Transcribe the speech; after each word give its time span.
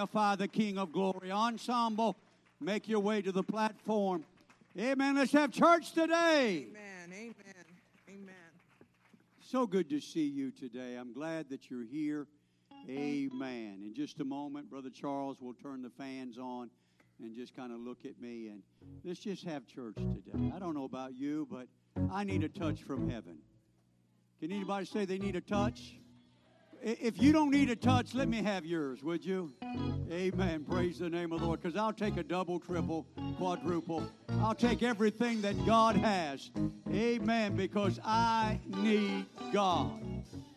magnify 0.00 0.34
the 0.34 0.48
King 0.48 0.78
of 0.78 0.92
glory. 0.92 1.30
Ensemble, 1.30 2.16
make 2.58 2.88
your 2.88 3.00
way 3.00 3.20
to 3.20 3.32
the 3.32 3.42
platform. 3.42 4.24
Amen. 4.78 5.16
Let's 5.16 5.32
have 5.32 5.52
church 5.52 5.92
today. 5.92 6.68
Amen. 6.70 7.12
Amen. 7.12 7.34
Amen. 8.08 8.34
So 9.42 9.66
good 9.66 9.90
to 9.90 10.00
see 10.00 10.26
you 10.26 10.52
today. 10.52 10.96
I'm 10.96 11.12
glad 11.12 11.50
that 11.50 11.70
you're 11.70 11.84
here. 11.84 12.26
Amen. 12.88 13.82
In 13.84 13.92
just 13.94 14.20
a 14.20 14.24
moment, 14.24 14.70
Brother 14.70 14.88
Charles 14.88 15.36
will 15.38 15.52
turn 15.52 15.82
the 15.82 15.90
fans 15.90 16.38
on 16.38 16.70
and 17.22 17.34
just 17.34 17.54
kind 17.54 17.70
of 17.70 17.80
look 17.80 18.06
at 18.06 18.18
me 18.22 18.48
and 18.48 18.62
let's 19.04 19.20
just 19.20 19.44
have 19.44 19.66
church 19.66 19.96
today. 19.96 20.50
I 20.54 20.58
don't 20.58 20.74
know 20.74 20.84
about 20.84 21.14
you, 21.14 21.46
but 21.50 21.66
I 22.10 22.24
need 22.24 22.42
a 22.42 22.48
touch 22.48 22.84
from 22.84 23.10
heaven. 23.10 23.36
Can 24.40 24.50
anybody 24.50 24.86
say 24.86 25.04
they 25.04 25.18
need 25.18 25.36
a 25.36 25.42
touch? 25.42 25.96
if 26.82 27.20
you 27.20 27.32
don't 27.32 27.50
need 27.50 27.70
a 27.70 27.76
touch, 27.76 28.14
let 28.14 28.28
me 28.28 28.42
have 28.42 28.64
yours, 28.64 29.02
would 29.02 29.24
you? 29.24 29.52
Amen. 30.10 30.64
Praise 30.64 30.98
the 30.98 31.10
name 31.10 31.32
of 31.32 31.40
the 31.40 31.46
Lord. 31.46 31.62
Because 31.62 31.76
I'll 31.76 31.92
take 31.92 32.16
a 32.16 32.22
double, 32.22 32.58
triple, 32.58 33.06
quadruple. 33.36 34.10
I'll 34.40 34.54
take 34.54 34.82
everything 34.82 35.40
that 35.42 35.66
God 35.66 35.96
has. 35.96 36.50
Amen. 36.92 37.56
Because 37.56 38.00
I 38.04 38.60
need 38.66 39.26
God. 39.52 40.00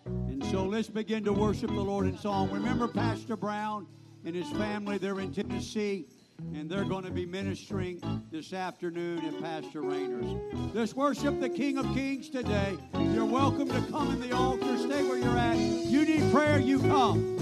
And 0.06 0.44
so 0.46 0.65
let's 0.65 0.89
begin 0.89 1.24
to 1.25 1.34
worship 1.34 1.70
the 1.70 1.75
Lord 1.75 2.08
in 2.08 2.18
song. 2.18 2.50
Remember 2.51 2.88
Pastor 2.88 3.36
Brown 3.36 3.88
and 4.25 4.36
his 4.36 4.50
family, 4.51 4.98
they're 4.98 5.20
in 5.20 5.34
Tennessee 5.34 6.06
and 6.54 6.70
they're 6.70 6.86
going 6.86 7.04
to 7.04 7.12
be 7.12 7.26
ministering 7.26 8.02
this 8.32 8.54
afternoon 8.54 9.24
at 9.26 9.40
Pastor 9.42 9.82
Rayner's. 9.82 10.36
Let's 10.74 10.96
worship 10.96 11.40
the 11.40 11.50
King 11.50 11.78
of 11.78 11.86
Kings 11.94 12.30
today. 12.30 12.78
You're 12.94 13.26
welcome 13.26 13.70
to 13.70 13.82
come 13.92 14.12
in 14.12 14.20
the 14.22 14.36
altar. 14.36 14.78
Stay 14.78 15.04
where 15.04 15.18
you're 15.18 15.38
at. 15.38 15.58
You 15.58 16.06
need 16.06 16.32
prayer, 16.32 16.60
you 16.60 16.80
come. 16.80 17.38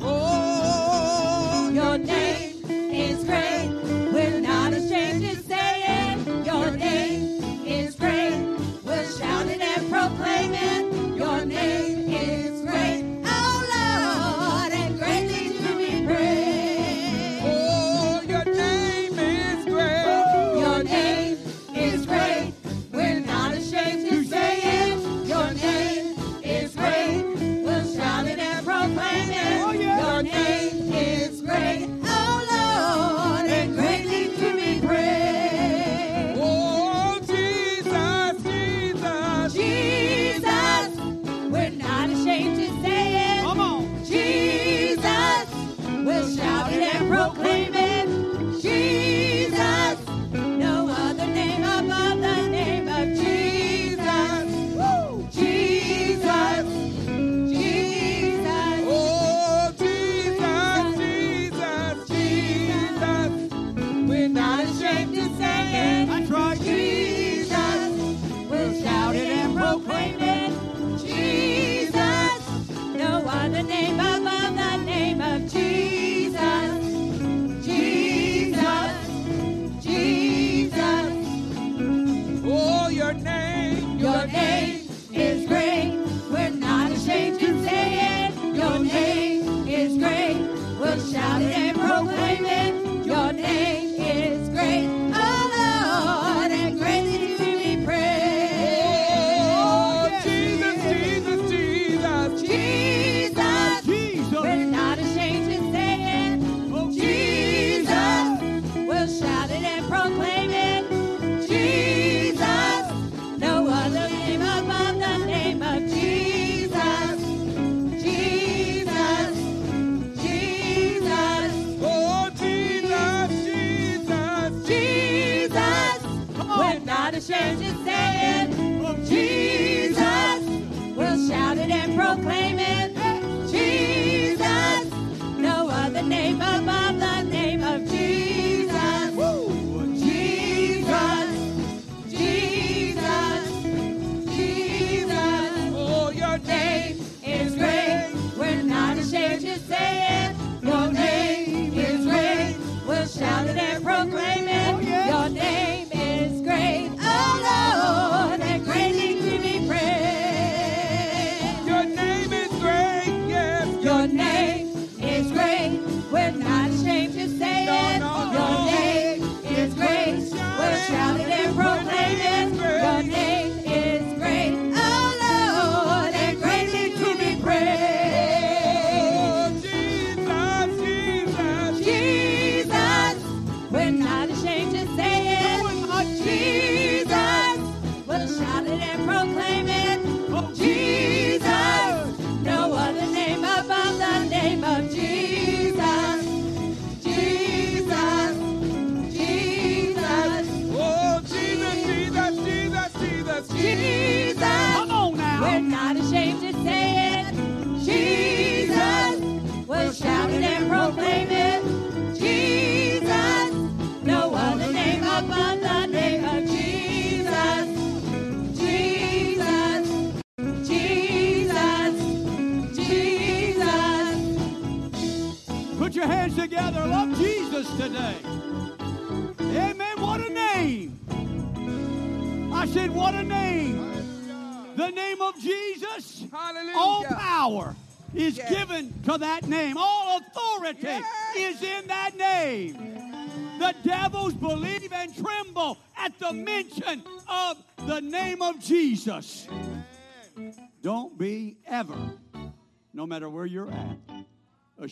Oh, 0.00 1.70
your 1.72 1.98
name 1.98 2.62
is 2.68 3.24
great. 3.24 3.73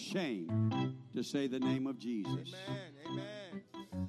ashamed 0.03 0.95
to 1.15 1.23
say 1.23 1.47
the 1.47 1.61
name 1.61 1.87
of 1.87 1.99
Jesus. 1.99 2.55
Amen. 3.07 3.23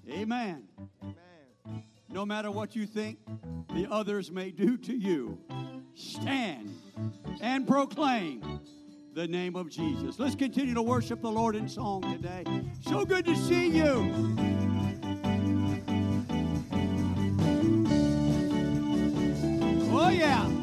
Amen. 0.10 0.64
Amen. 1.04 1.84
No 2.10 2.26
matter 2.26 2.50
what 2.50 2.76
you 2.76 2.86
think 2.86 3.20
the 3.74 3.88
others 3.90 4.32
may 4.32 4.50
do 4.50 4.78
to 4.78 4.94
you, 4.94 5.38
stand 5.94 6.76
and 7.42 7.68
proclaim 7.68 8.60
the 9.14 9.28
name 9.28 9.56
of 9.56 9.70
Jesus. 9.70 10.18
Let's 10.18 10.36
continue 10.36 10.74
to 10.74 10.82
worship 10.82 11.22
the 11.22 11.32
Lord 11.32 11.56
in 11.56 11.68
song 11.68 12.02
today. 12.02 12.44
So 12.82 13.06
good 13.06 13.26
to 13.26 13.36
see 13.36 13.68
you. 13.68 14.36
Oh, 19.96 20.10
yeah. 20.10 20.63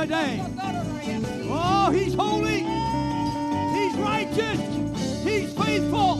today. 0.00 0.42
Oh, 1.50 1.90
He's 1.90 2.14
holy. 2.14 2.60
He's 3.76 3.94
righteous. 3.98 4.58
He's 5.22 5.52
faithful. 5.52 6.16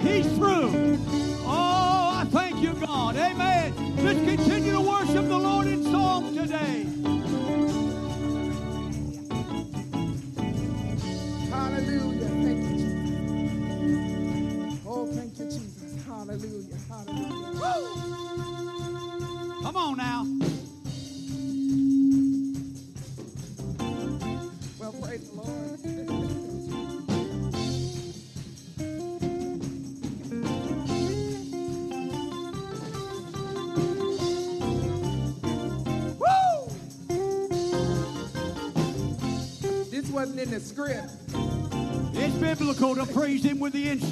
He's 0.00 0.26
true. 0.38 0.98
Oh, 1.44 2.12
I 2.16 2.24
thank 2.30 2.62
you, 2.62 2.72
God. 2.74 3.16
Amen. 3.16 3.74
Just 3.96 4.24
continue 4.24 4.72
to 4.72 4.80
worship 4.80 5.26
the 5.26 5.38
Lord 5.38 5.66
in 5.66 5.82
song 5.84 6.34
today. 6.34 6.86
Hallelujah. 11.50 12.28
Thank 12.28 12.62
you, 12.62 12.76
Jesus. 12.78 13.10
Oh, 14.86 15.06
thank 15.06 15.38
you, 15.38 15.44
Jesus. 15.44 16.06
Hallelujah. 16.06 16.76
Hallelujah. 16.88 17.60
Woo! 17.60 17.86
Come 19.62 19.76
on 19.76 19.96
now. 19.98 20.26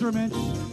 Instruments. 0.00 0.67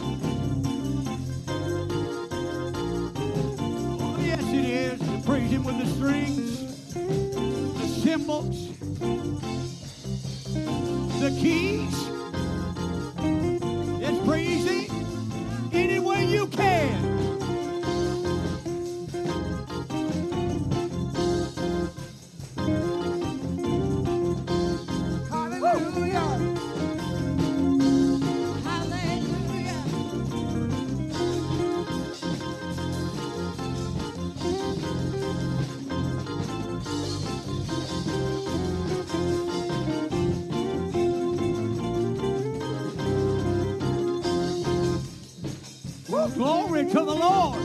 Glory 46.36 46.84
to 46.84 46.92
the 46.92 47.14
Lord. 47.14 47.56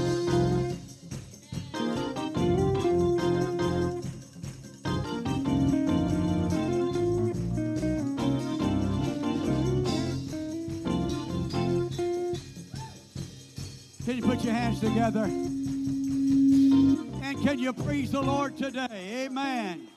Can 14.06 14.16
you 14.16 14.24
put 14.24 14.42
your 14.46 14.54
hands 14.54 14.80
together? 14.80 15.24
And 15.24 17.44
can 17.44 17.60
you 17.60 17.74
praise 17.74 18.14
the 18.14 18.22
Lord 18.22 18.56
today? 18.56 19.26
Amen. 19.26 19.90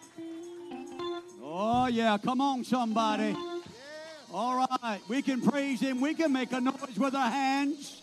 Oh, 1.41 1.87
yeah. 1.87 2.19
Come 2.19 2.41
on, 2.41 2.65
somebody. 2.65 3.37
All 4.33 4.67
right. 4.83 4.99
We 5.07 5.23
can 5.23 5.41
praise 5.41 5.79
Him. 5.79 6.01
We 6.01 6.15
can 6.15 6.33
make 6.33 6.51
a 6.51 6.61
noise 6.61 6.99
with 6.99 7.15
our 7.15 7.31
hands. 7.31 8.01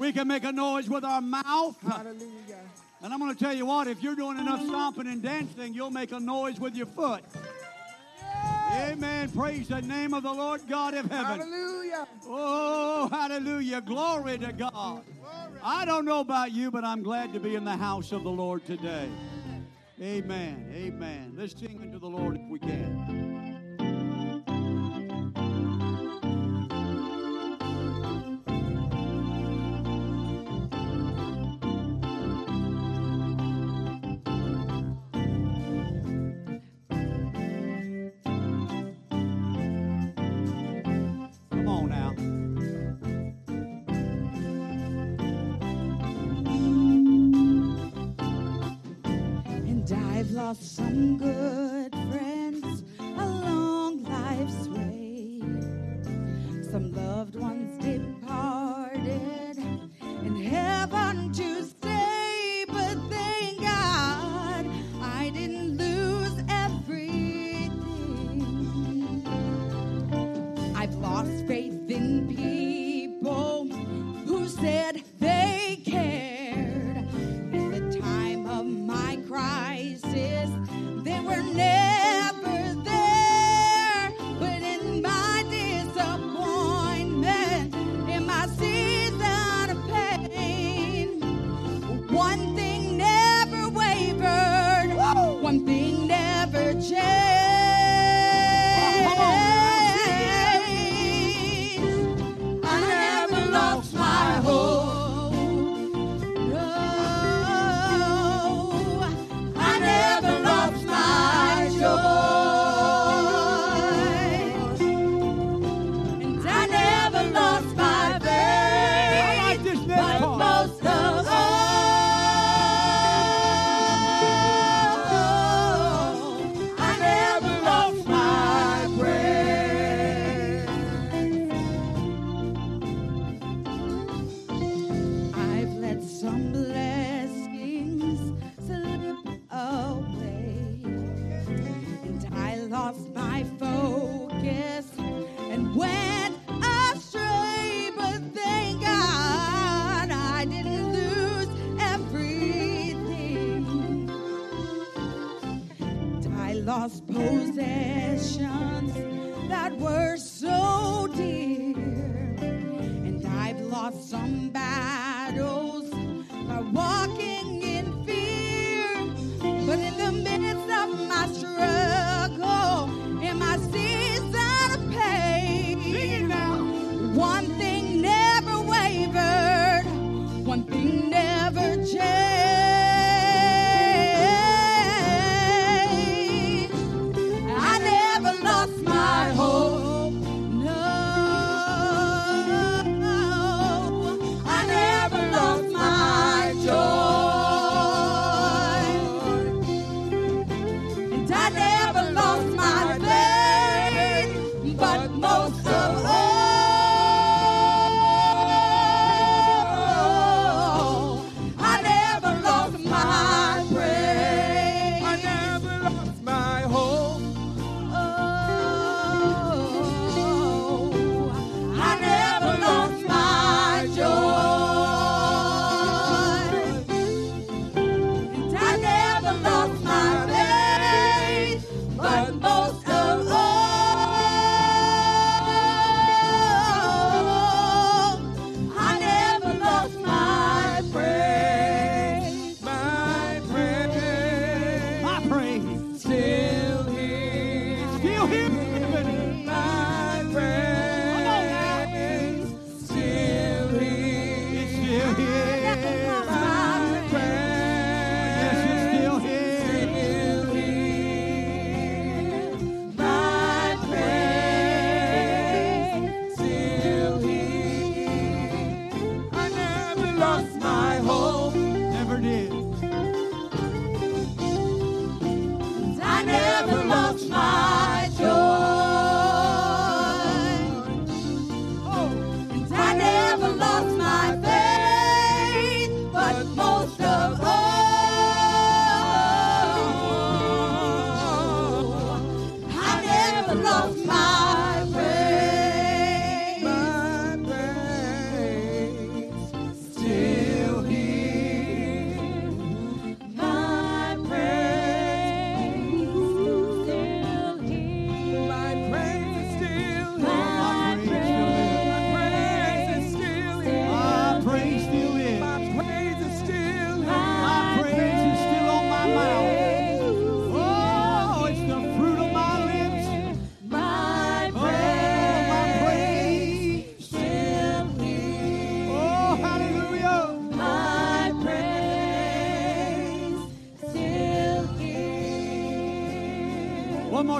We 0.00 0.12
can 0.12 0.26
make 0.26 0.44
a 0.44 0.50
noise 0.50 0.88
with 0.88 1.04
our 1.04 1.20
mouth. 1.20 1.76
Hallelujah. 1.82 2.58
And 3.02 3.12
I'm 3.12 3.18
going 3.18 3.34
to 3.34 3.38
tell 3.38 3.52
you 3.52 3.66
what, 3.66 3.86
if 3.86 4.02
you're 4.02 4.14
doing 4.14 4.38
enough 4.38 4.62
stomping 4.62 5.06
and 5.06 5.22
dancing, 5.22 5.74
you'll 5.74 5.90
make 5.90 6.10
a 6.12 6.18
noise 6.18 6.58
with 6.58 6.74
your 6.74 6.86
foot. 6.86 7.22
Amen. 8.72 9.30
Praise 9.30 9.68
the 9.68 9.82
name 9.82 10.14
of 10.14 10.22
the 10.22 10.32
Lord 10.32 10.62
God 10.66 10.94
of 10.94 11.04
heaven. 11.10 11.40
Hallelujah. 11.40 12.08
Oh, 12.26 13.08
hallelujah. 13.12 13.82
Glory 13.82 14.38
to 14.38 14.52
God. 14.52 15.02
I 15.62 15.84
don't 15.84 16.06
know 16.06 16.20
about 16.20 16.52
you, 16.52 16.70
but 16.70 16.82
I'm 16.82 17.02
glad 17.02 17.34
to 17.34 17.40
be 17.40 17.54
in 17.54 17.64
the 17.64 17.76
house 17.76 18.12
of 18.12 18.22
the 18.22 18.30
Lord 18.30 18.64
today. 18.64 19.06
Amen. 20.00 20.72
Amen. 20.74 21.34
Let's 21.36 21.60
sing 21.60 21.78
unto 21.82 21.98
the 21.98 22.08
Lord 22.08 22.36
if 22.36 22.48
we 22.48 22.58
can. 22.58 23.19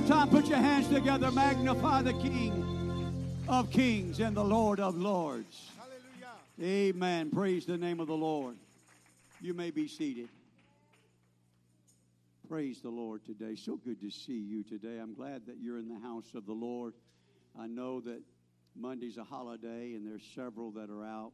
More 0.01 0.09
time, 0.09 0.29
put 0.29 0.47
your 0.47 0.59
hands 0.59 0.89
together. 0.89 1.31
Magnify 1.31 2.03
the 2.03 2.13
King 2.15 3.35
of 3.49 3.71
Kings 3.71 4.21
and 4.21 4.37
the 4.37 4.45
Lord 4.45 4.81
of 4.81 4.97
Lords. 4.97 5.71
Hallelujah. 5.79 6.95
Amen. 6.95 7.31
Praise 7.31 7.67
the 7.67 7.77
name 7.77 8.01
of 8.01 8.07
the 8.07 8.17
Lord. 8.17 8.57
You 9.41 9.53
may 9.55 9.71
be 9.71 9.89
seated. 9.89 10.29
Praise 12.49 12.81
the 12.81 12.89
Lord 12.89 13.25
today. 13.25 13.57
So 13.57 13.77
good 13.77 14.01
to 14.01 14.11
see 14.11 14.39
you 14.39 14.63
today. 14.63 14.99
I'm 14.99 15.15
glad 15.15 15.47
that 15.47 15.57
you're 15.61 15.79
in 15.79 15.89
the 15.89 16.01
house 16.01 16.35
of 16.35 16.47
the 16.47 16.53
Lord. 16.53 16.95
I 17.59 17.67
know 17.67 18.01
that 18.01 18.21
Monday's 18.77 19.19
a 19.19 19.25
holiday 19.25 19.95
and 19.95 20.07
there's 20.07 20.25
several 20.35 20.71
that 20.73 20.91
are 20.91 21.05
out 21.05 21.33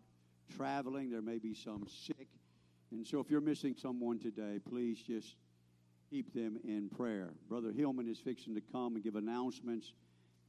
traveling. 0.57 1.11
There 1.11 1.22
may 1.22 1.38
be 1.38 1.55
some 1.55 1.87
sick. 1.88 2.29
And 2.90 3.07
so 3.07 3.20
if 3.20 3.31
you're 3.31 3.40
missing 3.40 3.74
someone 3.81 4.18
today, 4.18 4.61
please 4.68 4.98
just 4.98 5.37
keep 6.11 6.33
them 6.35 6.59
in 6.64 6.88
prayer. 6.88 7.31
Brother 7.49 7.73
Hillman 7.73 8.09
is 8.09 8.19
fixing 8.19 8.55
to 8.55 8.61
come 8.61 8.95
and 8.95 9.05
give 9.05 9.16
announcements 9.16 9.92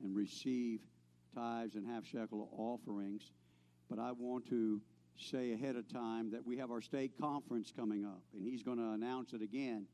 and 0.03 0.15
receive 0.15 0.81
tithes 1.33 1.75
and 1.75 1.85
half 1.85 2.05
shekel 2.05 2.49
offerings. 2.57 3.31
But 3.89 3.99
I 3.99 4.11
want 4.11 4.47
to 4.49 4.81
say 5.17 5.53
ahead 5.53 5.75
of 5.75 5.91
time 5.91 6.31
that 6.31 6.45
we 6.45 6.57
have 6.57 6.71
our 6.71 6.81
state 6.81 7.13
conference 7.19 7.71
coming 7.75 8.05
up, 8.05 8.21
and 8.33 8.45
he's 8.45 8.63
going 8.63 8.77
to 8.77 8.91
announce 8.91 9.33
it 9.33 9.41
again. 9.41 9.85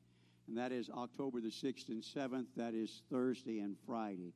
And 0.47 0.57
that 0.57 0.71
is 0.71 0.89
October 0.89 1.39
the 1.39 1.49
6th 1.49 1.89
and 1.89 2.03
7th. 2.03 2.47
That 2.57 2.73
is 2.73 3.01
Thursday 3.09 3.59
and 3.59 3.77
Friday. 3.85 4.33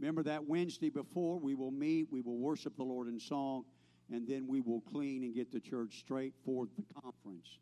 Remember 0.00 0.22
that 0.24 0.46
Wednesday 0.46 0.90
before, 0.90 1.38
we 1.38 1.54
will 1.54 1.70
meet, 1.70 2.08
we 2.10 2.20
will 2.20 2.38
worship 2.38 2.76
the 2.76 2.82
Lord 2.82 3.08
in 3.08 3.20
song, 3.20 3.64
and 4.12 4.26
then 4.26 4.46
we 4.46 4.60
will 4.60 4.80
clean 4.80 5.22
and 5.22 5.34
get 5.34 5.52
the 5.52 5.60
church 5.60 5.98
straight 5.98 6.34
for 6.44 6.66
the 6.76 7.00
conference. 7.00 7.58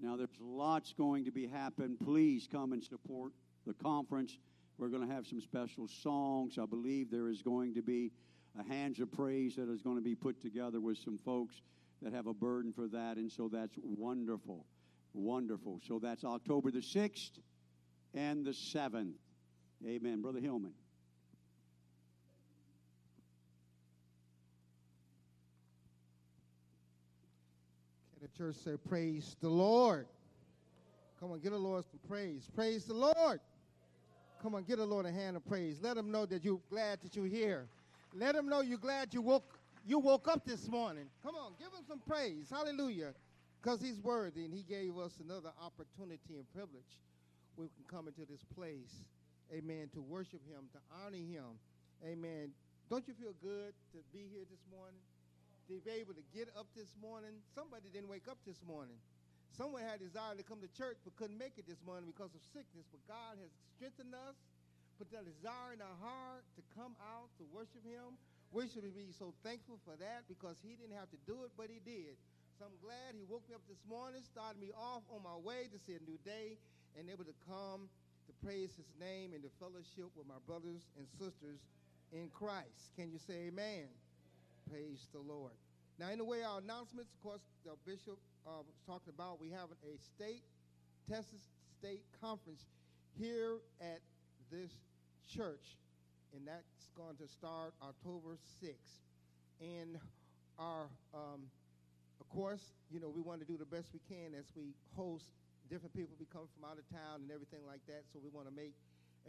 Now, 0.00 0.16
there's 0.16 0.28
lots 0.40 0.92
going 0.92 1.24
to 1.24 1.30
be 1.30 1.46
happen. 1.46 1.96
Please 2.02 2.48
come 2.50 2.72
and 2.72 2.82
support 2.82 3.32
the 3.66 3.74
conference. 3.74 4.38
We're 4.78 4.88
going 4.88 5.06
to 5.06 5.12
have 5.12 5.26
some 5.26 5.40
special 5.40 5.88
songs. 5.88 6.58
I 6.58 6.66
believe 6.66 7.10
there 7.10 7.28
is 7.28 7.42
going 7.42 7.74
to 7.74 7.82
be 7.82 8.12
a 8.58 8.62
Hands 8.62 8.98
of 9.00 9.10
Praise 9.10 9.56
that 9.56 9.68
is 9.68 9.82
going 9.82 9.96
to 9.96 10.02
be 10.02 10.14
put 10.14 10.40
together 10.40 10.80
with 10.80 10.98
some 10.98 11.18
folks 11.18 11.60
that 12.02 12.12
have 12.12 12.26
a 12.26 12.34
burden 12.34 12.72
for 12.72 12.86
that, 12.88 13.16
and 13.16 13.30
so 13.30 13.48
that's 13.48 13.74
wonderful. 13.82 14.64
Wonderful. 15.14 15.80
So 15.88 15.98
that's 15.98 16.24
October 16.24 16.70
the 16.70 16.78
6th 16.78 17.40
and 18.14 18.44
the 18.44 18.52
7th. 18.52 19.14
Amen. 19.86 20.22
Brother 20.22 20.40
Hillman. 20.40 20.72
Can 28.18 28.28
the 28.32 28.38
church 28.38 28.56
say, 28.56 28.72
Praise 28.88 29.36
the 29.40 29.48
Lord? 29.48 30.06
Come 31.20 31.32
on, 31.32 31.40
get 31.40 31.50
the 31.50 31.58
Lord 31.58 31.84
some 31.84 32.00
praise. 32.08 32.48
Praise 32.54 32.84
the 32.84 32.94
Lord. 32.94 33.40
Come 34.42 34.54
on, 34.54 34.62
get 34.62 34.78
the 34.78 34.86
Lord 34.86 35.06
a 35.06 35.12
hand 35.12 35.36
of 35.36 35.46
praise. 35.46 35.78
Let 35.80 35.96
him 35.96 36.10
know 36.10 36.26
that 36.26 36.44
you're 36.44 36.60
glad 36.70 37.00
that 37.02 37.16
you're 37.16 37.26
here. 37.26 37.66
Let 38.14 38.34
him 38.34 38.48
know 38.48 38.60
you're 38.60 38.78
glad 38.78 39.12
you 39.12 39.22
woke 39.22 39.58
you 39.86 39.98
woke 39.98 40.28
up 40.28 40.44
this 40.44 40.68
morning. 40.68 41.06
Come 41.24 41.34
on, 41.34 41.52
give 41.58 41.68
him 41.68 41.84
some 41.86 42.00
praise. 42.00 42.50
Hallelujah. 42.50 43.14
Because 43.62 43.80
he's 43.80 44.00
worthy 44.00 44.44
and 44.44 44.54
he 44.54 44.62
gave 44.62 44.96
us 44.98 45.18
another 45.24 45.50
opportunity 45.60 46.36
and 46.36 46.52
privilege 46.52 47.02
we 47.56 47.66
can 47.66 47.84
come 47.88 48.06
into 48.06 48.24
this 48.30 48.44
place. 48.54 49.04
Amen. 49.52 49.88
To 49.94 50.00
worship 50.00 50.40
him, 50.46 50.68
to 50.72 50.78
honor 51.04 51.16
him. 51.16 51.58
Amen. 52.06 52.50
Don't 52.90 53.06
you 53.08 53.14
feel 53.14 53.34
good 53.42 53.74
to 53.92 53.98
be 54.12 54.26
here 54.30 54.44
this 54.48 54.62
morning? 54.70 55.00
To 55.68 55.76
be 55.84 56.00
able 56.00 56.16
to 56.16 56.24
get 56.32 56.48
up 56.56 56.64
this 56.72 56.96
morning? 56.96 57.44
Somebody 57.52 57.92
didn't 57.92 58.08
wake 58.08 58.24
up 58.24 58.40
this 58.48 58.56
morning. 58.64 58.96
Someone 59.52 59.84
had 59.84 60.00
a 60.00 60.08
desire 60.08 60.32
to 60.32 60.40
come 60.40 60.64
to 60.64 60.70
church 60.72 60.96
but 61.04 61.12
couldn't 61.20 61.36
make 61.36 61.60
it 61.60 61.68
this 61.68 61.84
morning 61.84 62.08
because 62.08 62.32
of 62.32 62.40
sickness. 62.56 62.88
But 62.88 63.04
God 63.04 63.36
has 63.36 63.52
strengthened 63.76 64.16
us, 64.16 64.32
put 64.96 65.12
that 65.12 65.28
desire 65.28 65.76
in 65.76 65.84
our 65.84 65.98
heart 66.00 66.48
to 66.56 66.64
come 66.72 66.96
out 67.04 67.28
to 67.36 67.44
worship 67.52 67.84
him. 67.84 68.16
We 68.48 68.64
should 68.64 68.80
be 68.80 69.12
so 69.12 69.36
thankful 69.44 69.76
for 69.84 69.92
that 70.00 70.24
because 70.24 70.56
he 70.64 70.72
didn't 70.72 70.96
have 70.96 71.12
to 71.12 71.20
do 71.28 71.44
it, 71.44 71.52
but 71.52 71.68
he 71.68 71.84
did. 71.84 72.16
So 72.56 72.64
I'm 72.64 72.80
glad 72.80 73.12
he 73.12 73.28
woke 73.28 73.44
me 73.44 73.52
up 73.52 73.64
this 73.68 73.84
morning, 73.84 74.24
started 74.24 74.56
me 74.56 74.72
off 74.72 75.04
on 75.12 75.20
my 75.20 75.36
way 75.36 75.68
to 75.68 75.76
see 75.84 76.00
a 76.00 76.02
new 76.08 76.16
day, 76.24 76.56
and 76.96 77.12
able 77.12 77.28
to 77.28 77.36
come 77.44 77.92
to 78.24 78.32
praise 78.40 78.72
his 78.72 78.88
name 78.96 79.36
and 79.36 79.44
to 79.44 79.52
fellowship 79.60 80.08
with 80.16 80.24
my 80.24 80.40
brothers 80.48 80.80
and 80.96 81.04
sisters 81.20 81.60
in 82.08 82.32
Christ. 82.32 82.96
Can 82.96 83.12
you 83.12 83.20
say 83.20 83.52
amen? 83.52 83.92
Praise 84.70 85.08
the 85.12 85.20
Lord. 85.20 85.52
Now, 85.98 86.10
in 86.10 86.18
the 86.18 86.24
way 86.24 86.42
our 86.42 86.58
announcements, 86.58 87.10
of 87.12 87.22
course, 87.22 87.40
the 87.64 87.72
bishop 87.86 88.18
uh, 88.46 88.60
was 88.60 88.76
talking 88.86 89.12
about, 89.14 89.40
we 89.40 89.50
have 89.50 89.68
a 89.82 89.96
state, 89.98 90.42
Texas 91.08 91.40
State 91.78 92.04
Conference 92.20 92.66
here 93.18 93.58
at 93.80 94.00
this 94.50 94.70
church, 95.26 95.78
and 96.34 96.46
that's 96.46 96.92
going 96.96 97.16
to 97.16 97.26
start 97.26 97.72
October 97.82 98.36
6th. 98.62 99.00
And 99.60 99.96
our, 100.58 100.86
um, 101.14 101.48
of 102.20 102.28
course, 102.28 102.74
you 102.90 103.00
know, 103.00 103.08
we 103.08 103.22
want 103.22 103.40
to 103.40 103.46
do 103.46 103.56
the 103.56 103.66
best 103.66 103.88
we 103.92 104.00
can 104.04 104.34
as 104.38 104.46
we 104.54 104.74
host 104.94 105.32
different 105.70 105.94
people 105.94 106.16
we 106.20 106.26
come 106.32 106.48
from 106.56 106.68
out 106.68 106.78
of 106.78 106.84
town 106.88 107.20
and 107.24 107.30
everything 107.30 107.60
like 107.66 107.80
that. 107.86 108.04
So 108.12 108.20
we 108.22 108.28
want 108.30 108.48
to 108.48 108.54
make 108.54 108.74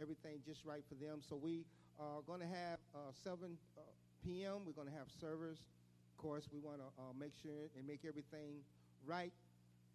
everything 0.00 0.40
just 0.44 0.64
right 0.64 0.84
for 0.88 0.94
them. 0.96 1.20
So 1.20 1.36
we 1.36 1.64
are 1.98 2.20
going 2.26 2.40
to 2.40 2.48
have 2.48 2.78
uh, 2.94 3.12
7 3.24 3.56
uh, 3.76 3.80
p.m. 4.24 4.64
We're 4.66 4.72
going 4.72 4.88
to 4.88 4.94
have 4.94 5.08
servers. 5.20 5.58
Of 5.58 6.22
course, 6.22 6.48
we 6.52 6.58
want 6.58 6.78
to 6.78 6.88
uh, 7.00 7.12
make 7.18 7.32
sure 7.42 7.70
and 7.76 7.86
make 7.86 8.00
everything 8.06 8.60
right 9.06 9.32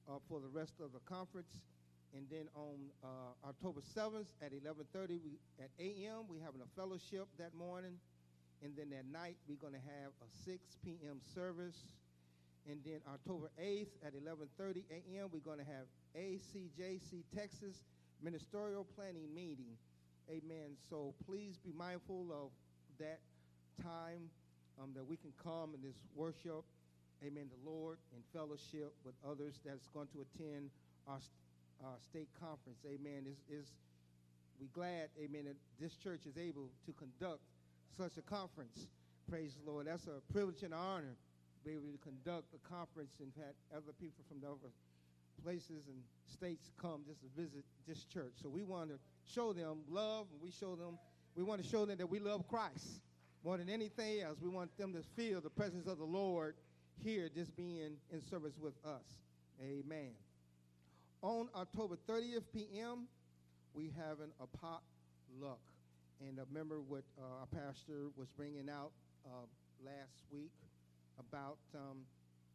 uh, 0.09 0.17
for 0.29 0.39
the 0.39 0.47
rest 0.47 0.73
of 0.81 0.93
the 0.93 0.99
conference. 1.05 1.59
And 2.15 2.25
then 2.31 2.47
on 2.55 2.77
uh, 3.03 3.49
October 3.49 3.81
7th 3.81 4.27
at 4.41 4.51
11:30 4.53 5.19
we, 5.23 5.37
at 5.59 5.69
a.m. 5.79 6.25
we're 6.29 6.43
having 6.43 6.61
a 6.61 6.71
fellowship 6.75 7.27
that 7.37 7.53
morning, 7.53 7.99
and 8.63 8.73
then 8.77 8.89
that 8.91 9.05
night 9.11 9.35
we're 9.47 9.59
going 9.59 9.73
to 9.73 9.85
have 10.01 10.11
a 10.23 10.29
6 10.45 10.59
p.m. 10.83 11.19
service. 11.33 11.75
And 12.67 12.79
then 12.83 12.99
October 13.13 13.51
8th 13.61 13.93
at 14.05 14.13
11:30 14.13 14.83
a.m. 14.89 15.29
we're 15.31 15.39
going 15.43 15.59
to 15.59 15.65
have 15.65 15.85
ACJC 16.17 17.23
Texas 17.35 17.83
Ministerial 18.23 18.85
Planning 18.95 19.27
Meeting. 19.35 19.77
Amen. 20.29 20.73
So 20.89 21.13
please 21.27 21.57
be 21.57 21.71
mindful 21.77 22.31
of 22.31 22.49
that 22.97 23.19
time 23.81 24.29
um, 24.81 24.91
that 24.95 25.05
we 25.05 25.15
can 25.15 25.31
come 25.41 25.73
and 25.73 25.81
just 25.83 25.99
worship, 26.15 26.63
amen, 27.23 27.47
the 27.49 27.69
Lord 27.69 27.97
in 28.13 28.21
fellowship 28.33 28.93
with 29.03 29.15
others 29.23 29.59
that's 29.65 29.87
going 29.93 30.07
to 30.13 30.25
attend 30.25 30.69
our, 31.07 31.19
our 31.83 31.97
state 31.99 32.29
conference. 32.39 32.79
Amen. 32.85 33.23
Is 33.29 33.39
is 33.49 33.67
we 34.59 34.67
glad, 34.73 35.09
amen, 35.19 35.45
that 35.45 35.57
this 35.79 35.95
church 35.95 36.25
is 36.25 36.37
able 36.37 36.69
to 36.85 36.93
conduct 36.93 37.41
such 37.97 38.17
a 38.17 38.21
conference. 38.21 38.87
Praise 39.29 39.55
the 39.55 39.69
Lord. 39.69 39.87
That's 39.87 40.07
a 40.07 40.21
privilege 40.31 40.63
and 40.63 40.73
an 40.73 40.79
honor 40.79 41.15
to 41.15 41.59
be 41.65 41.75
able 41.75 41.91
to 41.91 41.99
conduct 41.99 42.53
a 42.55 42.69
conference 42.69 43.15
and 43.19 43.31
had 43.35 43.53
other 43.75 43.91
people 43.99 44.23
from 44.27 44.39
the 44.39 44.47
other 44.47 44.71
places 45.43 45.87
and 45.87 45.97
states 46.31 46.71
come 46.81 47.01
just 47.05 47.19
to 47.21 47.27
visit 47.35 47.65
this 47.87 48.05
church. 48.05 48.31
So 48.41 48.49
we 48.49 48.63
want 48.63 48.89
to 48.89 48.99
show 49.25 49.51
them 49.51 49.79
love, 49.89 50.27
and 50.31 50.41
we 50.41 50.51
show 50.51 50.75
them, 50.75 50.97
we 51.35 51.43
want 51.43 51.61
to 51.61 51.67
show 51.67 51.85
them 51.85 51.97
that 51.97 52.09
we 52.09 52.19
love 52.19 52.47
Christ 52.47 53.01
more 53.45 53.57
than 53.57 53.69
anything 53.69 54.21
else. 54.21 54.37
We 54.41 54.49
want 54.49 54.75
them 54.77 54.91
to 54.93 55.03
feel 55.15 55.39
the 55.39 55.51
presence 55.51 55.87
of 55.87 55.99
the 55.99 56.05
Lord 56.05 56.55
here, 57.03 57.29
just 57.33 57.55
being 57.55 57.95
in 58.11 58.21
service 58.29 58.55
with 58.59 58.73
us. 58.83 59.05
Amen. 59.61 60.11
On 61.21 61.47
October 61.55 61.97
30th 62.09 62.43
p.m., 62.51 63.07
we 63.75 63.93
having 63.95 64.31
a 64.41 64.47
potluck, 64.57 65.59
and 66.19 66.39
remember 66.49 66.81
what 66.81 67.03
uh, 67.19 67.41
our 67.41 67.47
pastor 67.63 68.09
was 68.17 68.27
bringing 68.35 68.67
out 68.69 68.91
uh, 69.25 69.45
last 69.85 70.17
week 70.31 70.51
about. 71.19 71.57
Um, 71.75 71.99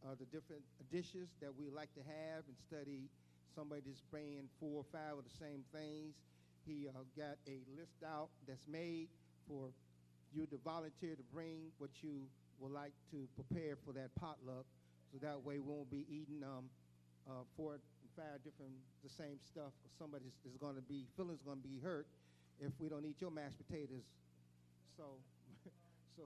uh, 0.01 0.17
the 0.19 0.25
different 0.33 0.63
dishes 0.91 1.29
that 1.41 1.53
we 1.53 1.69
like 1.69 1.93
to 1.93 2.01
have 2.01 2.41
and 2.49 2.57
study 2.57 3.11
somebody 3.55 3.83
that's 3.85 4.01
bringing 4.11 4.49
four 4.59 4.81
or 4.81 4.87
five 4.93 5.19
of 5.19 5.25
the 5.25 5.37
same 5.37 5.61
things. 5.77 6.17
He 6.65 6.89
uh, 6.89 7.05
got 7.17 7.37
a 7.47 7.61
list 7.77 8.01
out 8.01 8.29
that's 8.49 8.67
made 8.67 9.09
for 9.49 9.69
you 10.33 10.47
to 10.47 10.57
volunteer 10.65 11.15
to 11.15 11.27
bring 11.33 11.71
what 11.79 11.91
you 12.03 12.27
would 12.59 12.73
like 12.73 12.93
to 13.11 13.29
prepare 13.35 13.77
for 13.85 13.93
that 13.93 14.15
potluck. 14.19 14.67
So 15.13 15.19
that 15.23 15.43
way 15.45 15.59
we 15.59 15.67
won't 15.67 15.91
be 15.91 16.07
eating 16.09 16.43
um, 16.45 16.71
uh, 17.29 17.43
four 17.57 17.75
and 17.75 17.83
five 18.17 18.43
different, 18.45 18.73
the 19.03 19.11
same 19.11 19.39
stuff. 19.51 19.73
Somebody 19.99 20.31
is 20.47 20.57
going 20.57 20.77
to 20.77 20.83
be, 20.83 21.07
feelings 21.17 21.41
going 21.45 21.61
to 21.61 21.69
be 21.69 21.81
hurt 21.83 22.07
if 22.61 22.73
we 22.79 22.89
don't 22.89 23.05
eat 23.05 23.17
your 23.21 23.31
mashed 23.31 23.59
potatoes. 23.59 24.07
So, 24.97 25.05
so, 26.17 26.23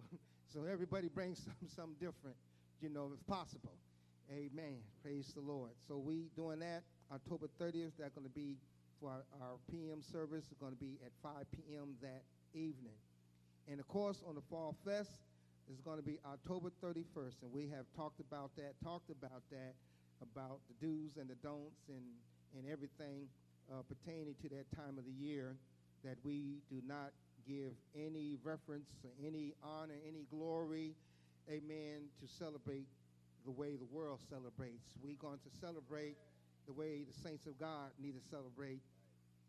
so 0.52 0.64
everybody 0.70 1.08
brings 1.08 1.38
some, 1.44 1.68
something 1.68 1.96
different 2.00 2.36
you 2.84 2.90
know, 2.90 3.10
if 3.18 3.26
possible. 3.26 3.72
Amen. 4.30 4.76
Praise 5.02 5.32
the 5.34 5.40
Lord. 5.40 5.70
So 5.88 5.96
we 5.96 6.28
doing 6.36 6.60
that 6.60 6.82
October 7.12 7.46
30th. 7.60 7.92
That's 7.98 8.12
going 8.14 8.26
to 8.26 8.34
be 8.34 8.56
for 9.00 9.10
our, 9.10 9.24
our 9.40 9.56
PM 9.70 10.02
service. 10.02 10.44
It's 10.50 10.60
going 10.60 10.72
to 10.72 10.78
be 10.78 10.98
at 11.04 11.12
5 11.22 11.32
p.m. 11.52 11.94
that 12.02 12.22
evening. 12.52 12.96
And 13.70 13.81
of 13.81 13.88
course, 13.88 14.22
on 14.27 14.35
the 14.35 14.42
Fall 14.50 14.77
Fest 14.85 15.11
is 15.72 15.81
going 15.81 15.96
to 15.96 16.05
be 16.05 16.18
October 16.27 16.70
31st. 16.83 17.42
And 17.42 17.53
we 17.53 17.68
have 17.68 17.87
talked 17.96 18.20
about 18.20 18.50
that, 18.57 18.74
talked 18.83 19.11
about 19.11 19.42
that, 19.50 19.74
about 20.22 20.61
the 20.68 20.87
do's 20.87 21.16
and 21.18 21.29
the 21.29 21.37
don'ts 21.37 21.88
and, 21.88 22.05
and 22.57 22.70
everything 22.70 23.27
uh, 23.72 23.83
pertaining 23.88 24.35
to 24.42 24.48
that 24.50 24.70
time 24.77 24.98
of 24.98 25.05
the 25.05 25.16
year. 25.24 25.57
that 26.05 26.18
we 26.22 26.61
do 26.68 26.83
not 26.87 27.12
give 27.48 27.72
any 27.96 28.37
reference, 28.44 28.88
any 29.24 29.55
honor, 29.62 29.96
any 30.07 30.27
glory, 30.31 30.92
amen, 31.48 32.09
to 32.20 32.29
celebrate 32.29 32.87
the 33.44 33.50
way 33.50 33.77
the 33.77 33.88
world 33.90 34.20
celebrates. 34.29 34.92
We're 35.03 35.16
going 35.20 35.38
to 35.40 35.50
celebrate 35.61 36.16
the 36.66 36.72
way 36.72 37.05
the 37.05 37.16
saints 37.27 37.46
of 37.46 37.59
God 37.59 37.90
need 38.00 38.12
to 38.12 38.24
celebrate 38.31 38.81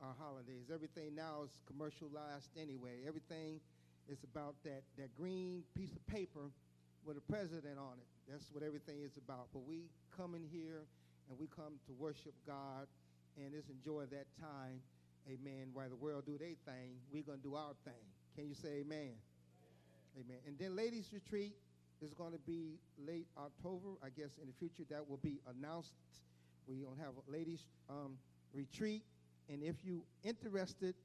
our 0.01 0.15
holidays. 0.19 0.67
Everything 0.73 1.15
now 1.15 1.43
is 1.43 1.51
commercialized 1.67 2.49
anyway. 2.60 3.04
Everything 3.08 3.60
is 4.09 4.19
about 4.23 4.55
that, 4.63 4.83
that 4.97 5.15
green 5.15 5.63
piece 5.75 5.91
of 5.91 6.05
paper 6.07 6.51
with 7.05 7.17
a 7.17 7.31
president 7.31 7.77
on 7.77 7.97
it. 7.97 8.07
That's 8.29 8.49
what 8.51 8.63
everything 8.63 9.01
is 9.03 9.17
about. 9.17 9.47
But 9.53 9.65
we 9.65 9.89
come 10.15 10.35
in 10.35 10.43
here 10.51 10.85
and 11.29 11.39
we 11.39 11.47
come 11.47 11.77
to 11.87 11.93
worship 11.93 12.33
God 12.45 12.87
and 13.37 13.53
just 13.53 13.69
enjoy 13.69 14.05
that 14.11 14.25
time. 14.39 14.81
Amen. 15.27 15.69
While 15.73 15.89
the 15.89 15.95
world 15.95 16.25
do 16.25 16.37
their 16.37 16.57
thing, 16.65 16.97
we're 17.11 17.23
going 17.23 17.39
to 17.39 17.43
do 17.43 17.55
our 17.55 17.73
thing. 17.83 18.05
Can 18.35 18.47
you 18.47 18.53
say 18.53 18.85
amen? 18.85 19.13
Amen. 20.17 20.37
And 20.47 20.57
then 20.59 20.75
ladies 20.75 21.09
retreat 21.11 21.53
is 22.01 22.13
going 22.13 22.33
to 22.33 22.39
be 22.39 22.77
late 22.97 23.27
October. 23.37 23.97
I 24.03 24.09
guess 24.09 24.37
in 24.41 24.47
the 24.47 24.53
future 24.59 24.83
that 24.89 25.07
will 25.09 25.19
be 25.23 25.39
announced. 25.49 25.93
We're 26.67 26.85
going 26.85 26.97
to 26.97 27.03
have 27.03 27.13
a 27.15 27.31
ladies 27.31 27.65
um, 27.89 28.17
retreat. 28.53 29.03
And 29.49 29.61
if 29.61 29.75
you 29.83 30.03
interested 30.23 30.95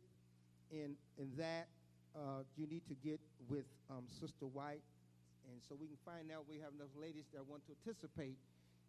in, 0.70 0.94
in 1.18 1.30
that, 1.36 1.68
uh, 2.16 2.42
you 2.56 2.66
need 2.66 2.86
to 2.88 2.94
get 2.94 3.20
with 3.48 3.66
um, 3.90 4.04
Sister 4.20 4.46
White. 4.46 4.82
And 5.50 5.60
so 5.68 5.76
we 5.80 5.86
can 5.86 5.96
find 6.04 6.30
out 6.30 6.44
we 6.48 6.56
have 6.58 6.72
enough 6.74 6.94
ladies 7.00 7.24
that 7.34 7.46
want 7.46 7.66
to 7.66 7.72
participate 7.82 8.36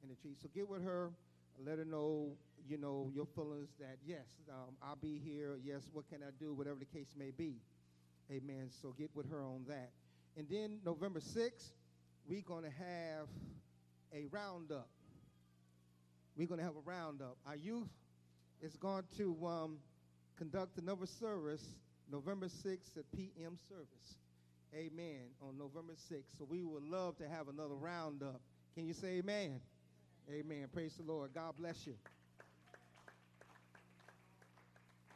in 0.04 0.10
the 0.10 0.16
retreat. 0.16 0.38
So 0.42 0.50
get 0.54 0.70
with 0.70 0.84
her. 0.84 1.12
Let 1.64 1.78
her 1.78 1.86
know, 1.86 2.32
you 2.68 2.78
know, 2.78 3.12
your 3.14 3.26
feelings 3.26 3.70
that, 3.80 3.98
yes, 4.06 4.26
um, 4.50 4.74
I'll 4.82 4.96
be 4.96 5.22
here. 5.24 5.60
Yes, 5.64 5.84
what 5.92 6.10
can 6.10 6.20
I 6.24 6.32
do? 6.40 6.54
Whatever 6.54 6.80
the 6.80 6.86
case 6.86 7.14
may 7.18 7.32
be. 7.32 7.56
Amen. 8.32 8.70
So 8.82 8.96
get 8.98 9.10
with 9.16 9.30
her 9.30 9.44
on 9.44 9.66
that. 9.68 9.92
And 10.38 10.48
then 10.50 10.80
November 10.86 11.20
6th, 11.20 11.72
we're 12.28 12.42
going 12.42 12.64
to 12.64 12.70
have 12.70 13.28
a 14.14 14.26
roundup. 14.32 14.88
We're 16.38 16.48
going 16.48 16.60
to 16.60 16.66
have 16.66 16.78
a 16.78 16.90
roundup. 16.90 17.36
Our 17.46 17.58
youth 17.58 17.90
is 18.62 18.76
going 18.78 19.04
to 19.18 19.38
um, 19.46 19.78
conduct 20.38 20.78
another 20.78 21.06
service 21.06 21.64
November 22.12 22.48
6th 22.48 22.98
at 22.98 23.12
PM 23.12 23.58
service. 23.70 24.18
Amen. 24.76 25.32
On 25.42 25.58
November 25.58 25.94
6th. 25.94 26.38
So 26.38 26.46
we 26.50 26.64
would 26.64 26.84
love 26.84 27.18
to 27.18 27.28
have 27.28 27.48
another 27.48 27.76
roundup. 27.76 28.42
Can 28.76 28.86
you 28.86 28.94
say 28.94 29.20
amen? 29.20 29.60
Amen. 30.32 30.68
Praise 30.72 30.96
the 30.96 31.04
Lord. 31.04 31.32
God 31.34 31.54
bless 31.58 31.86
you. 31.88 31.94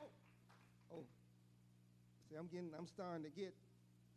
Oh, 0.01 0.07
oh. 0.93 1.03
See, 2.29 2.35
I'm 2.35 2.47
getting, 2.47 2.71
I'm 2.77 2.87
starting 2.87 3.23
to 3.23 3.29
get 3.29 3.53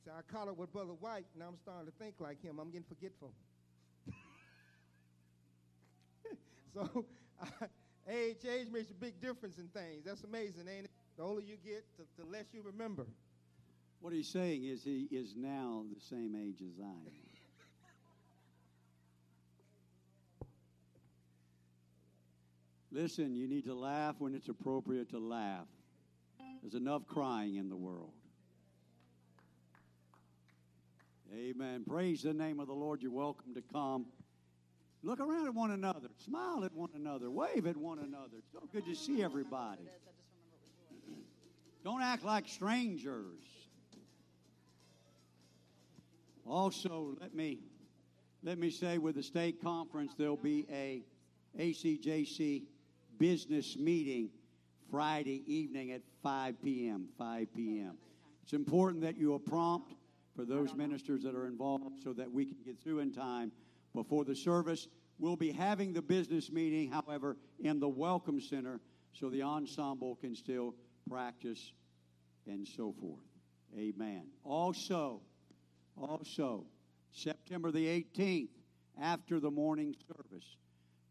See, 0.04 0.10
I 0.16 0.22
caught 0.32 0.48
up 0.48 0.56
with 0.56 0.72
Brother 0.72 0.92
White, 0.92 1.26
and 1.34 1.42
I'm 1.42 1.56
starting 1.56 1.86
to 1.86 1.92
think 1.98 2.14
like 2.18 2.40
him. 2.42 2.58
I'm 2.58 2.70
getting 2.70 2.86
forgetful. 2.88 3.32
so, 6.74 7.04
age, 8.08 8.36
age 8.48 8.68
makes 8.72 8.90
a 8.90 8.94
big 8.94 9.20
difference 9.20 9.58
in 9.58 9.68
things. 9.68 10.04
That's 10.04 10.24
amazing, 10.24 10.68
ain't 10.68 10.84
it? 10.84 10.90
The 11.18 11.24
older 11.24 11.40
you 11.40 11.56
get, 11.64 11.84
the, 11.98 12.04
the 12.22 12.30
less 12.30 12.44
you 12.52 12.62
remember. 12.62 13.04
What 14.00 14.12
he's 14.12 14.28
saying 14.28 14.64
is 14.64 14.84
he 14.84 15.08
is 15.10 15.34
now 15.36 15.82
the 15.92 16.00
same 16.00 16.36
age 16.36 16.62
as 16.62 16.78
I 16.80 16.84
am. 16.84 17.12
Listen, 22.92 23.34
you 23.34 23.48
need 23.48 23.64
to 23.64 23.74
laugh 23.74 24.14
when 24.18 24.32
it's 24.34 24.48
appropriate 24.48 25.10
to 25.10 25.18
laugh. 25.18 25.66
There's 26.62 26.74
enough 26.74 27.02
crying 27.08 27.56
in 27.56 27.68
the 27.68 27.76
world. 27.76 28.12
Amen. 31.34 31.82
Praise 31.86 32.22
the 32.22 32.32
name 32.32 32.60
of 32.60 32.68
the 32.68 32.72
Lord. 32.72 33.02
You're 33.02 33.10
welcome 33.10 33.54
to 33.54 33.62
come. 33.72 34.06
Look 35.02 35.20
around 35.20 35.46
at 35.46 35.54
one 35.54 35.72
another. 35.72 36.08
Smile 36.24 36.64
at 36.64 36.72
one 36.74 36.90
another. 36.94 37.28
Wave 37.30 37.66
at 37.66 37.76
one 37.76 37.98
another. 37.98 38.38
It's 38.38 38.52
so 38.52 38.68
good 38.72 38.86
to 38.86 38.94
see 38.94 39.22
everybody. 39.22 39.82
Don't 41.88 42.02
act 42.02 42.22
like 42.22 42.46
strangers. 42.46 43.46
Also, 46.44 47.16
let 47.18 47.34
me 47.34 47.60
let 48.42 48.58
me 48.58 48.68
say 48.68 48.98
with 48.98 49.14
the 49.14 49.22
state 49.22 49.62
conference 49.62 50.12
there'll 50.18 50.36
be 50.36 50.66
a 50.70 51.02
ACJC 51.58 52.64
business 53.18 53.78
meeting 53.78 54.28
Friday 54.90 55.42
evening 55.46 55.92
at 55.92 56.02
5 56.22 56.62
p.m. 56.62 57.08
5 57.16 57.54
p.m. 57.56 57.96
It's 58.42 58.52
important 58.52 59.02
that 59.04 59.16
you 59.16 59.32
are 59.32 59.38
prompt 59.38 59.94
for 60.36 60.44
those 60.44 60.74
ministers 60.74 61.22
that 61.22 61.34
are 61.34 61.46
involved 61.46 62.02
so 62.04 62.12
that 62.12 62.30
we 62.30 62.44
can 62.44 62.58
get 62.66 62.78
through 62.82 62.98
in 62.98 63.14
time 63.14 63.50
before 63.94 64.26
the 64.26 64.36
service. 64.36 64.88
We'll 65.18 65.36
be 65.36 65.52
having 65.52 65.94
the 65.94 66.02
business 66.02 66.52
meeting, 66.52 66.90
however, 66.90 67.38
in 67.58 67.80
the 67.80 67.88
Welcome 67.88 68.42
Center 68.42 68.78
so 69.14 69.30
the 69.30 69.42
ensemble 69.42 70.16
can 70.16 70.36
still 70.36 70.74
practice 71.08 71.72
and 72.48 72.66
so 72.66 72.94
forth. 73.00 73.20
Amen. 73.76 74.24
Also, 74.44 75.20
also, 75.96 76.64
September 77.12 77.70
the 77.70 77.86
18th, 77.86 78.48
after 79.00 79.40
the 79.40 79.50
morning 79.50 79.94
service, 80.16 80.56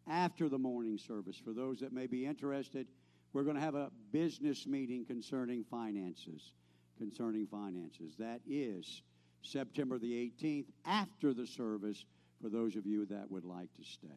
after 0.09 0.49
the 0.49 0.57
morning 0.57 0.97
service, 0.97 1.37
for 1.43 1.53
those 1.53 1.79
that 1.79 1.93
may 1.93 2.07
be 2.07 2.25
interested, 2.25 2.87
we're 3.33 3.43
going 3.43 3.55
to 3.55 3.61
have 3.61 3.75
a 3.75 3.91
business 4.11 4.65
meeting 4.65 5.05
concerning 5.05 5.63
finances. 5.69 6.53
Concerning 6.97 7.45
finances. 7.45 8.15
That 8.17 8.41
is 8.49 9.01
September 9.41 9.99
the 9.99 10.11
18th, 10.11 10.65
after 10.85 11.33
the 11.33 11.45
service, 11.45 12.05
for 12.41 12.49
those 12.49 12.75
of 12.75 12.85
you 12.85 13.05
that 13.05 13.29
would 13.29 13.45
like 13.45 13.73
to 13.75 13.83
stay. 13.83 14.07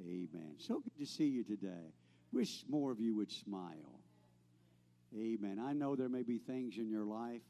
Amen. 0.00 0.54
So 0.58 0.80
good 0.80 0.98
to 0.98 1.06
see 1.06 1.26
you 1.26 1.44
today. 1.44 1.92
Wish 2.32 2.64
more 2.68 2.90
of 2.92 3.00
you 3.00 3.16
would 3.16 3.32
smile. 3.32 3.97
Amen. 5.16 5.58
I 5.64 5.72
know 5.72 5.96
there 5.96 6.08
may 6.08 6.22
be 6.22 6.38
things 6.38 6.76
in 6.76 6.90
your 6.90 7.04
life 7.04 7.42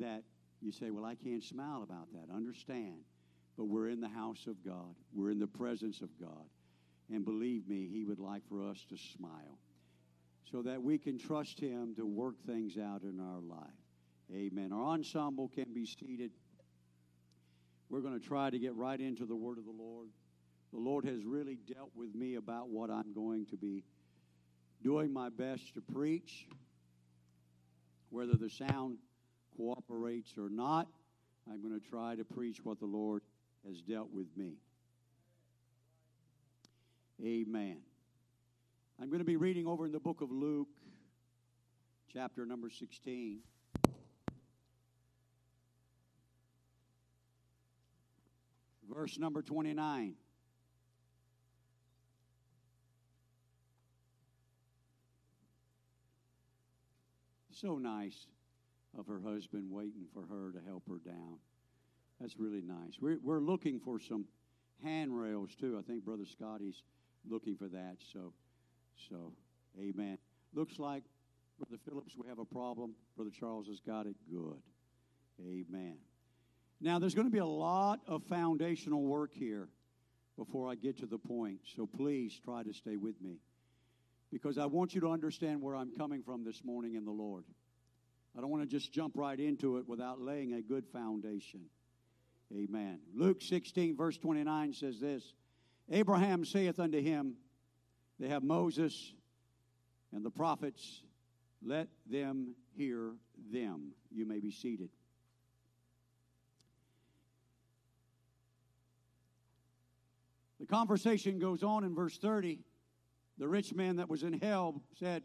that 0.00 0.22
you 0.60 0.72
say, 0.72 0.90
well, 0.90 1.04
I 1.04 1.14
can't 1.14 1.42
smile 1.42 1.82
about 1.82 2.12
that. 2.12 2.32
Understand. 2.34 3.04
But 3.56 3.64
we're 3.64 3.88
in 3.88 4.00
the 4.00 4.08
house 4.08 4.46
of 4.46 4.64
God, 4.64 4.96
we're 5.14 5.30
in 5.30 5.38
the 5.38 5.46
presence 5.46 6.00
of 6.00 6.08
God. 6.18 6.46
And 7.12 7.24
believe 7.24 7.68
me, 7.68 7.88
He 7.92 8.04
would 8.04 8.18
like 8.18 8.42
for 8.48 8.62
us 8.64 8.84
to 8.88 8.96
smile 8.96 9.58
so 10.50 10.62
that 10.62 10.82
we 10.82 10.98
can 10.98 11.18
trust 11.18 11.60
Him 11.60 11.94
to 11.96 12.06
work 12.06 12.36
things 12.46 12.78
out 12.78 13.02
in 13.02 13.20
our 13.20 13.40
life. 13.40 13.68
Amen. 14.34 14.72
Our 14.72 14.84
ensemble 14.84 15.48
can 15.48 15.72
be 15.74 15.84
seated. 15.84 16.30
We're 17.90 18.00
going 18.00 18.18
to 18.18 18.26
try 18.26 18.48
to 18.48 18.58
get 18.58 18.74
right 18.74 18.98
into 18.98 19.26
the 19.26 19.36
word 19.36 19.58
of 19.58 19.64
the 19.64 19.70
Lord. 19.70 20.08
The 20.72 20.78
Lord 20.78 21.04
has 21.04 21.22
really 21.24 21.58
dealt 21.70 21.90
with 21.94 22.14
me 22.14 22.36
about 22.36 22.70
what 22.70 22.90
I'm 22.90 23.12
going 23.12 23.44
to 23.46 23.56
be 23.56 23.84
doing 24.82 25.12
my 25.12 25.28
best 25.28 25.74
to 25.74 25.82
preach. 25.82 26.46
Whether 28.12 28.34
the 28.34 28.50
sound 28.50 28.98
cooperates 29.56 30.36
or 30.36 30.50
not, 30.50 30.86
I'm 31.50 31.62
going 31.62 31.80
to 31.80 31.88
try 31.88 32.14
to 32.14 32.24
preach 32.24 32.58
what 32.62 32.78
the 32.78 32.86
Lord 32.86 33.22
has 33.66 33.80
dealt 33.80 34.10
with 34.12 34.26
me. 34.36 34.58
Amen. 37.24 37.78
I'm 39.00 39.08
going 39.08 39.20
to 39.20 39.24
be 39.24 39.36
reading 39.36 39.66
over 39.66 39.86
in 39.86 39.92
the 39.92 39.98
book 39.98 40.20
of 40.20 40.30
Luke, 40.30 40.68
chapter 42.12 42.44
number 42.44 42.68
16. 42.68 43.40
verse 48.94 49.18
number 49.18 49.40
29. 49.40 50.14
So 57.62 57.78
nice 57.78 58.26
of 58.98 59.06
her 59.06 59.20
husband 59.20 59.70
waiting 59.70 60.06
for 60.12 60.22
her 60.22 60.50
to 60.50 60.58
help 60.66 60.82
her 60.88 60.98
down. 60.98 61.38
That's 62.20 62.36
really 62.36 62.60
nice. 62.60 62.94
We're, 63.00 63.18
we're 63.22 63.38
looking 63.38 63.78
for 63.78 64.00
some 64.00 64.24
handrails 64.82 65.54
too. 65.54 65.78
I 65.78 65.82
think 65.82 66.04
Brother 66.04 66.26
Scotty's 66.26 66.82
looking 67.24 67.56
for 67.56 67.68
that. 67.68 67.98
So, 68.12 68.32
so, 69.08 69.32
amen. 69.80 70.18
Looks 70.52 70.80
like 70.80 71.04
Brother 71.56 71.80
Phillips, 71.88 72.16
we 72.16 72.26
have 72.26 72.40
a 72.40 72.44
problem. 72.44 72.96
Brother 73.14 73.30
Charles 73.30 73.68
has 73.68 73.78
got 73.78 74.06
it. 74.06 74.16
Good. 74.28 74.60
Amen. 75.40 75.98
Now, 76.80 76.98
there's 76.98 77.14
going 77.14 77.28
to 77.28 77.32
be 77.32 77.38
a 77.38 77.46
lot 77.46 78.00
of 78.08 78.24
foundational 78.24 79.04
work 79.04 79.30
here 79.32 79.68
before 80.36 80.68
I 80.68 80.74
get 80.74 80.98
to 80.98 81.06
the 81.06 81.18
point, 81.18 81.60
so 81.76 81.86
please 81.86 82.36
try 82.44 82.64
to 82.64 82.72
stay 82.72 82.96
with 82.96 83.20
me 83.22 83.36
because 84.32 84.56
I 84.56 84.64
want 84.64 84.94
you 84.94 85.02
to 85.02 85.10
understand 85.10 85.60
where 85.60 85.76
I'm 85.76 85.92
coming 85.94 86.22
from 86.22 86.42
this 86.42 86.64
morning 86.64 86.94
in 86.94 87.04
the 87.04 87.12
Lord. 87.12 87.44
I 88.36 88.40
don't 88.40 88.48
want 88.48 88.62
to 88.62 88.68
just 88.68 88.90
jump 88.90 89.12
right 89.14 89.38
into 89.38 89.76
it 89.76 89.86
without 89.86 90.20
laying 90.20 90.54
a 90.54 90.62
good 90.62 90.86
foundation. 90.90 91.60
Amen. 92.52 93.00
Luke 93.14 93.42
16, 93.42 93.94
verse 93.94 94.16
29 94.16 94.72
says 94.72 94.98
this 94.98 95.34
Abraham 95.90 96.46
saith 96.46 96.80
unto 96.80 97.00
him, 97.00 97.34
They 98.18 98.28
have 98.28 98.42
Moses 98.42 99.12
and 100.14 100.24
the 100.24 100.30
prophets, 100.30 101.02
Let 101.62 101.88
them 102.10 102.54
hear 102.74 103.12
them. 103.52 103.92
You 104.10 104.24
may 104.24 104.40
be 104.40 104.50
seated. 104.50 104.88
The 110.58 110.66
conversation 110.66 111.38
goes 111.38 111.62
on 111.62 111.84
in 111.84 111.94
verse 111.94 112.16
30. 112.16 112.60
The 113.38 113.48
rich 113.48 113.74
man 113.74 113.96
that 113.96 114.08
was 114.08 114.22
in 114.22 114.34
hell 114.34 114.82
said, 114.98 115.22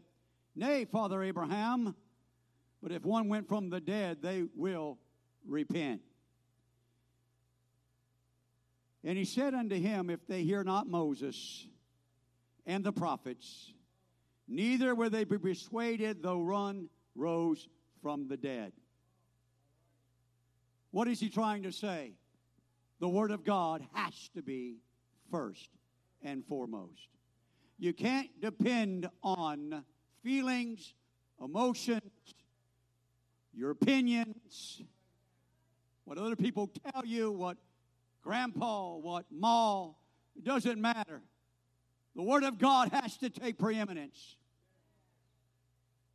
Nay, 0.56 0.84
Father 0.84 1.22
Abraham, 1.22 1.94
but 2.82 2.92
if 2.92 3.04
one 3.04 3.28
went 3.28 3.48
from 3.48 3.70
the 3.70 3.80
dead, 3.80 4.18
they 4.22 4.44
will 4.54 4.98
repent. 5.46 6.00
And 9.04 9.16
he 9.16 9.24
said 9.24 9.54
unto 9.54 9.76
him, 9.76 10.10
If 10.10 10.26
they 10.26 10.42
hear 10.42 10.64
not 10.64 10.88
Moses 10.88 11.66
and 12.66 12.84
the 12.84 12.92
prophets, 12.92 13.72
neither 14.46 14.94
will 14.94 15.10
they 15.10 15.24
be 15.24 15.38
persuaded 15.38 16.22
though 16.22 16.38
one 16.38 16.88
rose 17.14 17.68
from 18.02 18.28
the 18.28 18.36
dead. 18.36 18.72
What 20.90 21.08
is 21.08 21.20
he 21.20 21.28
trying 21.28 21.62
to 21.64 21.72
say? 21.72 22.12
The 23.00 23.08
Word 23.08 23.30
of 23.30 23.44
God 23.44 23.86
has 23.92 24.30
to 24.34 24.42
be 24.42 24.78
first 25.30 25.68
and 26.22 26.44
foremost. 26.46 27.08
You 27.78 27.92
can't 27.92 28.28
depend 28.40 29.08
on 29.22 29.84
feelings, 30.24 30.94
emotions, 31.42 32.02
your 33.54 33.70
opinions, 33.70 34.82
what 36.04 36.18
other 36.18 36.34
people 36.34 36.70
tell 36.90 37.04
you, 37.04 37.30
what 37.30 37.56
grandpa, 38.22 38.96
what 38.96 39.26
ma, 39.30 39.90
it 40.36 40.44
doesn't 40.44 40.80
matter. 40.80 41.22
The 42.16 42.22
Word 42.22 42.42
of 42.42 42.58
God 42.58 42.88
has 42.88 43.16
to 43.18 43.30
take 43.30 43.58
preeminence. 43.58 44.36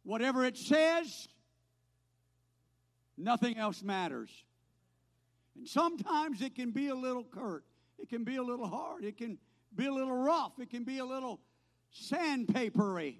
Whatever 0.03 0.43
it 0.43 0.57
says, 0.57 1.29
nothing 3.17 3.57
else 3.57 3.81
matters. 3.83 4.29
And 5.55 5.65
sometimes 5.65 6.41
it 6.41 6.55
can 6.55 6.71
be 6.71 6.89
a 6.89 6.95
little 6.95 7.23
curt, 7.23 7.63
it 7.99 8.09
can 8.09 8.25
be 8.25 8.35
a 8.35 8.43
little 8.43 8.67
hard, 8.67 9.05
it 9.05 9.17
can 9.17 9.37
be 9.75 9.85
a 9.85 9.93
little 9.93 10.15
rough, 10.15 10.59
it 10.59 10.69
can 10.69 10.83
be 10.83 10.97
a 10.97 11.05
little 11.05 11.39
sandpapery 11.93 13.17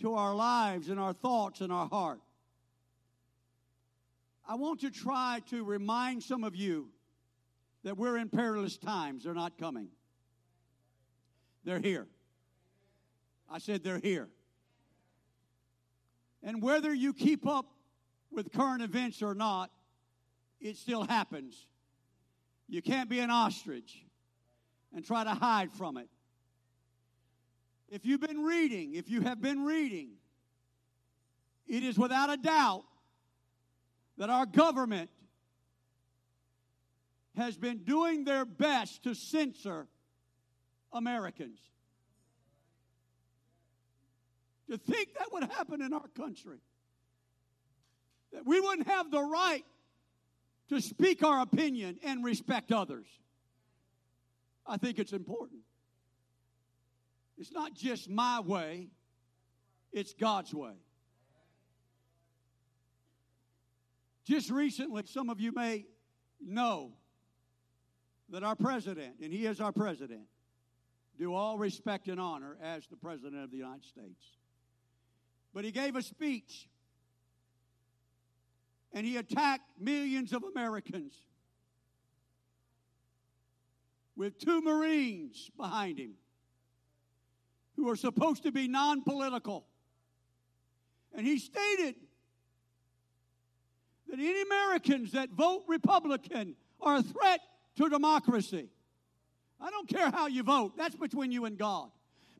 to 0.00 0.14
our 0.14 0.34
lives 0.34 0.88
and 0.88 0.98
our 0.98 1.12
thoughts 1.12 1.60
and 1.60 1.72
our 1.72 1.88
heart. 1.88 2.20
I 4.48 4.54
want 4.54 4.80
to 4.80 4.90
try 4.90 5.40
to 5.50 5.62
remind 5.62 6.22
some 6.22 6.42
of 6.42 6.56
you 6.56 6.88
that 7.84 7.96
we're 7.96 8.16
in 8.16 8.28
perilous 8.28 8.76
times. 8.76 9.24
They're 9.24 9.34
not 9.34 9.58
coming, 9.58 9.88
they're 11.64 11.78
here. 11.78 12.06
I 13.52 13.58
said 13.58 13.82
they're 13.82 13.98
here. 13.98 14.28
And 16.42 16.62
whether 16.62 16.94
you 16.94 17.12
keep 17.12 17.46
up 17.46 17.66
with 18.30 18.52
current 18.52 18.80
events 18.80 19.22
or 19.22 19.34
not, 19.34 19.70
it 20.60 20.76
still 20.76 21.02
happens. 21.02 21.66
You 22.68 22.80
can't 22.80 23.10
be 23.10 23.18
an 23.18 23.30
ostrich 23.30 24.04
and 24.94 25.04
try 25.04 25.24
to 25.24 25.30
hide 25.30 25.72
from 25.72 25.96
it. 25.96 26.08
If 27.90 28.06
you've 28.06 28.20
been 28.20 28.44
reading, 28.44 28.94
if 28.94 29.10
you 29.10 29.20
have 29.22 29.42
been 29.42 29.64
reading, 29.64 30.10
it 31.66 31.82
is 31.82 31.98
without 31.98 32.30
a 32.30 32.36
doubt 32.36 32.84
that 34.16 34.30
our 34.30 34.46
government 34.46 35.10
has 37.36 37.56
been 37.56 37.78
doing 37.78 38.24
their 38.24 38.44
best 38.44 39.02
to 39.04 39.14
censor 39.14 39.88
Americans. 40.92 41.58
To 44.70 44.78
think 44.78 45.14
that 45.18 45.32
would 45.32 45.44
happen 45.44 45.82
in 45.82 45.92
our 45.92 46.06
country, 46.16 46.58
that 48.32 48.46
we 48.46 48.60
wouldn't 48.60 48.86
have 48.86 49.10
the 49.10 49.22
right 49.22 49.64
to 50.68 50.80
speak 50.80 51.24
our 51.24 51.40
opinion 51.40 51.98
and 52.04 52.24
respect 52.24 52.70
others, 52.70 53.06
I 54.64 54.76
think 54.76 55.00
it's 55.00 55.12
important. 55.12 55.62
It's 57.40 57.52
not 57.52 57.74
just 57.74 58.10
my 58.10 58.38
way, 58.40 58.88
it's 59.92 60.12
God's 60.12 60.52
way. 60.52 60.74
Just 64.26 64.50
recently, 64.50 65.04
some 65.06 65.30
of 65.30 65.40
you 65.40 65.50
may 65.50 65.86
know 66.38 66.92
that 68.28 68.44
our 68.44 68.54
president, 68.54 69.14
and 69.22 69.32
he 69.32 69.46
is 69.46 69.58
our 69.58 69.72
president, 69.72 70.26
do 71.18 71.32
all 71.32 71.56
respect 71.56 72.08
and 72.08 72.20
honor 72.20 72.58
as 72.62 72.86
the 72.88 72.96
president 72.96 73.42
of 73.42 73.50
the 73.50 73.56
United 73.56 73.84
States. 73.84 74.36
But 75.54 75.64
he 75.64 75.72
gave 75.72 75.96
a 75.96 76.02
speech 76.02 76.68
and 78.92 79.06
he 79.06 79.16
attacked 79.16 79.64
millions 79.80 80.34
of 80.34 80.44
Americans 80.44 81.14
with 84.14 84.38
two 84.38 84.60
Marines 84.60 85.50
behind 85.56 85.98
him 85.98 86.16
who 87.80 87.88
are 87.88 87.96
supposed 87.96 88.42
to 88.42 88.52
be 88.52 88.68
non 88.68 89.02
political. 89.02 89.66
And 91.14 91.26
he 91.26 91.38
stated 91.38 91.94
that 94.08 94.18
any 94.18 94.42
Americans 94.42 95.12
that 95.12 95.30
vote 95.30 95.64
Republican 95.66 96.56
are 96.80 96.96
a 96.96 97.02
threat 97.02 97.40
to 97.76 97.88
democracy. 97.88 98.68
I 99.60 99.70
don't 99.70 99.88
care 99.88 100.10
how 100.10 100.26
you 100.26 100.42
vote, 100.42 100.76
that's 100.76 100.94
between 100.94 101.32
you 101.32 101.46
and 101.46 101.58
God. 101.58 101.90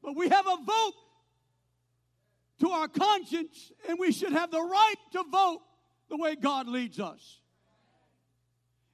But 0.02 0.14
we 0.14 0.28
have 0.28 0.46
a 0.46 0.56
vote 0.64 0.94
to 2.60 2.70
our 2.70 2.88
conscience, 2.88 3.72
and 3.88 3.98
we 3.98 4.12
should 4.12 4.32
have 4.32 4.50
the 4.50 4.60
right 4.60 4.94
to 5.12 5.24
vote 5.30 5.60
the 6.10 6.16
way 6.16 6.36
God 6.36 6.68
leads 6.68 7.00
us. 7.00 7.38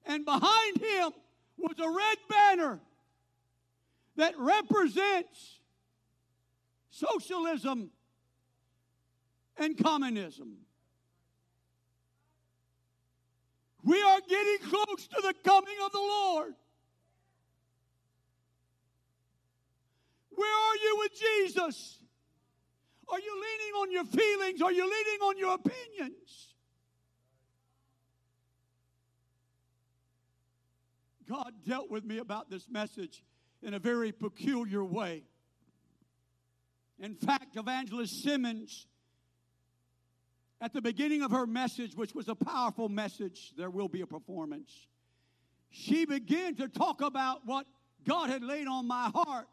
And 0.06 0.24
behind 0.24 0.78
him 0.78 1.10
was 1.58 1.78
a 1.78 1.88
red 1.88 2.18
banner 2.28 2.80
that 4.16 4.34
represents 4.38 5.60
socialism 6.96 7.90
and 9.56 9.76
communism. 9.76 10.56
We 13.82 14.02
are 14.02 14.20
getting 14.28 14.58
close 14.68 15.06
to 15.08 15.22
the 15.22 15.34
coming 15.44 15.76
of 15.84 15.92
the 15.92 15.98
Lord. 15.98 16.54
Where 20.34 20.48
are 20.48 20.76
you 20.76 20.96
with 20.98 21.12
Jesus? 21.14 21.98
Are 23.08 23.20
you 23.20 23.34
leaning 23.34 23.74
on 23.80 23.92
your 23.92 24.04
feelings? 24.04 24.60
Are 24.60 24.72
you 24.72 24.84
leaning 24.84 25.20
on 25.22 25.38
your 25.38 25.54
opinions? 25.54 26.54
God 31.28 31.52
dealt 31.66 31.90
with 31.90 32.04
me 32.04 32.18
about 32.18 32.50
this 32.50 32.68
message 32.68 33.22
in 33.62 33.74
a 33.74 33.78
very 33.78 34.12
peculiar 34.12 34.84
way. 34.84 35.24
In 36.98 37.14
fact, 37.14 37.56
Evangelist 37.56 38.22
Simmons, 38.22 38.86
at 40.60 40.72
the 40.72 40.80
beginning 40.80 41.22
of 41.22 41.30
her 41.30 41.46
message, 41.46 41.94
which 41.94 42.14
was 42.14 42.28
a 42.28 42.34
powerful 42.34 42.88
message, 42.88 43.52
there 43.56 43.70
will 43.70 43.88
be 43.88 44.00
a 44.00 44.06
performance, 44.06 44.86
she 45.68 46.06
began 46.06 46.54
to 46.56 46.68
talk 46.68 47.02
about 47.02 47.44
what 47.44 47.66
God 48.06 48.30
had 48.30 48.42
laid 48.42 48.66
on 48.66 48.86
my 48.86 49.10
heart 49.14 49.46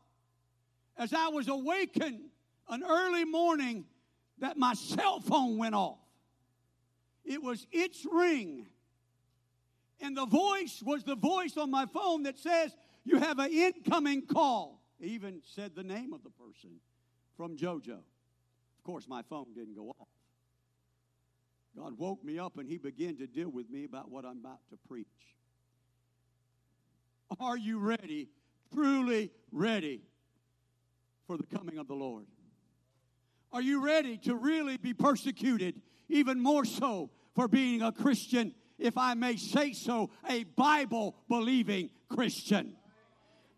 as 0.97 1.13
I 1.13 1.29
was 1.29 1.47
awakened 1.47 2.21
an 2.69 2.83
early 2.83 3.25
morning 3.25 3.85
that 4.39 4.57
my 4.57 4.73
cell 4.73 5.19
phone 5.19 5.57
went 5.57 5.75
off. 5.75 5.99
It 7.25 7.41
was 7.41 7.65
its 7.71 8.05
ring. 8.09 8.67
And 9.99 10.15
the 10.15 10.25
voice 10.25 10.81
was 10.85 11.03
the 11.03 11.15
voice 11.15 11.57
on 11.57 11.71
my 11.71 11.85
phone 11.87 12.23
that 12.23 12.37
says, 12.37 12.75
You 13.03 13.19
have 13.19 13.39
an 13.39 13.51
incoming 13.51 14.25
call. 14.25 14.81
It 14.99 15.07
even 15.07 15.41
said 15.43 15.75
the 15.75 15.83
name 15.83 16.13
of 16.13 16.23
the 16.23 16.29
person 16.29 16.79
from 17.35 17.57
JoJo. 17.57 17.91
Of 17.97 18.83
course, 18.83 19.07
my 19.07 19.21
phone 19.23 19.53
didn't 19.55 19.75
go 19.75 19.89
off. 19.89 20.07
God 21.75 21.97
woke 21.97 22.23
me 22.23 22.37
up 22.37 22.57
and 22.57 22.67
He 22.67 22.77
began 22.77 23.17
to 23.17 23.27
deal 23.27 23.49
with 23.49 23.69
me 23.69 23.85
about 23.85 24.11
what 24.11 24.25
I'm 24.25 24.39
about 24.39 24.59
to 24.69 24.77
preach. 24.87 25.07
Are 27.39 27.57
you 27.57 27.79
ready, 27.79 28.29
truly 28.73 29.31
ready 29.51 30.01
for 31.25 31.37
the 31.37 31.45
coming 31.45 31.77
of 31.77 31.87
the 31.87 31.95
Lord? 31.95 32.25
Are 33.51 33.61
you 33.61 33.83
ready 33.83 34.17
to 34.19 34.35
really 34.35 34.77
be 34.77 34.93
persecuted, 34.93 35.81
even 36.09 36.39
more 36.41 36.65
so 36.65 37.11
for 37.35 37.47
being 37.47 37.81
a 37.81 37.91
Christian, 37.91 38.53
if 38.77 38.97
I 38.97 39.13
may 39.13 39.37
say 39.37 39.73
so, 39.73 40.09
a 40.29 40.43
Bible 40.43 41.15
believing 41.27 41.89
Christian? 42.09 42.75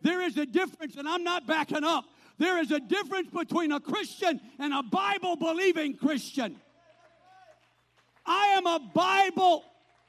There 0.02 0.22
is 0.22 0.38
a 0.38 0.46
difference, 0.46 0.98
and 0.98 1.08
I'm 1.08 1.24
not 1.24 1.48
backing 1.48 1.84
up. 1.84 2.06
There 2.38 2.58
is 2.60 2.72
a 2.72 2.80
difference 2.80 3.30
between 3.30 3.72
a 3.72 3.80
Christian 3.80 4.42
and 4.60 4.74
a 4.74 4.84
Bible 4.84 5.36
believing 5.36 5.96
Christian. 5.96 6.58
I 8.26 8.48
am 8.58 8.66
a 8.66 8.80
Bible. 8.94 9.64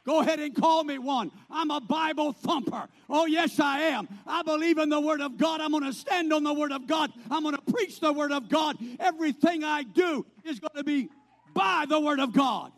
Go 0.05 0.21
ahead 0.21 0.39
and 0.39 0.55
call 0.55 0.85
me 0.85 0.99
one. 0.99 1.31
I'm 1.51 1.71
a 1.71 1.81
Bible 1.81 2.33
thumper. 2.33 2.89
Oh, 3.11 3.27
yes, 3.27 3.59
I 3.61 3.81
am. 3.81 4.09
I 4.27 4.43
believe 4.43 4.79
in 4.79 4.89
the 4.89 5.01
Word 5.01 5.21
of 5.21 5.37
God. 5.37 5.61
I'm 5.61 5.73
going 5.73 5.85
to 5.85 5.93
stand 5.93 6.33
on 6.33 6.45
the 6.45 6.55
Word 6.55 6.73
of 6.73 6.87
God. 6.87 7.13
I'm 7.31 7.43
going 7.43 7.57
to 7.57 7.73
preach 7.73 8.01
the 8.01 8.13
Word 8.13 8.33
of 8.33 8.49
God. 8.49 8.77
Everything 9.01 9.65
I 9.65 9.83
do 9.83 10.25
is 10.45 10.61
going 10.61 10.77
to 10.77 10.85
be 10.85 11.09
by 11.55 11.87
the 11.89 12.01
Word 12.01 12.21
of 12.21 12.33
God. 12.33 12.73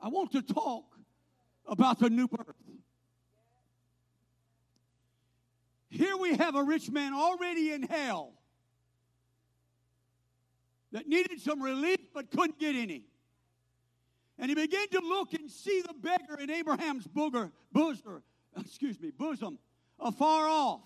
I 0.00 0.08
want 0.08 0.32
to 0.32 0.42
talk 0.42 0.84
about 1.66 1.98
the 1.98 2.10
new 2.10 2.28
birth. 2.28 2.54
Here 5.90 6.16
we 6.16 6.36
have 6.36 6.54
a 6.54 6.62
rich 6.62 6.90
man 6.90 7.14
already 7.14 7.72
in 7.72 7.82
hell 7.82 8.32
that 10.92 11.06
needed 11.06 11.40
some 11.40 11.62
relief 11.62 12.00
but 12.12 12.30
couldn't 12.30 12.58
get 12.58 12.74
any. 12.74 13.04
And 14.38 14.48
he 14.48 14.54
began 14.54 14.88
to 14.90 15.00
look 15.00 15.34
and 15.34 15.50
see 15.50 15.82
the 15.82 15.94
beggar 15.94 16.40
in 16.40 16.50
Abraham's 16.50 17.06
booger, 17.06 17.50
bosom, 17.72 18.22
excuse 18.60 19.00
me, 19.00 19.10
bosom, 19.10 19.58
afar 19.98 20.48
off. 20.48 20.80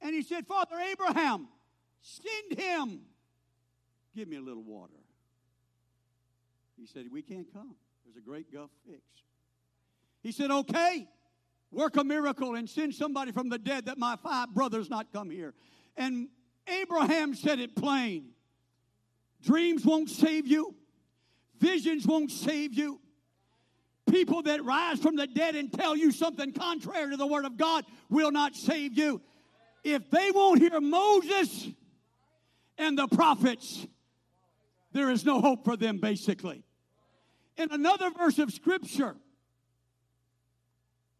And 0.00 0.14
he 0.14 0.22
said, 0.22 0.46
Father 0.46 0.76
Abraham, 0.78 1.48
send 2.00 2.58
him. 2.58 3.00
Give 4.14 4.28
me 4.28 4.36
a 4.36 4.40
little 4.40 4.62
water. 4.62 4.94
He 6.78 6.86
said, 6.86 7.06
We 7.12 7.22
can't 7.22 7.52
come. 7.52 7.74
There's 8.04 8.16
a 8.16 8.26
great 8.26 8.52
gulf 8.52 8.70
fix. 8.86 9.02
He 10.22 10.32
said, 10.32 10.50
Okay, 10.50 11.06
work 11.72 11.96
a 11.96 12.04
miracle 12.04 12.54
and 12.54 12.68
send 12.68 12.94
somebody 12.94 13.32
from 13.32 13.48
the 13.48 13.58
dead 13.58 13.86
that 13.86 13.98
my 13.98 14.16
five 14.16 14.50
brothers 14.50 14.90
not 14.90 15.12
come 15.12 15.30
here. 15.30 15.54
And 15.96 16.28
Abraham 16.68 17.34
said 17.34 17.58
it 17.58 17.76
plain 17.76 18.30
dreams 19.42 19.84
won't 19.84 20.10
save 20.10 20.46
you, 20.46 20.74
visions 21.58 22.06
won't 22.06 22.30
save 22.30 22.74
you. 22.74 23.00
People 24.10 24.42
that 24.42 24.64
rise 24.64 24.98
from 24.98 25.16
the 25.16 25.26
dead 25.26 25.54
and 25.54 25.72
tell 25.72 25.96
you 25.96 26.10
something 26.10 26.52
contrary 26.52 27.10
to 27.10 27.16
the 27.16 27.26
Word 27.26 27.44
of 27.44 27.56
God 27.56 27.84
will 28.08 28.32
not 28.32 28.56
save 28.56 28.98
you. 28.98 29.22
If 29.84 30.10
they 30.10 30.30
won't 30.32 30.60
hear 30.60 30.80
Moses 30.80 31.68
and 32.76 32.98
the 32.98 33.06
prophets, 33.06 33.86
there 34.92 35.10
is 35.10 35.24
no 35.24 35.40
hope 35.40 35.64
for 35.64 35.76
them, 35.76 35.98
basically. 35.98 36.64
In 37.56 37.70
another 37.70 38.10
verse 38.10 38.38
of 38.38 38.52
Scripture, 38.52 39.16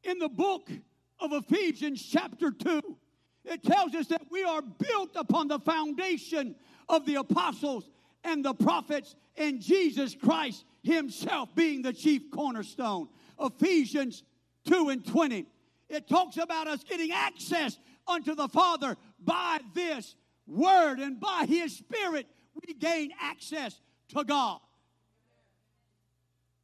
in 0.05 0.18
the 0.18 0.28
book 0.28 0.70
of 1.18 1.32
Ephesians, 1.32 2.03
chapter 2.03 2.51
2, 2.51 2.96
it 3.44 3.62
tells 3.62 3.94
us 3.94 4.07
that 4.09 4.22
we 4.30 4.44
are 4.44 4.62
built 4.62 5.11
upon 5.14 5.48
the 5.48 5.59
foundation 5.59 6.55
of 6.88 7.07
the 7.07 7.16
apostles 7.16 7.88
and 8.24 8.44
the 8.44 8.55
prophets 8.55 9.16
and 9.36 9.61
Jesus 9.61 10.14
Christ 10.14 10.64
Himself 10.82 11.55
being 11.55 11.82
the 11.82 11.92
chief 11.92 12.30
cornerstone. 12.30 13.09
Ephesians 13.38 14.24
2 14.66 14.90
and 14.90 15.07
20. 15.07 15.46
It 15.88 16.09
talks 16.09 16.36
about 16.36 16.68
us 16.68 16.84
getting 16.84 17.11
access 17.12 17.78
unto 18.07 18.34
the 18.34 18.48
Father 18.48 18.96
by 19.18 19.61
this 19.74 20.16
word 20.46 20.98
and 20.98 21.18
by 21.18 21.46
His 21.48 21.76
Spirit, 21.76 22.26
we 22.55 22.74
gain 22.74 23.11
access 23.20 23.80
to 24.09 24.24
God. 24.24 24.61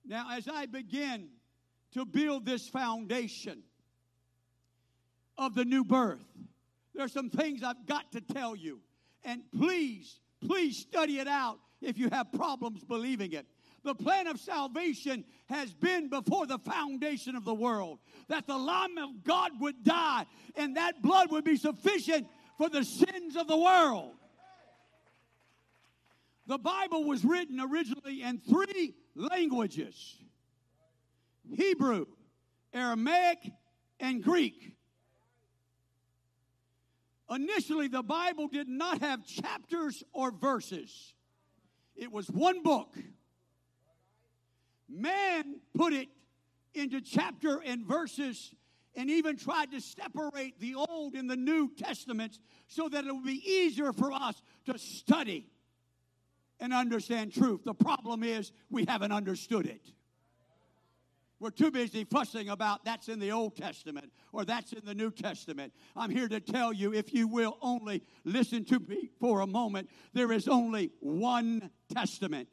Now, 0.05 0.29
as 0.33 0.49
I 0.49 0.67
begin 0.67 1.29
to 1.97 2.05
build 2.05 2.45
this 2.45 2.69
foundation 2.69 3.63
of 5.39 5.55
the 5.55 5.65
new 5.65 5.83
birth, 5.83 6.27
there's 6.95 7.13
some 7.13 7.31
things 7.31 7.63
I've 7.63 7.87
got 7.87 8.13
to 8.13 8.21
tell 8.21 8.55
you. 8.55 8.81
And 9.25 9.41
please, 9.57 10.21
please 10.47 10.77
study 10.77 11.21
it 11.21 11.27
out 11.27 11.59
if 11.81 11.97
you 11.97 12.11
have 12.11 12.31
problems 12.33 12.85
believing 12.85 13.33
it. 13.33 13.47
The 13.83 13.95
plan 13.95 14.27
of 14.27 14.39
salvation 14.39 15.25
has 15.49 15.73
been 15.73 16.11
before 16.11 16.47
the 16.47 16.59
foundation 16.59 17.35
of 17.35 17.47
the 17.47 17.55
world 17.55 17.99
that 18.29 18.47
the 18.47 18.59
Lamb 18.59 18.99
of 18.99 19.25
God 19.25 19.53
would 19.61 19.83
die 19.83 20.27
and 20.55 20.77
that 20.77 21.01
blood 21.01 21.31
would 21.31 21.45
be 21.45 21.57
sufficient 21.57 22.27
for 22.59 22.69
the 22.69 22.85
sins 22.85 23.37
of 23.37 23.49
the 23.49 23.57
world. 23.57 24.13
The 26.47 26.59
Bible 26.59 27.05
was 27.05 27.25
written 27.25 27.59
originally 27.59 28.23
in 28.23 28.39
three 28.39 28.95
languages 29.15 30.19
Hebrew, 31.53 32.07
Aramaic, 32.73 33.39
and 34.01 34.23
Greek. 34.23 34.73
Initially, 37.31 37.89
the 37.89 38.03
Bible 38.03 38.49
did 38.49 38.69
not 38.69 39.01
have 39.01 39.27
chapters 39.27 40.05
or 40.13 40.31
verses, 40.31 41.15
it 41.95 42.13
was 42.13 42.29
one 42.29 42.63
book. 42.63 42.97
Man 44.89 45.57
put 45.75 45.93
it 45.93 46.09
into 46.75 47.01
chapter 47.01 47.61
and 47.65 47.85
verses 47.85 48.55
and 48.95 49.11
even 49.11 49.37
tried 49.37 49.73
to 49.73 49.81
separate 49.81 50.61
the 50.61 50.75
Old 50.75 51.15
and 51.15 51.29
the 51.29 51.37
New 51.37 51.75
Testaments 51.75 52.39
so 52.69 52.89
that 52.89 53.05
it 53.05 53.13
would 53.13 53.25
be 53.25 53.43
easier 53.45 53.93
for 53.93 54.13
us 54.13 54.41
to 54.67 54.79
study 54.79 55.51
and 56.61 56.73
understand 56.73 57.33
truth. 57.33 57.63
The 57.65 57.75
problem 57.75 58.23
is 58.23 58.53
we 58.71 58.85
haven't 58.87 59.13
understood 59.13 59.67
it. 59.67 59.93
We're 61.39 61.51
too 61.51 61.71
busy 61.71 62.05
fussing 62.05 62.49
about 62.49 62.85
that's 62.85 63.09
in 63.09 63.19
the 63.19 63.31
Old 63.31 63.57
Testament 63.57 64.11
or 64.33 64.45
that's 64.45 64.73
in 64.73 64.85
the 64.85 64.95
New 64.95 65.11
Testament. 65.11 65.73
I'm 65.95 66.11
here 66.11 66.29
to 66.29 66.41
tell 66.41 66.73
you, 66.73 66.95
if 66.95 67.13
you 67.13 67.29
will 67.29 67.59
only 67.61 68.03
listen 68.25 68.65
to 68.67 68.79
me 68.79 69.11
for 69.21 69.41
a 69.41 69.47
moment, 69.47 69.91
there 70.15 70.33
is 70.33 70.49
only 70.49 70.93
one 71.01 71.71
Testament. 71.93 72.49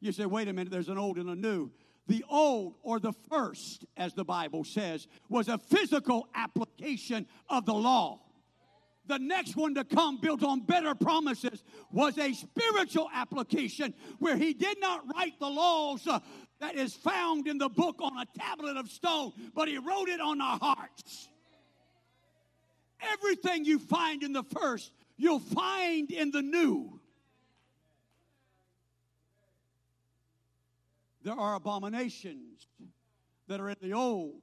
You 0.00 0.12
say, 0.12 0.26
wait 0.26 0.48
a 0.48 0.52
minute, 0.52 0.70
there's 0.70 0.88
an 0.88 0.98
old 0.98 1.16
and 1.16 1.30
a 1.30 1.34
new. 1.34 1.70
The 2.08 2.24
old, 2.28 2.74
or 2.82 2.98
the 2.98 3.12
first, 3.30 3.86
as 3.96 4.12
the 4.14 4.24
Bible 4.24 4.64
says, 4.64 5.06
was 5.28 5.48
a 5.48 5.58
physical 5.58 6.28
application 6.34 7.26
of 7.48 7.64
the 7.64 7.74
law. 7.74 8.20
The 9.06 9.18
next 9.18 9.56
one 9.56 9.74
to 9.74 9.84
come, 9.84 10.18
built 10.20 10.44
on 10.44 10.60
better 10.60 10.94
promises, 10.94 11.64
was 11.90 12.18
a 12.18 12.32
spiritual 12.32 13.08
application 13.14 13.94
where 14.18 14.36
he 14.36 14.52
did 14.54 14.80
not 14.80 15.02
write 15.14 15.38
the 15.40 15.48
laws 15.48 16.06
uh, 16.06 16.20
that 16.60 16.76
is 16.76 16.94
found 16.94 17.48
in 17.48 17.58
the 17.58 17.68
book 17.68 17.96
on 18.00 18.18
a 18.18 18.26
tablet 18.38 18.76
of 18.76 18.88
stone, 18.90 19.32
but 19.54 19.66
he 19.66 19.78
wrote 19.78 20.08
it 20.08 20.20
on 20.20 20.40
our 20.40 20.58
hearts. 20.58 21.28
Everything 23.12 23.64
you 23.64 23.78
find 23.78 24.22
in 24.22 24.32
the 24.32 24.42
first, 24.42 24.92
you'll 25.16 25.40
find 25.40 26.10
in 26.10 26.30
the 26.30 26.42
new. 26.42 27.00
There 31.22 31.34
are 31.34 31.54
abominations 31.54 32.66
that 33.48 33.60
are 33.60 33.70
in 33.70 33.76
the 33.82 33.94
old 33.94 34.42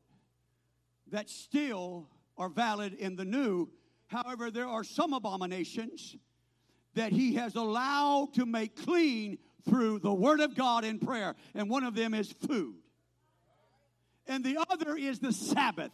that 1.11 1.29
still 1.29 2.09
are 2.37 2.49
valid 2.49 2.93
in 2.93 3.15
the 3.15 3.25
new. 3.25 3.69
However, 4.07 4.51
there 4.51 4.67
are 4.67 4.83
some 4.83 5.13
abominations 5.13 6.15
that 6.93 7.11
he 7.11 7.35
has 7.35 7.55
allowed 7.55 8.33
to 8.33 8.45
make 8.45 8.75
clean 8.75 9.37
through 9.67 9.99
the 9.99 10.13
Word 10.13 10.39
of 10.39 10.55
God 10.55 10.83
in 10.83 10.99
prayer. 10.99 11.35
And 11.53 11.69
one 11.69 11.83
of 11.83 11.95
them 11.95 12.13
is 12.13 12.31
food. 12.31 12.75
And 14.27 14.43
the 14.43 14.57
other 14.69 14.95
is 14.95 15.19
the 15.19 15.31
Sabbath, 15.31 15.91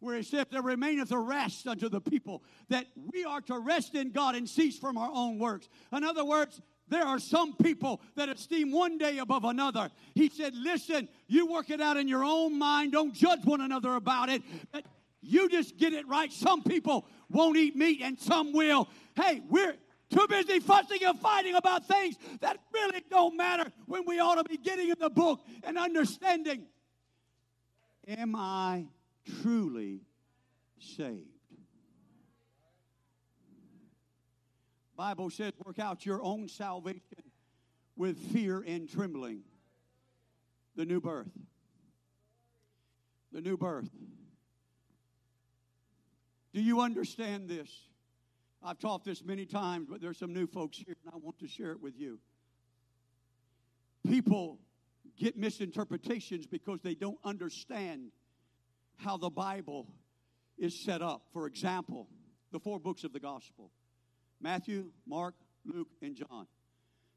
where 0.00 0.16
it 0.16 0.26
says, 0.26 0.46
There 0.50 0.62
remaineth 0.62 1.10
a 1.10 1.18
rest 1.18 1.66
unto 1.66 1.88
the 1.88 2.00
people, 2.00 2.42
that 2.68 2.86
we 3.12 3.24
are 3.24 3.40
to 3.42 3.58
rest 3.58 3.94
in 3.94 4.10
God 4.10 4.34
and 4.34 4.48
cease 4.48 4.78
from 4.78 4.98
our 4.98 5.10
own 5.12 5.38
works. 5.38 5.68
In 5.92 6.04
other 6.04 6.24
words, 6.24 6.60
there 6.88 7.04
are 7.04 7.18
some 7.18 7.56
people 7.56 8.02
that 8.14 8.28
esteem 8.28 8.70
one 8.70 8.98
day 8.98 9.18
above 9.18 9.44
another. 9.44 9.90
He 10.14 10.28
said, 10.28 10.54
Listen, 10.54 11.08
you 11.26 11.46
work 11.46 11.70
it 11.70 11.80
out 11.80 11.96
in 11.96 12.08
your 12.08 12.24
own 12.24 12.58
mind. 12.58 12.92
Don't 12.92 13.14
judge 13.14 13.44
one 13.44 13.62
another 13.62 13.94
about 13.94 14.28
it. 14.28 14.42
You 15.22 15.48
just 15.48 15.78
get 15.78 15.94
it 15.94 16.06
right. 16.06 16.30
Some 16.30 16.62
people 16.62 17.06
won't 17.30 17.56
eat 17.56 17.74
meat 17.74 18.00
and 18.02 18.20
some 18.20 18.52
will. 18.52 18.88
Hey, 19.16 19.40
we're 19.48 19.74
too 20.14 20.26
busy 20.28 20.60
fussing 20.60 21.02
and 21.04 21.18
fighting 21.18 21.54
about 21.54 21.86
things 21.86 22.16
that 22.40 22.58
really 22.72 23.02
don't 23.10 23.36
matter 23.36 23.70
when 23.86 24.04
we 24.06 24.20
ought 24.20 24.36
to 24.36 24.44
be 24.44 24.56
getting 24.56 24.88
in 24.88 24.96
the 24.98 25.10
book 25.10 25.40
and 25.64 25.76
understanding. 25.76 26.66
Am 28.06 28.36
I 28.36 28.86
truly 29.42 30.02
saved? 30.78 31.26
Bible 34.96 35.30
says, 35.30 35.52
work 35.64 35.80
out 35.80 36.06
your 36.06 36.22
own 36.22 36.48
salvation 36.48 37.00
with 37.96 38.16
fear 38.32 38.62
and 38.64 38.88
trembling. 38.88 39.42
The 40.76 40.84
new 40.84 41.00
birth. 41.00 41.30
The 43.32 43.40
new 43.40 43.56
birth. 43.56 43.90
Do 46.52 46.60
you 46.60 46.80
understand 46.80 47.48
this? 47.48 47.68
I've 48.64 48.78
taught 48.78 49.04
this 49.04 49.22
many 49.22 49.44
times, 49.44 49.88
but 49.90 50.00
there's 50.00 50.18
some 50.18 50.32
new 50.32 50.46
folks 50.46 50.78
here, 50.78 50.96
and 51.04 51.12
I 51.14 51.18
want 51.18 51.38
to 51.40 51.46
share 51.46 51.72
it 51.72 51.82
with 51.82 51.98
you. 51.98 52.18
People 54.06 54.58
get 55.18 55.36
misinterpretations 55.36 56.46
because 56.46 56.80
they 56.80 56.94
don't 56.94 57.18
understand 57.24 58.10
how 58.96 59.18
the 59.18 59.28
Bible 59.28 59.86
is 60.56 60.82
set 60.82 61.02
up. 61.02 61.26
For 61.32 61.46
example, 61.46 62.08
the 62.52 62.58
four 62.58 62.80
books 62.80 63.04
of 63.04 63.12
the 63.12 63.20
gospel. 63.20 63.70
Matthew, 64.40 64.92
Mark, 65.06 65.34
Luke, 65.66 65.88
and 66.00 66.16
John. 66.16 66.46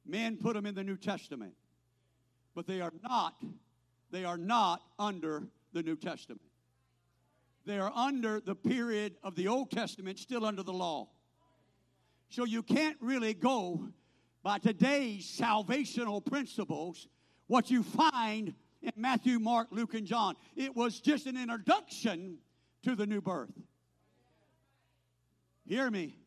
Men 0.05 0.37
put 0.37 0.53
them 0.53 0.65
in 0.65 0.75
the 0.75 0.83
New 0.83 0.97
Testament, 0.97 1.53
but 2.55 2.67
they 2.67 2.81
are 2.81 2.93
not, 3.03 3.35
they 4.11 4.25
are 4.25 4.37
not 4.37 4.81
under 4.99 5.47
the 5.73 5.83
New 5.83 5.95
Testament. 5.95 6.41
they 7.65 7.79
are 7.79 7.91
under 7.93 8.39
the 8.39 8.55
period 8.55 9.15
of 9.23 9.35
the 9.35 9.47
Old 9.47 9.71
Testament, 9.71 10.19
still 10.19 10.45
under 10.45 10.63
the 10.63 10.73
law. 10.73 11.09
So 12.29 12.45
you 12.45 12.63
can't 12.63 12.97
really 12.99 13.33
go 13.33 13.87
by 14.43 14.59
today's 14.59 15.25
salvational 15.25 16.25
principles, 16.25 17.07
what 17.47 17.71
you 17.71 17.83
find 17.83 18.53
in 18.81 18.91
Matthew, 18.95 19.39
Mark, 19.39 19.69
Luke, 19.71 19.93
and 19.93 20.05
John. 20.05 20.35
It 20.55 20.75
was 20.75 20.99
just 20.99 21.25
an 21.25 21.37
introduction 21.37 22.37
to 22.83 22.95
the 22.95 23.05
new 23.05 23.21
birth. 23.21 23.51
Hear 25.65 25.89
me. 25.89 26.17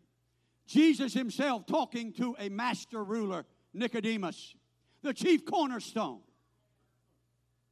Jesus 0.66 1.12
himself 1.12 1.66
talking 1.66 2.12
to 2.14 2.36
a 2.38 2.48
master 2.48 3.02
ruler, 3.02 3.44
Nicodemus, 3.74 4.54
the 5.02 5.12
chief 5.12 5.44
cornerstone. 5.44 6.20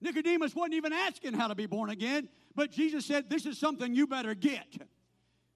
Nicodemus 0.00 0.54
wasn't 0.54 0.74
even 0.74 0.92
asking 0.92 1.34
how 1.34 1.48
to 1.48 1.54
be 1.54 1.66
born 1.66 1.90
again, 1.90 2.28
but 2.54 2.70
Jesus 2.70 3.04
said, 3.04 3.28
This 3.28 3.46
is 3.46 3.58
something 3.58 3.94
you 3.94 4.06
better 4.06 4.34
get. 4.34 4.66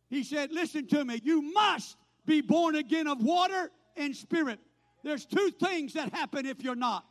He 0.09 0.23
said, 0.25 0.53
Listen 0.53 0.87
to 0.89 1.05
me, 1.05 1.21
you 1.23 1.43
must 1.53 1.97
be 2.27 2.41
born 2.41 2.77
again 2.77 3.07
of 3.07 3.23
water 3.23 3.71
and 3.97 4.15
spirit. 4.15 4.59
There's 5.03 5.25
two 5.27 5.51
things 5.51 5.95
that 5.95 6.13
happen 6.13 6.47
if 6.47 6.63
you're 6.63 6.75
not. 6.75 7.05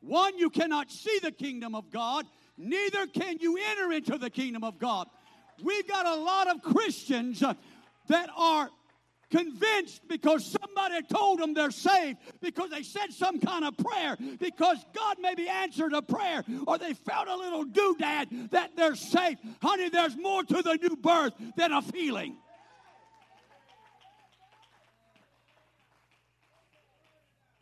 One, 0.00 0.38
you 0.38 0.50
cannot 0.50 0.90
see 0.90 1.18
the 1.22 1.32
kingdom 1.32 1.74
of 1.74 1.90
God, 1.90 2.26
neither 2.56 3.06
can 3.06 3.38
you 3.40 3.58
enter 3.70 3.92
into 3.92 4.18
the 4.18 4.30
kingdom 4.30 4.64
of 4.64 4.78
God. 4.78 5.08
We've 5.62 5.88
got 5.88 6.06
a 6.06 6.14
lot 6.14 6.48
of 6.48 6.62
Christians 6.62 7.42
uh, 7.42 7.54
that 8.08 8.30
are 8.36 8.70
convinced 9.30 10.06
because 10.08 10.56
somebody 10.60 11.02
told 11.06 11.40
them 11.40 11.52
they're 11.52 11.70
saved, 11.70 12.18
because 12.40 12.70
they 12.70 12.82
said 12.82 13.12
some 13.12 13.40
kind 13.40 13.64
of 13.64 13.76
prayer, 13.76 14.16
because 14.38 14.78
God 14.94 15.16
maybe 15.20 15.48
answered 15.48 15.92
a 15.92 16.00
prayer, 16.00 16.44
or 16.66 16.78
they 16.78 16.94
felt 16.94 17.28
a 17.28 17.36
little 17.36 17.64
doodad 17.64 18.50
that 18.50 18.76
they're 18.76 18.94
saved. 18.94 19.40
Honey, 19.60 19.88
there's 19.88 20.16
more 20.16 20.44
to 20.44 20.62
the 20.62 20.76
new 20.76 20.96
birth 20.96 21.34
than 21.56 21.72
a 21.72 21.82
feeling. 21.82 22.36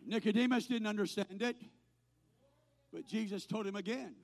Nicodemus 0.07 0.67
didn't 0.67 0.87
understand 0.87 1.43
it, 1.43 1.57
but 2.93 3.07
Jesus 3.07 3.45
told 3.45 3.67
him 3.67 3.77
again. 3.77 4.15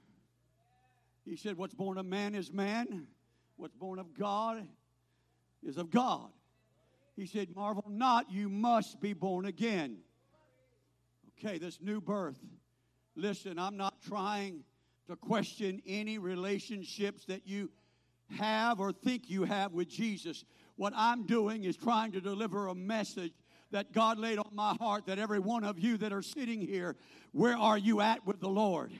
He 1.24 1.36
said, 1.36 1.56
What's 1.56 1.74
born 1.74 1.98
of 1.98 2.06
man 2.06 2.34
is 2.34 2.52
man, 2.52 3.06
what's 3.56 3.74
born 3.74 3.98
of 3.98 4.16
God 4.16 4.66
is 5.62 5.76
of 5.76 5.90
God. 5.90 6.30
He 7.16 7.26
said, 7.26 7.54
Marvel 7.54 7.84
not, 7.88 8.30
you 8.30 8.48
must 8.48 9.00
be 9.00 9.12
born 9.12 9.46
again. 9.46 9.98
Okay, 11.38 11.58
this 11.58 11.78
new 11.80 12.00
birth. 12.00 12.38
Listen, 13.14 13.58
I'm 13.58 13.76
not 13.76 14.00
trying 14.02 14.64
to 15.08 15.16
question 15.16 15.82
any 15.86 16.18
relationships 16.18 17.24
that 17.26 17.46
you 17.46 17.70
have 18.38 18.80
or 18.80 18.92
think 18.92 19.28
you 19.28 19.44
have 19.44 19.72
with 19.72 19.88
Jesus. 19.88 20.44
What 20.76 20.92
I'm 20.96 21.26
doing 21.26 21.64
is 21.64 21.76
trying 21.76 22.12
to 22.12 22.20
deliver 22.20 22.68
a 22.68 22.74
message 22.74 23.32
that 23.72 23.92
God 23.92 24.18
laid 24.18 24.38
on 24.38 24.50
my 24.52 24.74
heart 24.80 25.06
that 25.06 25.18
every 25.18 25.40
one 25.40 25.64
of 25.64 25.78
you 25.78 25.96
that 25.98 26.12
are 26.12 26.22
sitting 26.22 26.60
here, 26.60 26.96
where 27.32 27.56
are 27.56 27.78
you 27.78 28.00
at 28.00 28.26
with 28.26 28.40
the 28.40 28.48
Lord? 28.48 28.92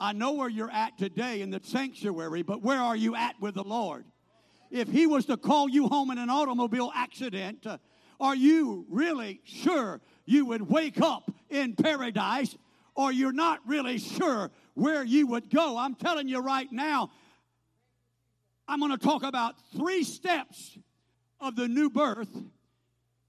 I 0.00 0.12
know 0.12 0.32
where 0.32 0.48
you're 0.48 0.70
at 0.70 0.98
today 0.98 1.42
in 1.42 1.50
the 1.50 1.60
sanctuary, 1.62 2.42
but 2.42 2.62
where 2.62 2.80
are 2.80 2.96
you 2.96 3.14
at 3.14 3.40
with 3.40 3.54
the 3.54 3.62
Lord? 3.62 4.04
if 4.72 4.88
he 4.88 5.06
was 5.06 5.26
to 5.26 5.36
call 5.36 5.68
you 5.68 5.86
home 5.86 6.10
in 6.10 6.18
an 6.18 6.30
automobile 6.30 6.90
accident, 6.94 7.66
uh, 7.66 7.76
are 8.18 8.34
you 8.34 8.86
really 8.88 9.40
sure 9.44 10.00
you 10.24 10.46
would 10.46 10.62
wake 10.62 11.00
up 11.00 11.30
in 11.50 11.74
paradise 11.74 12.56
or 12.94 13.12
you're 13.12 13.32
not 13.32 13.60
really 13.66 13.98
sure 13.98 14.50
where 14.74 15.04
you 15.04 15.26
would 15.26 15.50
go? 15.50 15.76
I'm 15.76 15.94
telling 15.94 16.26
you 16.26 16.40
right 16.40 16.70
now, 16.72 17.10
I'm 18.66 18.80
going 18.80 18.92
to 18.92 18.98
talk 18.98 19.22
about 19.22 19.56
three 19.76 20.04
steps 20.04 20.78
of 21.38 21.54
the 21.54 21.68
new 21.68 21.90
birth 21.90 22.30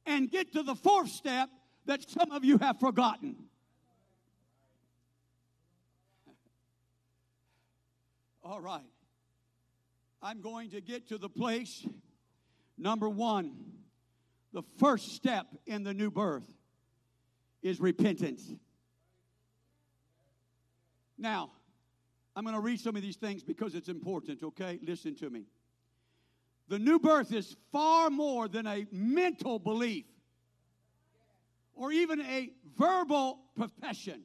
and 0.06 0.30
get 0.30 0.54
to 0.54 0.64
the 0.64 0.76
fourth 0.76 1.10
step 1.10 1.49
that 1.86 2.10
some 2.10 2.32
of 2.32 2.43
you 2.43 2.58
have 2.58 2.80
forgotten. 2.80 3.36
All 8.43 8.60
right. 8.60 8.82
I'm 10.22 10.41
going 10.41 10.70
to 10.72 10.82
get 10.82 11.10
to 11.10 11.18
the 11.18 11.30
place, 11.30 11.86
number 12.78 13.10
one, 13.10 13.56
the 14.54 14.64
first 14.78 15.16
step 15.16 15.47
in 15.66 15.84
the 15.84 15.93
new 15.93 16.12
birth 16.12 16.45
is 17.62 17.80
repentance. 17.80 18.54
Now, 21.18 21.51
I'm 22.36 22.43
going 22.43 22.56
to 22.56 22.62
read 22.62 22.80
some 22.80 22.95
of 22.95 23.01
these 23.01 23.18
things 23.18 23.43
because 23.43 23.76
it's 23.76 23.89
important, 23.89 24.43
okay? 24.43 24.80
Listen 24.82 25.16
to 25.16 25.30
me. 25.30 25.45
The 26.68 26.80
new 26.80 26.99
birth 26.99 27.34
is 27.34 27.55
far 27.72 28.09
more 28.09 28.47
than 28.47 28.66
a 28.66 28.86
mental 28.91 29.59
belief 29.59 30.05
or 31.76 31.91
even 31.91 32.22
a 32.22 32.51
verbal 32.78 33.39
profession. 33.55 34.24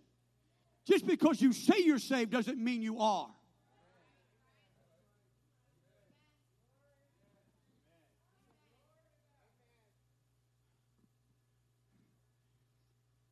Just 0.86 1.06
because 1.06 1.42
you 1.42 1.52
say 1.52 1.74
you're 1.78 1.98
saved 1.98 2.30
doesn't 2.30 2.58
mean 2.58 2.80
you 2.80 3.00
are. 3.00 3.28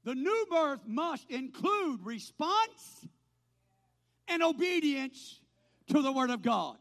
The 0.05 0.15
new 0.15 0.47
birth 0.49 0.87
must 0.87 1.29
include 1.31 2.05
response 2.05 3.09
and 4.29 4.41
obedience 4.41 5.41
to 5.89 6.01
the 6.01 6.13
Word 6.13 6.31
of 6.31 6.43
God, 6.43 6.77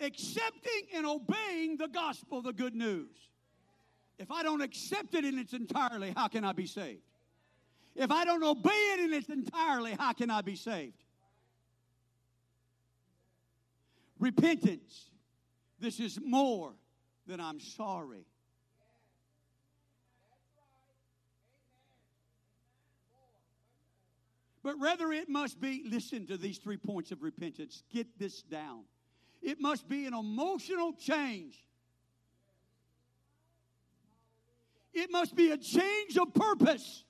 accepting 0.00 0.82
and 0.94 1.06
obeying 1.06 1.76
the 1.76 1.88
gospel, 1.88 2.42
the 2.42 2.52
good 2.52 2.74
news. 2.74 3.16
If 4.18 4.30
I 4.30 4.42
don't 4.42 4.60
accept 4.60 5.14
it 5.14 5.24
in 5.24 5.38
its 5.38 5.52
entirely, 5.52 6.12
how 6.16 6.28
can 6.28 6.44
I 6.44 6.52
be 6.52 6.66
saved? 6.66 7.02
If 7.94 8.10
I 8.10 8.24
don't 8.24 8.42
obey 8.42 8.70
it 8.70 9.00
in 9.00 9.12
its 9.12 9.28
entirely, 9.28 9.92
how 9.98 10.12
can 10.12 10.30
I 10.30 10.42
be 10.42 10.56
saved? 10.56 11.02
Repentance. 14.18 15.06
This 15.78 15.98
is 15.98 16.18
more 16.22 16.74
than 17.26 17.40
I'm 17.40 17.58
sorry. 17.58 18.26
But 24.62 24.78
rather, 24.78 25.10
it 25.12 25.28
must 25.28 25.58
be 25.60 25.84
listen 25.88 26.26
to 26.26 26.36
these 26.36 26.58
three 26.58 26.76
points 26.76 27.12
of 27.12 27.22
repentance. 27.22 27.82
Get 27.90 28.18
this 28.18 28.42
down. 28.42 28.82
It 29.42 29.60
must 29.60 29.88
be 29.88 30.06
an 30.06 30.14
emotional 30.14 30.92
change, 30.92 31.56
it 34.92 35.10
must 35.10 35.34
be 35.34 35.50
a 35.50 35.56
change 35.56 36.16
of 36.18 36.34
purpose, 36.34 37.04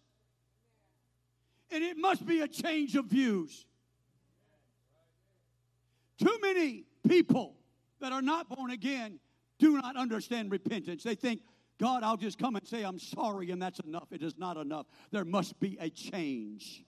and 1.70 1.82
it 1.82 1.96
must 1.96 2.26
be 2.26 2.40
a 2.40 2.48
change 2.48 2.96
of 2.96 3.06
views. 3.06 3.66
Too 6.18 6.38
many 6.42 6.84
people 7.08 7.56
that 8.00 8.12
are 8.12 8.22
not 8.22 8.48
born 8.48 8.70
again 8.70 9.18
do 9.58 9.80
not 9.80 9.96
understand 9.96 10.50
repentance. 10.50 11.02
They 11.02 11.14
think, 11.14 11.40
God, 11.78 12.02
I'll 12.02 12.18
just 12.18 12.38
come 12.38 12.56
and 12.56 12.66
say 12.66 12.82
I'm 12.82 12.98
sorry, 12.98 13.50
and 13.50 13.60
that's 13.60 13.80
enough. 13.80 14.12
It 14.12 14.22
is 14.22 14.36
not 14.36 14.58
enough. 14.58 14.86
There 15.10 15.24
must 15.24 15.58
be 15.58 15.78
a 15.80 15.88
change 15.88 16.84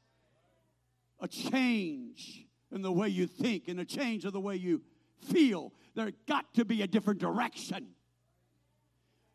a 1.23 1.29
change 1.29 2.47
in 2.73 2.83
the 2.83 2.93
way 2.93 3.09
you 3.09 3.27
think 3.27 3.69
and 3.69 3.81
a 3.81 3.85
change 3.85 4.25
of 4.25 4.33
the 4.33 4.41
way 4.41 4.57
you 4.57 4.83
feel. 5.25 5.73
There 5.95 6.11
got 6.27 6.55
to 6.55 6.65
be 6.65 6.83
a 6.83 6.87
different 6.87 7.21
direction. 7.21 7.89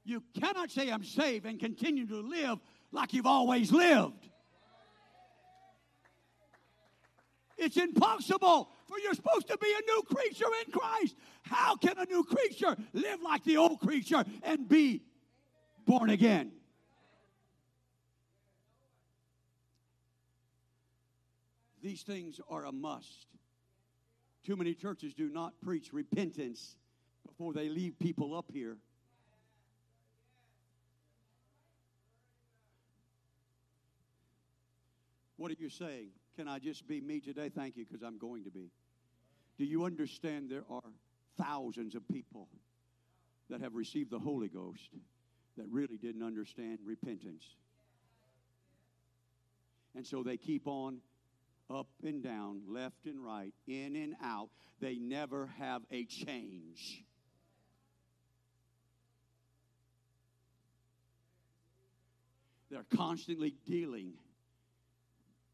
You 0.03 0.23
cannot 0.39 0.71
say, 0.71 0.89
I'm 0.89 1.03
saved 1.03 1.45
and 1.45 1.59
continue 1.59 2.07
to 2.07 2.21
live 2.21 2.59
like 2.91 3.13
you've 3.13 3.25
always 3.25 3.71
lived. 3.71 4.29
It's 7.57 7.75
impossible, 7.75 8.71
for 8.87 8.99
you're 8.99 9.15
supposed 9.15 9.47
to 9.47 9.57
be 9.57 9.67
a 9.67 9.91
new 9.91 10.03
creature 10.03 10.45
in 10.65 10.71
Christ. 10.71 11.15
How 11.41 11.75
can 11.75 11.97
a 11.97 12.05
new 12.05 12.23
creature 12.23 12.75
live 12.93 13.21
like 13.21 13.43
the 13.43 13.57
old 13.57 13.79
creature 13.79 14.23
and 14.43 14.69
be 14.69 15.01
born 15.85 16.09
again? 16.09 16.51
These 21.81 22.03
things 22.03 22.39
are 22.49 22.65
a 22.65 22.71
must. 22.71 23.27
Too 24.47 24.55
many 24.55 24.73
churches 24.73 25.13
do 25.13 25.27
not 25.27 25.59
preach 25.59 25.91
repentance 25.91 26.77
before 27.27 27.51
they 27.51 27.67
leave 27.67 27.99
people 27.99 28.33
up 28.33 28.45
here. 28.53 28.77
What 35.35 35.51
are 35.51 35.55
you 35.59 35.67
saying? 35.67 36.11
Can 36.37 36.47
I 36.47 36.59
just 36.59 36.87
be 36.87 37.01
me 37.01 37.19
today? 37.19 37.49
Thank 37.49 37.75
you, 37.75 37.83
because 37.83 38.01
I'm 38.01 38.17
going 38.17 38.45
to 38.45 38.49
be. 38.49 38.71
Do 39.57 39.65
you 39.65 39.83
understand 39.83 40.49
there 40.49 40.63
are 40.71 40.93
thousands 41.37 41.93
of 41.93 42.07
people 42.07 42.47
that 43.49 43.59
have 43.59 43.75
received 43.75 44.11
the 44.11 44.19
Holy 44.19 44.47
Ghost 44.47 44.91
that 45.57 45.67
really 45.69 45.97
didn't 45.97 46.23
understand 46.23 46.79
repentance? 46.85 47.43
And 49.93 50.07
so 50.07 50.23
they 50.23 50.37
keep 50.37 50.67
on 50.67 50.99
up 51.69 51.87
and 52.03 52.23
down, 52.23 52.61
left 52.67 53.05
and 53.05 53.23
right, 53.23 53.53
in 53.67 53.95
and 53.95 54.15
out. 54.23 54.49
They 54.79 54.95
never 54.95 55.49
have 55.59 55.81
a 55.91 56.05
change. 56.05 57.03
They're 62.69 62.85
constantly 62.95 63.55
dealing 63.65 64.13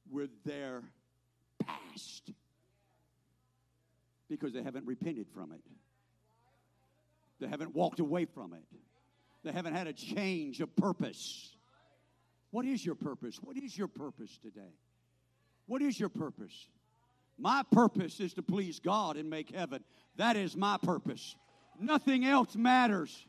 with 0.09 0.29
their 0.45 0.83
past 1.63 2.31
because 4.29 4.53
they 4.53 4.63
haven't 4.63 4.85
repented 4.85 5.27
from 5.33 5.51
it. 5.51 5.61
They 7.39 7.47
haven't 7.47 7.75
walked 7.75 7.99
away 7.99 8.25
from 8.25 8.53
it. 8.53 8.63
They 9.43 9.51
haven't 9.51 9.75
had 9.75 9.87
a 9.87 9.93
change 9.93 10.61
of 10.61 10.75
purpose. 10.75 11.55
What 12.51 12.65
is 12.65 12.85
your 12.85 12.95
purpose? 12.95 13.37
What 13.41 13.57
is 13.57 13.77
your 13.77 13.87
purpose 13.87 14.37
today? 14.41 14.73
What 15.67 15.81
is 15.81 15.99
your 15.99 16.09
purpose? 16.09 16.67
My 17.37 17.63
purpose 17.71 18.19
is 18.19 18.33
to 18.35 18.41
please 18.41 18.79
God 18.79 19.17
and 19.17 19.29
make 19.29 19.53
heaven. 19.53 19.83
That 20.17 20.35
is 20.35 20.55
my 20.55 20.77
purpose. 20.81 21.35
Nothing 21.79 22.25
else 22.25 22.55
matters. 22.55 23.25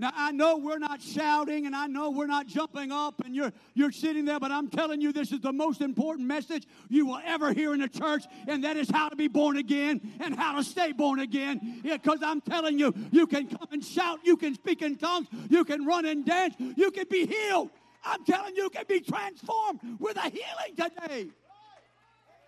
Now 0.00 0.12
I 0.16 0.32
know 0.32 0.56
we're 0.56 0.78
not 0.78 1.02
shouting 1.02 1.66
and 1.66 1.76
I 1.76 1.86
know 1.86 2.10
we're 2.10 2.26
not 2.26 2.46
jumping 2.46 2.90
up 2.90 3.22
and 3.22 3.36
you're 3.36 3.52
you're 3.74 3.92
sitting 3.92 4.24
there, 4.24 4.40
but 4.40 4.50
I'm 4.50 4.70
telling 4.70 5.02
you 5.02 5.12
this 5.12 5.30
is 5.30 5.40
the 5.40 5.52
most 5.52 5.82
important 5.82 6.26
message 6.26 6.66
you 6.88 7.04
will 7.04 7.20
ever 7.22 7.52
hear 7.52 7.74
in 7.74 7.82
a 7.82 7.88
church, 7.88 8.24
and 8.48 8.64
that 8.64 8.78
is 8.78 8.88
how 8.88 9.10
to 9.10 9.16
be 9.16 9.28
born 9.28 9.58
again 9.58 10.00
and 10.18 10.34
how 10.34 10.56
to 10.56 10.64
stay 10.64 10.92
born 10.92 11.20
again. 11.20 11.82
Because 11.82 12.20
I'm 12.22 12.40
telling 12.40 12.78
you, 12.78 12.94
you 13.12 13.26
can 13.26 13.46
come 13.46 13.68
and 13.72 13.84
shout, 13.84 14.20
you 14.24 14.38
can 14.38 14.54
speak 14.54 14.80
in 14.80 14.96
tongues, 14.96 15.28
you 15.50 15.64
can 15.64 15.84
run 15.84 16.06
and 16.06 16.24
dance, 16.24 16.54
you 16.76 16.90
can 16.92 17.04
be 17.10 17.26
healed. 17.26 17.68
I'm 18.04 18.24
telling 18.24 18.56
you, 18.56 18.70
can 18.70 18.84
be 18.88 19.00
transformed 19.00 19.80
with 19.98 20.16
a 20.16 20.30
healing 20.30 20.76
today. 20.76 21.28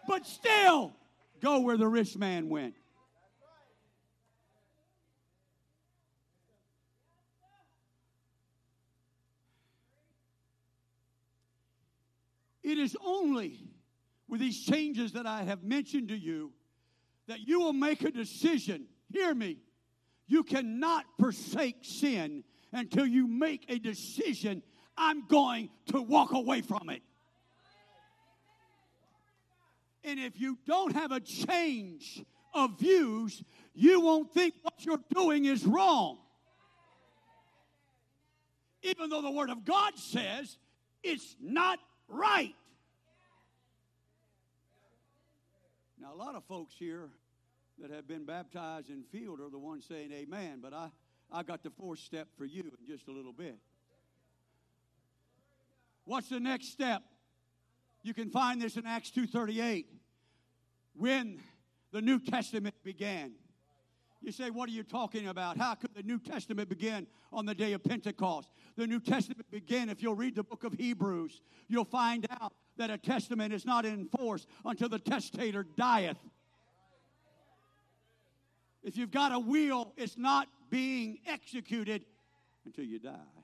But 0.09 0.27
still, 0.27 0.93
go 1.41 1.61
where 1.61 1.77
the 1.77 1.87
rich 1.87 2.17
man 2.17 2.49
went. 2.49 2.75
It 12.63 12.79
is 12.79 12.97
only 13.05 13.59
with 14.29 14.41
these 14.41 14.65
changes 14.65 15.13
that 15.13 15.27
I 15.27 15.43
have 15.43 15.63
mentioned 15.63 16.09
to 16.09 16.17
you 16.17 16.53
that 17.27 17.41
you 17.41 17.61
will 17.61 17.73
make 17.73 18.03
a 18.03 18.11
decision. 18.11 18.87
Hear 19.13 19.35
me. 19.35 19.59
You 20.27 20.43
cannot 20.45 21.05
forsake 21.19 21.77
sin 21.83 22.45
until 22.73 23.05
you 23.05 23.27
make 23.27 23.67
a 23.69 23.79
decision 23.79 24.63
I'm 24.97 25.27
going 25.27 25.71
to 25.87 26.03
walk 26.03 26.33
away 26.33 26.61
from 26.61 26.91
it. 26.91 27.03
And 30.05 30.19
if 30.19 30.41
you 30.41 30.59
don't 30.67 30.95
have 30.95 31.13
a 31.13 31.21
change 31.21 32.23
of 32.55 32.79
views, 32.79 33.43
you 33.75 34.01
won't 34.01 34.33
think 34.33 34.55
what 34.63 34.85
you're 34.85 35.03
doing 35.15 35.45
is 35.45 35.65
wrong. 35.65 36.19
Even 38.83 39.11
though 39.11 39.23
the 39.23 39.31
Word 39.31 39.51
of 39.51 39.65
God 39.65 39.97
says 39.97 40.59
it's 41.03 41.37
not 41.41 41.79
right. 42.09 42.55
Now, 46.01 46.13
a 46.13 46.17
lot 46.17 46.35
of 46.35 46.45
folks 46.45 46.75
here 46.77 47.09
that 47.79 47.91
have 47.91 48.09
been 48.09 48.25
baptized 48.25 48.91
in 48.91 49.05
field 49.05 49.41
are 49.41 49.51
the 49.51 49.59
ones 49.59 49.85
saying 49.89 50.13
amen, 50.13 50.59
but 50.61 50.73
I, 50.73 50.89
I 51.31 51.45
got 51.45 51.63
the 51.63 51.71
fourth 51.71 52.01
step 52.01 52.27
for 52.37 52.45
you 52.45 52.63
in 52.63 52.87
just 52.87 53.07
a 53.09 53.13
little 53.13 53.33
bit. 53.33 53.57
What's 56.05 56.29
the 56.29 56.41
next 56.41 56.73
step? 56.73 57.03
You 58.03 58.15
can 58.15 58.31
find 58.31 58.61
this 58.61 58.77
in 58.77 58.87
Acts 58.87 59.11
2:38. 59.11 59.87
When 60.95 61.41
the 61.93 62.01
New 62.01 62.19
Testament 62.19 62.75
began. 62.83 63.33
You 64.21 64.33
say, 64.33 64.51
What 64.51 64.69
are 64.69 64.73
you 64.73 64.83
talking 64.83 65.29
about? 65.29 65.57
How 65.57 65.75
could 65.75 65.95
the 65.95 66.03
New 66.03 66.19
Testament 66.19 66.69
begin 66.69 67.07
on 67.33 67.45
the 67.45 67.55
day 67.55 67.73
of 67.73 67.85
Pentecost? 67.85 68.49
The 68.77 68.87
New 68.87 69.01
Testament 69.01 69.51
began, 69.51 69.89
if 69.89 70.03
you'll 70.03 70.15
read 70.15 70.35
the 70.35 70.45
book 70.45 70.65
of 70.65 70.73
Hebrews, 70.75 71.43
you'll 71.69 71.85
find 71.85 72.27
out 72.41 72.53
that 72.77 72.91
a 72.91 72.97
testament 72.97 73.53
is 73.53 73.67
not 73.67 73.85
in 73.85 74.07
force 74.07 74.47
until 74.65 74.89
the 74.89 74.99
testator 74.99 75.67
dieth. 75.77 76.17
If 78.83 78.97
you've 78.97 79.11
got 79.11 79.33
a 79.33 79.39
will, 79.39 79.93
it's 79.97 80.17
not 80.17 80.49
being 80.71 81.19
executed 81.27 82.05
until 82.65 82.85
you 82.85 82.99
die. 82.99 83.42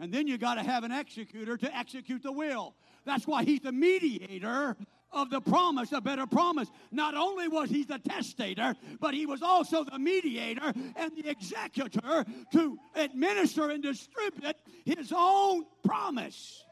And 0.00 0.10
then 0.10 0.26
you 0.26 0.38
got 0.38 0.54
to 0.54 0.62
have 0.62 0.82
an 0.82 0.92
executor 0.92 1.58
to 1.58 1.76
execute 1.76 2.22
the 2.22 2.32
will. 2.32 2.74
That's 3.04 3.26
why 3.26 3.44
he's 3.44 3.60
the 3.60 3.70
mediator 3.70 4.74
of 5.12 5.28
the 5.28 5.42
promise, 5.42 5.92
a 5.92 6.00
better 6.00 6.26
promise. 6.26 6.70
Not 6.90 7.14
only 7.14 7.48
was 7.48 7.68
he 7.68 7.84
the 7.84 7.98
testator, 7.98 8.74
but 8.98 9.12
he 9.12 9.26
was 9.26 9.42
also 9.42 9.84
the 9.84 9.98
mediator 9.98 10.72
and 10.96 11.16
the 11.16 11.28
executor 11.28 12.24
to 12.52 12.78
administer 12.94 13.70
and 13.70 13.82
distribute 13.82 14.56
his 14.86 15.12
own 15.14 15.66
promise. 15.84 16.64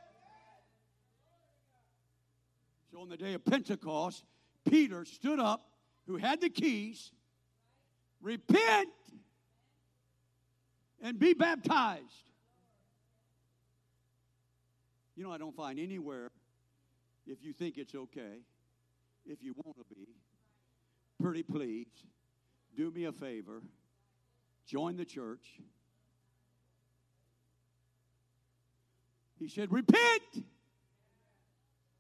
So 2.91 3.01
on 3.01 3.11
the 3.11 3.17
day 3.17 3.35
of 3.35 3.45
Pentecost, 3.45 4.25
Peter 4.71 5.05
stood 5.05 5.39
up, 5.39 5.69
who 6.07 6.17
had 6.17 6.41
the 6.41 6.49
keys, 6.49 7.13
repent 8.23 8.89
and 11.03 11.19
be 11.19 11.35
baptized. 11.35 12.28
You 15.19 15.25
know, 15.25 15.33
I 15.33 15.39
don't 15.39 15.57
find 15.57 15.81
anywhere 15.81 16.31
if 17.27 17.43
you 17.43 17.53
think 17.53 17.77
it's 17.77 17.93
okay, 17.93 18.39
if 19.27 19.43
you 19.43 19.53
want 19.65 19.77
to 19.77 19.85
be, 19.93 20.07
pretty 21.21 21.43
please, 21.43 21.89
do 22.77 22.93
me 22.93 23.03
a 23.03 23.11
favor, 23.11 23.61
join 24.65 24.97
the 24.97 25.05
church. 25.05 25.59
He 29.41 29.49
said, 29.49 29.73
Repent, 29.73 30.23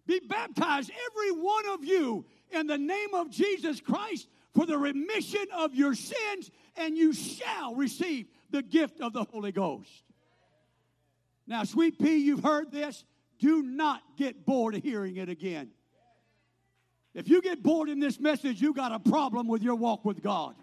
be 0.06 0.20
baptized, 0.20 0.92
every 1.10 1.42
one 1.42 1.68
of 1.70 1.84
you, 1.84 2.24
in 2.52 2.68
the 2.68 2.78
name 2.78 3.14
of 3.14 3.30
Jesus 3.30 3.80
Christ 3.80 4.28
for 4.54 4.64
the 4.64 4.78
remission 4.78 5.44
of 5.56 5.74
your 5.74 5.96
sins, 5.96 6.52
and 6.76 6.96
you 6.96 7.12
shall 7.12 7.74
receive 7.74 8.28
the 8.50 8.62
gift 8.62 9.00
of 9.00 9.12
the 9.12 9.24
Holy 9.24 9.50
Ghost. 9.50 10.04
Now, 11.48 11.64
sweet 11.64 11.98
pea, 11.98 12.18
you've 12.18 12.44
heard 12.44 12.70
this. 12.70 13.04
Do 13.38 13.62
not 13.62 14.02
get 14.18 14.44
bored 14.44 14.74
of 14.74 14.82
hearing 14.82 15.16
it 15.16 15.30
again. 15.30 15.70
If 17.14 17.28
you 17.28 17.40
get 17.40 17.62
bored 17.62 17.88
in 17.88 17.98
this 17.98 18.20
message, 18.20 18.60
you 18.60 18.74
got 18.74 18.92
a 18.92 18.98
problem 18.98 19.48
with 19.48 19.62
your 19.62 19.74
walk 19.74 20.04
with 20.04 20.22
God. 20.22 20.54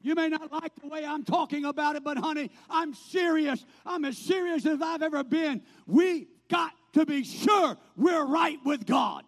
You 0.00 0.14
may 0.14 0.28
not 0.28 0.50
like 0.50 0.74
the 0.80 0.88
way 0.88 1.04
I'm 1.04 1.24
talking 1.24 1.66
about 1.66 1.94
it, 1.94 2.02
but 2.02 2.16
honey, 2.16 2.50
I'm 2.68 2.94
serious. 2.94 3.64
I'm 3.86 4.04
as 4.04 4.16
serious 4.16 4.66
as 4.66 4.80
I've 4.80 5.02
ever 5.02 5.22
been. 5.22 5.62
We 5.86 6.26
got 6.48 6.72
to 6.94 7.04
be 7.06 7.22
sure 7.22 7.76
we're 7.96 8.24
right 8.24 8.58
with 8.64 8.86
God. 8.86 9.24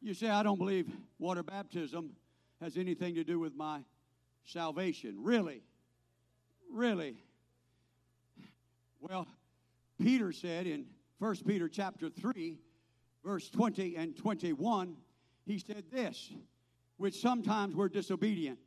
You 0.00 0.14
say, 0.14 0.28
I 0.28 0.42
don't 0.42 0.58
believe 0.58 0.88
water 1.18 1.42
baptism 1.42 2.10
has 2.60 2.76
anything 2.76 3.14
to 3.14 3.24
do 3.24 3.38
with 3.38 3.54
my 3.56 3.80
salvation. 4.44 5.16
Really? 5.18 5.62
Really? 6.72 7.22
Well, 9.00 9.26
Peter 10.02 10.32
said 10.32 10.66
in 10.66 10.86
1 11.18 11.36
Peter 11.46 11.68
chapter 11.68 12.08
3, 12.08 12.58
verse 13.24 13.50
20 13.50 13.96
and 13.96 14.16
21, 14.16 14.96
he 15.44 15.58
said 15.58 15.84
this, 15.92 16.32
which 16.96 17.20
sometimes 17.20 17.76
we're 17.76 17.88
disobedient. 17.88 18.58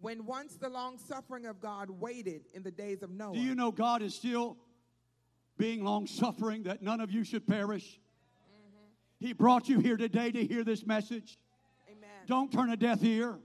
When 0.00 0.26
once 0.26 0.56
the 0.56 0.68
long 0.68 0.98
suffering 0.98 1.46
of 1.46 1.60
God 1.60 1.88
waited 1.88 2.42
in 2.52 2.62
the 2.62 2.70
days 2.70 3.02
of 3.02 3.10
Noah. 3.10 3.34
Do 3.34 3.40
you 3.40 3.54
know 3.54 3.72
God 3.72 4.02
is 4.02 4.14
still 4.14 4.58
being 5.56 5.82
long 5.82 6.06
suffering 6.06 6.64
that 6.64 6.82
none 6.82 7.00
of 7.00 7.10
you 7.10 7.24
should 7.24 7.46
perish? 7.46 7.98
Mm-hmm. 7.98 9.26
He 9.26 9.32
brought 9.32 9.68
you 9.68 9.80
here 9.80 9.96
today 9.96 10.30
to 10.30 10.44
hear 10.44 10.62
this 10.62 10.84
message. 10.84 11.38
Amen. 11.88 12.08
Don't 12.26 12.52
turn 12.52 12.70
a 12.70 12.76
deaf 12.76 13.02
ear. 13.02 13.28
Amen. 13.28 13.40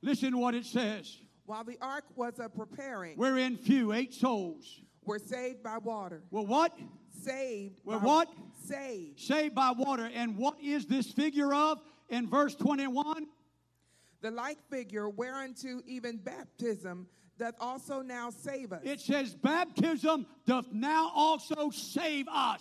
Listen 0.00 0.32
to 0.32 0.38
what 0.38 0.54
it 0.54 0.64
says. 0.64 1.18
While 1.50 1.64
the 1.64 1.78
ark 1.80 2.04
was 2.14 2.38
a 2.38 2.48
preparing, 2.48 3.16
We're 3.16 3.38
in 3.38 3.56
few, 3.56 3.92
eight 3.92 4.14
souls. 4.14 4.82
were 5.04 5.18
saved 5.18 5.64
by 5.64 5.78
water. 5.78 6.22
Well, 6.30 6.46
what? 6.46 6.78
Saved. 7.24 7.80
We're 7.84 7.98
what? 7.98 8.28
Saved. 8.66 9.18
Saved 9.18 9.52
by 9.56 9.72
water. 9.72 10.08
And 10.14 10.36
what 10.36 10.60
is 10.62 10.86
this 10.86 11.10
figure 11.10 11.52
of 11.52 11.80
in 12.08 12.28
verse 12.30 12.54
21? 12.54 13.26
The 14.20 14.30
like 14.30 14.58
figure 14.70 15.08
whereunto 15.08 15.80
even 15.88 16.18
baptism 16.18 17.08
doth 17.36 17.56
also 17.58 18.00
now 18.00 18.30
save 18.30 18.72
us. 18.72 18.82
It 18.84 19.00
says, 19.00 19.34
Baptism 19.34 20.26
doth 20.46 20.66
now 20.70 21.10
also 21.12 21.70
save 21.70 22.28
us. 22.28 22.60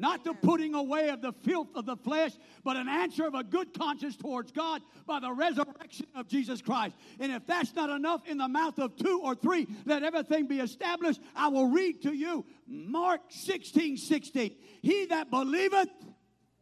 Not 0.00 0.24
the 0.24 0.34
putting 0.34 0.74
away 0.74 1.10
of 1.10 1.20
the 1.20 1.32
filth 1.32 1.68
of 1.74 1.86
the 1.86 1.96
flesh, 1.96 2.32
but 2.64 2.76
an 2.76 2.88
answer 2.88 3.26
of 3.26 3.34
a 3.34 3.44
good 3.44 3.72
conscience 3.72 4.16
towards 4.16 4.52
God 4.52 4.82
by 5.06 5.20
the 5.20 5.32
resurrection 5.32 6.06
of 6.14 6.28
Jesus 6.28 6.60
Christ. 6.62 6.96
And 7.20 7.32
if 7.32 7.46
that's 7.46 7.74
not 7.74 7.90
enough, 7.90 8.22
in 8.26 8.38
the 8.38 8.48
mouth 8.48 8.78
of 8.78 8.96
two 8.96 9.20
or 9.22 9.34
three, 9.34 9.66
let 9.84 10.02
everything 10.02 10.46
be 10.46 10.60
established. 10.60 11.20
I 11.34 11.48
will 11.48 11.68
read 11.70 12.02
to 12.02 12.12
you 12.12 12.44
Mark 12.66 13.20
16 13.30 13.96
16. 13.96 14.54
He 14.82 15.06
that 15.06 15.30
believeth 15.30 15.88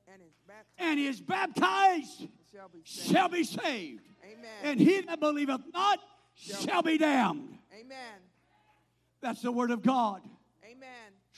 And 0.09 0.23
is 0.23 0.35
baptized 0.47 0.79
and 0.79 1.01
is 1.01 1.21
baptized 1.21 2.29
shall 2.53 2.69
be 2.69 2.83
saved. 2.85 3.11
shall 3.11 3.29
be 3.29 3.45
saved. 3.45 4.03
Amen. 4.25 4.51
And 4.63 4.81
he 4.81 5.01
that 5.03 5.21
believeth 5.21 5.63
not 5.73 6.01
shall 6.35 6.83
be 6.83 6.99
damned. 6.99 7.59
Amen. 7.73 8.21
That's 9.21 9.43
the 9.43 9.53
word 9.53 9.71
of 9.71 9.83
God. 9.83 10.23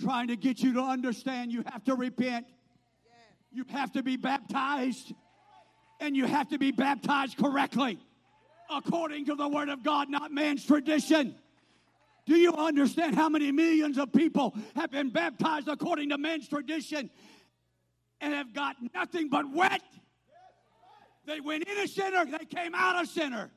Trying 0.00 0.28
to 0.28 0.36
get 0.36 0.60
you 0.60 0.74
to 0.74 0.82
understand 0.82 1.52
you 1.52 1.64
have 1.66 1.84
to 1.84 1.94
repent, 1.94 2.46
you 3.52 3.64
have 3.70 3.92
to 3.92 4.02
be 4.02 4.16
baptized, 4.16 5.12
and 6.00 6.16
you 6.16 6.26
have 6.26 6.48
to 6.50 6.58
be 6.58 6.70
baptized 6.70 7.36
correctly 7.36 7.98
according 8.70 9.26
to 9.26 9.34
the 9.34 9.48
word 9.48 9.68
of 9.68 9.82
God, 9.82 10.08
not 10.10 10.30
man's 10.30 10.64
tradition. 10.64 11.34
Do 12.26 12.36
you 12.36 12.52
understand 12.54 13.14
how 13.14 13.28
many 13.28 13.50
millions 13.50 13.96
of 13.96 14.12
people 14.12 14.54
have 14.76 14.90
been 14.90 15.08
baptized 15.08 15.66
according 15.66 16.10
to 16.10 16.18
man's 16.18 16.46
tradition 16.46 17.10
and 18.20 18.34
have 18.34 18.52
got 18.52 18.76
nothing 18.94 19.30
but 19.30 19.50
wet? 19.50 19.82
They 21.24 21.40
went 21.40 21.64
in 21.64 21.78
a 21.78 21.88
sinner, 21.88 22.24
they 22.26 22.44
came 22.44 22.74
out 22.74 23.02
a 23.02 23.06
sinner. 23.06 23.50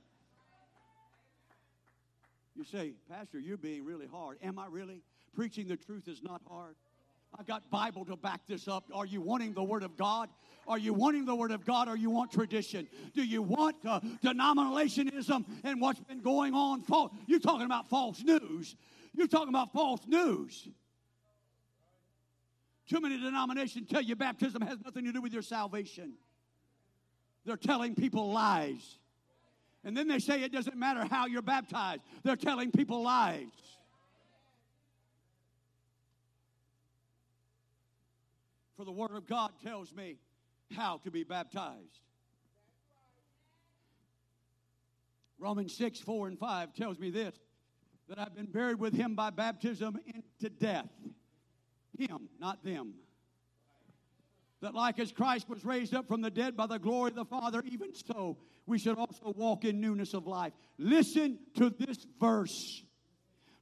You 2.56 2.64
say, 2.64 2.94
Pastor, 3.10 3.40
you're 3.40 3.58
being 3.58 3.84
really 3.86 4.08
hard. 4.08 4.38
Am 4.42 4.58
I 4.58 4.68
really? 4.68 5.02
Preaching 5.34 5.68
the 5.68 5.78
truth 5.78 6.08
is 6.08 6.22
not 6.22 6.42
hard. 6.48 6.76
I've 7.40 7.48
got 7.48 7.70
Bible 7.72 8.04
to 8.06 8.18
back 8.18 8.42
this 8.48 8.68
up. 8.68 8.86
Are 8.94 9.06
you 9.06 9.22
wanting 9.22 9.54
the 9.54 9.64
Word 9.64 9.84
of 9.84 9.96
God? 9.96 10.30
Are 10.68 10.78
you 10.78 10.94
wanting 10.94 11.26
the 11.26 11.36
Word 11.36 11.52
of 11.52 11.66
God 11.66 11.88
or 11.88 11.96
you 11.96 12.10
want 12.10 12.32
tradition? 12.32 12.88
Do 13.14 13.24
you 13.24 13.42
want 13.42 13.78
uh, 13.86 14.02
denominationism 14.24 15.46
and 15.64 15.80
what's 15.80 16.02
been 16.02 16.22
going 16.22 16.54
on? 16.54 16.82
False, 16.82 17.12
you're 17.28 17.40
talking 17.40 17.66
about 17.66 17.90
false 17.90 18.22
news. 18.22 18.76
You're 19.14 19.28
talking 19.28 19.50
about 19.50 19.72
false 19.72 20.02
news. 20.08 20.68
Too 22.90 23.00
many 23.00 23.18
denominations 23.18 23.88
tell 23.90 24.02
you 24.02 24.18
baptism 24.18 24.62
has 24.64 24.78
nothing 24.84 25.06
to 25.06 25.14
do 25.14 25.22
with 25.22 25.32
your 25.32 25.42
salvation. 25.42 26.14
They're 27.46 27.56
telling 27.56 27.96
people 27.96 28.32
lies. 28.32 28.98
And 29.84 29.96
then 29.96 30.08
they 30.08 30.20
say 30.20 30.44
it 30.44 30.52
doesn't 30.52 30.78
matter 30.78 31.06
how 31.10 31.26
you're 31.26 31.42
baptized. 31.42 32.02
They're 32.24 32.36
telling 32.36 32.72
people 32.72 33.02
lies. 33.02 33.48
For 38.82 38.86
the 38.86 38.92
Word 38.92 39.12
of 39.12 39.28
God 39.28 39.52
tells 39.64 39.94
me 39.94 40.18
how 40.76 40.98
to 41.04 41.12
be 41.12 41.24
baptized. 41.24 42.00
Romans 45.38 45.78
6, 45.78 46.00
4, 46.00 46.30
and 46.30 46.40
5 46.40 46.74
tells 46.74 46.98
me 46.98 47.12
this 47.12 47.36
that 48.10 48.18
I've 48.18 48.34
been 48.34 48.48
buried 48.48 48.80
with 48.80 48.96
Him 48.96 49.14
by 49.14 49.30
baptism 49.30 50.00
into 50.08 50.50
death. 50.50 50.90
Him, 51.96 52.28
not 52.40 52.64
them 52.64 52.96
that 54.62 54.74
like 54.74 54.98
as 54.98 55.12
Christ 55.12 55.48
was 55.48 55.64
raised 55.64 55.94
up 55.94 56.08
from 56.08 56.22
the 56.22 56.32
dead 56.32 56.58
by 56.58 56.66
the 56.66 56.80
glory 56.80 57.12
of 57.12 57.16
the 57.16 57.26
Father, 57.26 57.62
even 57.68 57.94
so 57.94 58.38
we 58.66 58.80
should 58.80 58.98
also 58.98 59.32
walk 59.38 59.64
in 59.64 59.80
newness 59.80 60.16
of 60.16 60.26
life. 60.26 60.54
Listen 60.80 61.38
to 61.58 61.70
this 61.70 62.08
verse. 62.20 62.84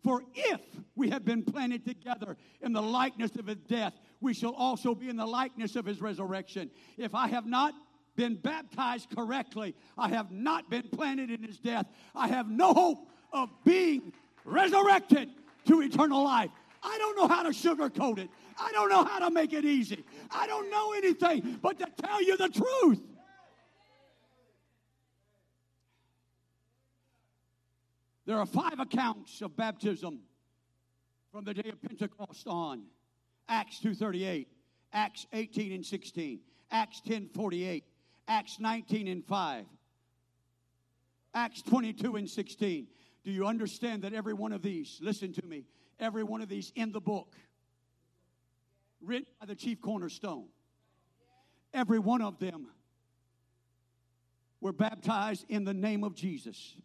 For 0.01 0.23
if 0.33 0.61
we 0.95 1.09
have 1.09 1.25
been 1.25 1.43
planted 1.43 1.85
together 1.85 2.37
in 2.61 2.71
the 2.71 2.81
likeness 2.81 3.35
of 3.35 3.47
his 3.47 3.57
death, 3.67 3.93
we 4.21 4.33
shall 4.33 4.53
also 4.53 4.93
be 4.93 5.09
in 5.09 5.15
the 5.15 5.25
likeness 5.25 5.75
of 5.75 5.85
his 5.85 6.01
resurrection. 6.01 6.69
If 6.97 7.15
I 7.15 7.27
have 7.27 7.45
not 7.45 7.73
been 8.15 8.35
baptized 8.35 9.09
correctly, 9.15 9.75
I 9.97 10.09
have 10.09 10.31
not 10.31 10.69
been 10.69 10.89
planted 10.89 11.31
in 11.31 11.43
his 11.43 11.57
death, 11.57 11.85
I 12.13 12.27
have 12.27 12.49
no 12.49 12.73
hope 12.73 13.07
of 13.31 13.49
being 13.63 14.13
resurrected 14.43 15.29
to 15.67 15.81
eternal 15.81 16.23
life. 16.23 16.49
I 16.81 16.97
don't 16.97 17.17
know 17.17 17.27
how 17.27 17.43
to 17.43 17.49
sugarcoat 17.49 18.19
it. 18.19 18.29
I 18.57 18.71
don't 18.71 18.89
know 18.89 19.03
how 19.03 19.19
to 19.19 19.29
make 19.29 19.53
it 19.53 19.65
easy. 19.65 20.03
I 20.31 20.47
don't 20.47 20.69
know 20.69 20.93
anything 20.93 21.59
but 21.61 21.79
to 21.79 21.87
tell 22.01 22.21
you 22.21 22.37
the 22.37 22.49
truth. 22.49 23.01
There 28.25 28.37
are 28.37 28.45
five 28.45 28.79
accounts 28.79 29.41
of 29.41 29.55
baptism 29.55 30.19
from 31.31 31.45
the 31.45 31.53
day 31.53 31.69
of 31.69 31.81
Pentecost 31.81 32.47
on. 32.47 32.83
Acts 33.49 33.79
2:38, 33.79 34.47
Acts 34.93 35.25
18 35.33 35.71
and 35.71 35.85
16, 35.85 36.39
Acts 36.69 37.01
10:48, 37.01 37.83
Acts 38.27 38.59
19 38.59 39.07
and 39.07 39.25
5, 39.25 39.65
Acts 41.33 41.63
22 41.63 42.15
and 42.15 42.29
16. 42.29 42.87
Do 43.23 43.31
you 43.31 43.47
understand 43.47 44.03
that 44.03 44.13
every 44.13 44.33
one 44.33 44.53
of 44.53 44.61
these, 44.61 44.99
listen 45.01 45.33
to 45.33 45.45
me, 45.45 45.65
every 45.99 46.23
one 46.23 46.41
of 46.41 46.47
these 46.47 46.71
in 46.75 46.91
the 46.91 47.01
book, 47.01 47.35
written 49.01 49.27
by 49.39 49.47
the 49.47 49.55
chief 49.55 49.81
cornerstone, 49.81 50.47
every 51.73 51.99
one 51.99 52.21
of 52.21 52.37
them 52.39 52.67
were 54.61 54.73
baptized 54.73 55.45
in 55.49 55.63
the 55.63 55.73
name 55.73 56.03
of 56.03 56.13
Jesus. 56.15 56.75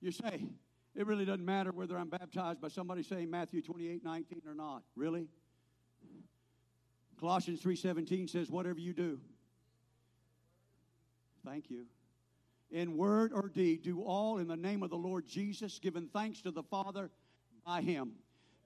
You 0.00 0.12
say, 0.12 0.46
it 0.98 1.06
really 1.06 1.24
doesn't 1.24 1.44
matter 1.44 1.70
whether 1.70 1.96
I'm 1.96 2.08
baptized 2.08 2.60
by 2.60 2.66
somebody 2.66 3.04
saying 3.04 3.30
Matthew 3.30 3.62
28 3.62 4.04
19 4.04 4.42
or 4.48 4.54
not. 4.54 4.82
Really? 4.96 5.28
Colossians 7.20 7.62
3:17 7.62 8.28
says 8.28 8.50
whatever 8.50 8.80
you 8.80 8.92
do. 8.92 9.20
Thank 11.44 11.70
you. 11.70 11.86
In 12.72 12.96
word 12.96 13.32
or 13.32 13.48
deed 13.48 13.82
do 13.82 14.02
all 14.02 14.38
in 14.38 14.48
the 14.48 14.56
name 14.56 14.82
of 14.82 14.90
the 14.90 14.96
Lord 14.96 15.24
Jesus, 15.24 15.78
giving 15.78 16.08
thanks 16.08 16.42
to 16.42 16.50
the 16.50 16.64
Father 16.64 17.10
by 17.64 17.80
him. 17.80 18.14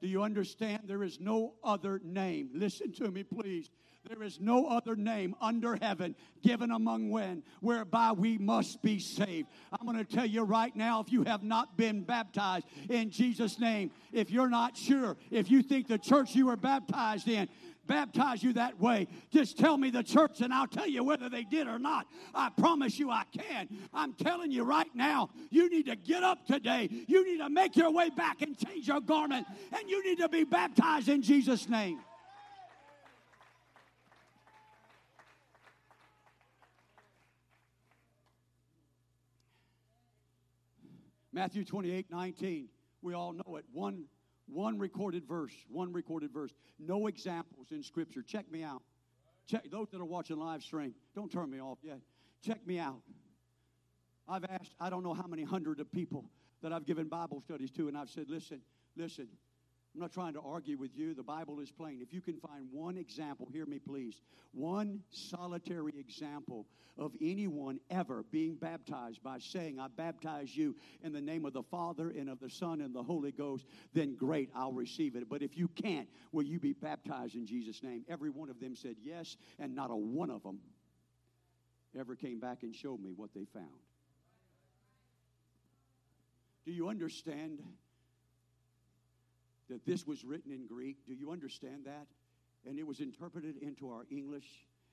Do 0.01 0.09
you 0.09 0.23
understand 0.23 0.85
there 0.85 1.05
is 1.05 1.21
no 1.21 1.53
other 1.63 2.01
name? 2.03 2.49
Listen 2.55 2.93
to 2.93 3.11
me 3.11 3.25
please. 3.25 3.69
There 4.09 4.23
is 4.25 4.41
no 4.41 4.67
other 4.67 4.97
name 4.97 5.37
under 5.41 5.79
heaven 5.81 6.17
given 6.43 6.73
among 6.73 7.13
men 7.13 7.45
whereby 7.61 8.13
we 8.13 8.37
must 8.37 8.83
be 8.83 8.99
saved. 8.99 9.49
I'm 9.73 9.87
going 9.87 10.05
to 10.05 10.05
tell 10.05 10.27
you 10.27 10.43
right 10.43 10.75
now 10.75 11.01
if 11.01 11.13
you 11.13 11.23
have 11.23 11.45
not 11.45 11.77
been 11.77 12.03
baptized 12.03 12.67
in 12.91 13.11
Jesus' 13.11 13.61
name, 13.61 13.93
if 14.13 14.31
you're 14.31 14.49
not 14.49 14.77
sure, 14.77 15.17
if 15.31 15.51
you 15.51 15.63
think 15.63 15.87
the 15.87 15.99
church 15.99 16.35
you 16.35 16.47
were 16.47 16.57
baptized 16.57 17.29
in 17.29 17.49
baptize 17.87 18.43
you 18.43 18.53
that 18.53 18.81
way, 18.81 19.09
just 19.33 19.59
tell 19.59 19.77
me 19.77 19.91
the 19.91 20.03
church 20.03 20.41
and 20.41 20.53
I'll 20.53 20.69
tell 20.69 20.87
you 20.87 21.03
whether 21.03 21.29
they 21.29 21.43
did 21.43 21.67
or 21.67 21.79
not. 21.79 22.07
I 22.35 22.49
promise 22.51 22.99
you 22.99 23.11
I 23.11 23.25
can. 23.37 23.69
I'm 23.93 24.13
telling 24.15 24.51
you 24.51 24.63
right 24.63 24.91
now, 24.95 25.31
you 25.51 25.69
need 25.69 25.87
to 25.87 25.97
get 25.97 26.23
up 26.23 26.47
today. 26.47 26.89
You 27.09 27.25
need 27.25 27.39
to 27.39 27.51
make 27.51 27.77
your 27.77 27.91
way 27.91 28.11
back 28.11 28.41
and 28.43 28.57
change 28.57 28.87
your 28.87 29.01
garment, 29.01 29.47
and 29.77 29.91
you 29.91 30.03
need 30.05 30.19
to 30.19 30.29
be 30.29 30.45
baptized 30.45 31.09
in 31.09 31.23
Jesus' 31.23 31.69
name. 31.69 31.99
Matthew 41.33 41.65
28 41.65 42.11
19. 42.11 42.69
We 43.01 43.15
all 43.15 43.33
know 43.33 43.57
it. 43.57 43.65
One, 43.73 44.05
one 44.47 44.79
recorded 44.79 45.27
verse. 45.27 45.55
One 45.69 45.93
recorded 45.93 46.33
verse. 46.33 46.53
No 46.79 47.07
examples 47.07 47.69
in 47.71 47.83
Scripture. 47.83 48.23
Check 48.23 48.51
me 48.51 48.63
out. 48.63 48.83
Check 49.47 49.71
those 49.71 49.89
that 49.91 50.01
are 50.01 50.05
watching 50.05 50.37
live 50.37 50.63
stream. 50.63 50.95
Don't 51.15 51.31
turn 51.31 51.51
me 51.51 51.61
off 51.61 51.79
yet. 51.83 51.99
Check 52.45 52.65
me 52.67 52.79
out. 52.79 53.01
I've 54.29 54.45
asked, 54.45 54.75
I 54.81 54.89
don't 54.89 55.03
know 55.03 55.15
how 55.15 55.27
many 55.27 55.43
hundred 55.43 55.81
of 55.81 55.91
people 55.91 56.25
that 56.63 56.73
I've 56.73 56.87
given 56.87 57.09
Bible 57.09 57.41
studies 57.41 57.71
to, 57.73 57.89
and 57.89 57.99
I've 57.99 58.09
said, 58.09 58.27
listen, 58.29 58.61
listen, 58.97 59.29
I'm 59.95 60.01
not 60.01 60.13
trying 60.13 60.33
to 60.35 60.41
argue 60.41 60.79
with 60.79 60.97
you. 60.97 61.13
The 61.13 61.23
Bible 61.23 61.61
is 61.61 61.71
plain. 61.71 62.01
If 62.01 62.15
you 62.15 62.23
can 62.23 62.39
find 62.39 62.67
one 62.73 62.97
example, 62.97 63.47
hear 63.53 63.67
me 63.67 63.79
please, 63.79 64.23
one 64.53 65.03
solitary 65.11 65.93
example 65.99 66.67
of 66.97 67.13
anyone 67.21 67.79
ever 67.91 68.25
being 68.31 68.55
baptized 68.55 69.23
by 69.23 69.39
saying, 69.39 69.79
I 69.79 69.89
baptize 69.89 70.57
you 70.57 70.77
in 71.03 71.13
the 71.13 71.21
name 71.21 71.45
of 71.45 71.53
the 71.53 71.63
Father 71.63 72.09
and 72.09 72.31
of 72.31 72.41
the 72.41 72.49
Son 72.49 72.81
and 72.81 72.95
the 72.95 73.03
Holy 73.03 73.33
Ghost, 73.33 73.67
then 73.93 74.15
great, 74.15 74.49
I'll 74.55 74.73
receive 74.73 75.15
it. 75.15 75.29
But 75.29 75.43
if 75.43 75.59
you 75.59 75.69
can't, 75.69 76.09
will 76.33 76.45
you 76.45 76.59
be 76.59 76.73
baptized 76.73 77.35
in 77.35 77.47
Jesus' 77.47 77.83
name? 77.83 78.05
Every 78.09 78.31
one 78.31 78.49
of 78.49 78.61
them 78.61 78.75
said 78.75 78.97
yes, 79.03 79.37
and 79.59 79.75
not 79.75 79.91
a 79.91 79.97
one 79.97 80.31
of 80.31 80.43
them 80.43 80.59
ever 81.99 82.17
came 82.17 82.41
back 82.41 82.63
and 82.63 82.75
showed 82.75 83.01
me 83.01 83.13
what 83.15 83.35
they 83.35 83.45
found. 83.45 83.67
Do 86.65 86.73
you 86.73 86.89
understand 86.89 87.63
that 89.71 89.85
this 89.87 90.07
was 90.07 90.25
written 90.25 90.53
in 90.53 90.67
Greek? 90.67 90.97
Do 91.07 91.15
you 91.15 91.31
understand 91.31 91.85
that? 91.87 92.07
And 92.69 92.79
it 92.79 92.87
was 92.87 93.01
interpreted 93.01 93.57
into 93.63 93.91
our 93.91 94.07
English. 94.11 94.47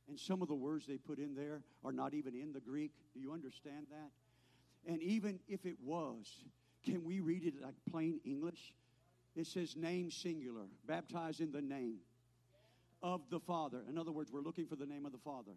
And 0.08 0.20
some 0.20 0.42
of 0.42 0.48
the 0.48 0.56
words 0.56 0.88
they 0.88 0.98
put 0.98 1.20
in 1.20 1.36
there 1.36 1.62
are 1.84 1.92
not 1.92 2.14
even 2.14 2.34
in 2.34 2.52
the 2.52 2.60
Greek. 2.60 2.92
Do 3.14 3.20
you 3.20 3.32
understand 3.32 3.88
that? 3.92 4.92
And 4.92 5.02
even 5.02 5.40
if 5.48 5.66
it 5.66 5.76
was, 5.84 6.26
can 6.84 7.04
we 7.04 7.20
read 7.20 7.46
it 7.46 7.62
like 7.62 7.76
plain 7.92 8.20
English? 8.26 8.74
It 9.36 9.48
says 9.48 9.76
name 9.76 10.10
singular, 10.10 10.64
baptized 10.88 11.42
in 11.42 11.52
the 11.52 11.62
name 11.62 11.98
of 13.04 13.22
the 13.30 13.40
Father. 13.40 13.82
In 13.88 13.98
other 13.98 14.12
words, 14.12 14.32
we're 14.32 14.42
looking 14.42 14.66
for 14.66 14.76
the 14.76 14.86
name 14.86 15.06
of 15.06 15.12
the 15.12 15.20
Father. 15.20 15.52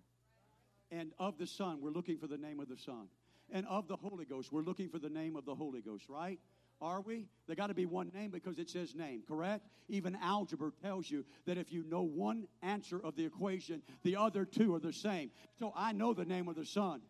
And 0.91 1.13
of 1.19 1.39
the 1.39 1.47
Son, 1.47 1.81
we're 1.81 1.91
looking 1.91 2.19
for 2.19 2.27
the 2.27 2.37
name 2.37 2.61
of 2.61 2.69
the 2.69 2.77
Son. 2.77 3.09
And 3.51 3.67
of 3.67 3.89
the 3.89 3.97
Holy 3.97 4.25
Ghost, 4.25 4.53
we're 4.53 4.63
looking 4.63 4.89
for 4.89 4.99
the 4.99 5.09
name 5.09 5.37
of 5.37 5.45
the 5.45 5.55
Holy 5.55 5.81
Ghost, 5.81 6.09
right? 6.09 6.39
Are 6.83 7.01
we? 7.01 7.29
There 7.47 7.55
got 7.55 7.69
to 7.69 7.75
be 7.75 7.87
one 7.87 8.11
name 8.13 8.31
because 8.33 8.59
it 8.59 8.69
says 8.69 8.97
name, 8.97 9.23
correct? 9.27 9.69
Even 9.89 10.19
algebra 10.21 10.73
tells 10.83 11.09
you 11.09 11.25
that 11.47 11.57
if 11.57 11.73
you 11.73 11.85
know 11.85 12.03
one 12.03 12.49
answer 12.61 13.01
of 13.03 13.15
the 13.15 13.25
equation, 13.25 13.83
the 14.03 14.17
other 14.17 14.45
two 14.45 14.75
are 14.75 14.81
the 14.81 14.93
same. 14.93 15.31
So 15.61 15.73
I 15.77 15.93
know 15.93 16.13
the 16.13 16.25
name 16.25 16.49
of 16.49 16.57
the 16.57 16.67
Son. 16.67 17.01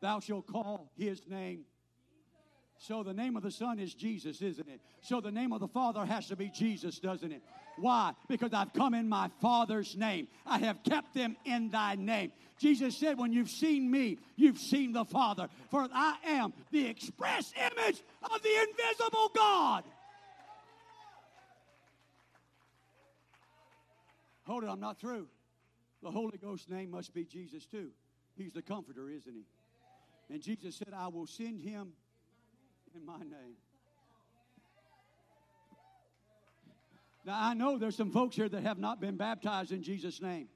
Thou 0.00 0.18
shalt 0.18 0.48
call 0.48 0.90
his 0.98 1.22
name. 1.28 1.60
So 2.76 3.04
the 3.04 3.14
name 3.14 3.36
of 3.36 3.44
the 3.44 3.52
Son 3.52 3.78
is 3.78 3.94
Jesus, 3.94 4.42
isn't 4.42 4.68
it? 4.68 4.80
So 5.00 5.20
the 5.20 5.30
name 5.30 5.52
of 5.52 5.60
the 5.60 5.68
Father 5.68 6.04
has 6.04 6.26
to 6.26 6.36
be 6.36 6.48
Jesus, 6.48 6.98
doesn't 6.98 7.30
it? 7.30 7.42
Why? 7.76 8.12
Because 8.28 8.52
I've 8.52 8.72
come 8.72 8.94
in 8.94 9.08
my 9.08 9.30
Father's 9.40 9.96
name. 9.96 10.28
I 10.46 10.58
have 10.58 10.82
kept 10.84 11.14
them 11.14 11.36
in 11.44 11.70
thy 11.70 11.96
name. 11.96 12.32
Jesus 12.58 12.96
said, 12.98 13.18
When 13.18 13.32
you've 13.32 13.50
seen 13.50 13.90
me, 13.90 14.18
you've 14.36 14.58
seen 14.58 14.92
the 14.92 15.04
Father. 15.04 15.48
For 15.70 15.88
I 15.92 16.16
am 16.24 16.52
the 16.70 16.86
express 16.86 17.52
image 17.56 18.02
of 18.22 18.42
the 18.42 18.68
invisible 18.68 19.30
God. 19.34 19.84
Hold 24.46 24.64
it, 24.64 24.68
I'm 24.68 24.80
not 24.80 25.00
through. 25.00 25.26
The 26.02 26.10
Holy 26.10 26.38
Ghost 26.38 26.70
name 26.70 26.90
must 26.90 27.14
be 27.14 27.24
Jesus 27.24 27.64
too. 27.64 27.88
He's 28.36 28.52
the 28.52 28.62
comforter, 28.62 29.08
isn't 29.08 29.34
he? 29.34 29.44
And 30.32 30.42
Jesus 30.42 30.76
said, 30.76 30.92
I 30.94 31.08
will 31.08 31.26
send 31.26 31.60
him 31.60 31.92
in 32.94 33.04
my 33.04 33.18
name. 33.18 33.56
Now, 37.24 37.38
I 37.38 37.54
know 37.54 37.78
there's 37.78 37.96
some 37.96 38.10
folks 38.10 38.36
here 38.36 38.48
that 38.48 38.62
have 38.62 38.78
not 38.78 39.00
been 39.00 39.16
baptized 39.16 39.72
in 39.72 39.82
Jesus' 39.82 40.20
name. 40.20 40.48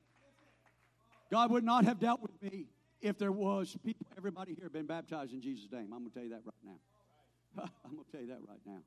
God 1.31 1.51
would 1.51 1.65
not 1.65 1.85
have 1.85 1.99
dealt 1.99 2.21
with 2.21 2.43
me 2.43 2.67
if 3.01 3.19
there 3.19 3.33
was 3.33 3.77
people, 3.85 4.07
everybody 4.17 4.55
here 4.55 4.69
been 4.69 4.87
baptized 4.87 5.33
in 5.33 5.41
Jesus' 5.41 5.71
name. 5.73 5.93
I'm 5.95 6.01
going 6.01 6.11
to 6.11 6.15
tell 6.15 6.25
you 6.25 6.31
that 6.31 6.43
right 6.45 6.65
now. 6.65 7.63
I'm 7.85 7.93
going 7.93 8.05
to 8.05 8.11
tell 8.13 8.21
you 8.21 8.29
that 8.29 8.41
right 8.47 8.61
now. 8.67 8.81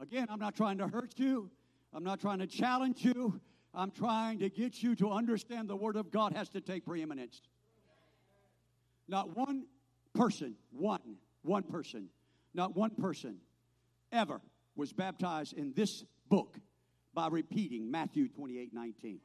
Again, 0.00 0.26
I'm 0.30 0.38
not 0.38 0.56
trying 0.56 0.78
to 0.78 0.88
hurt 0.88 1.18
you. 1.18 1.50
I'm 1.92 2.04
not 2.04 2.20
trying 2.20 2.38
to 2.38 2.46
challenge 2.46 3.04
you. 3.04 3.40
I'm 3.74 3.90
trying 3.90 4.38
to 4.38 4.48
get 4.48 4.82
you 4.82 4.94
to 4.96 5.10
understand 5.10 5.68
the 5.68 5.76
Word 5.76 5.96
of 5.96 6.10
God 6.10 6.34
has 6.34 6.48
to 6.50 6.60
take 6.60 6.86
preeminence. 6.86 7.42
Not 9.08 9.36
one 9.36 9.66
person, 10.14 10.56
one, 10.72 11.16
one 11.42 11.62
person, 11.62 12.08
not 12.54 12.74
one 12.74 12.90
person 12.90 13.38
ever 14.12 14.40
was 14.76 14.92
baptized 14.92 15.52
in 15.52 15.72
this 15.74 16.04
book 16.28 16.58
by 17.16 17.26
repeating 17.28 17.90
Matthew 17.90 18.28
28 18.28 18.72
19. 18.72 19.18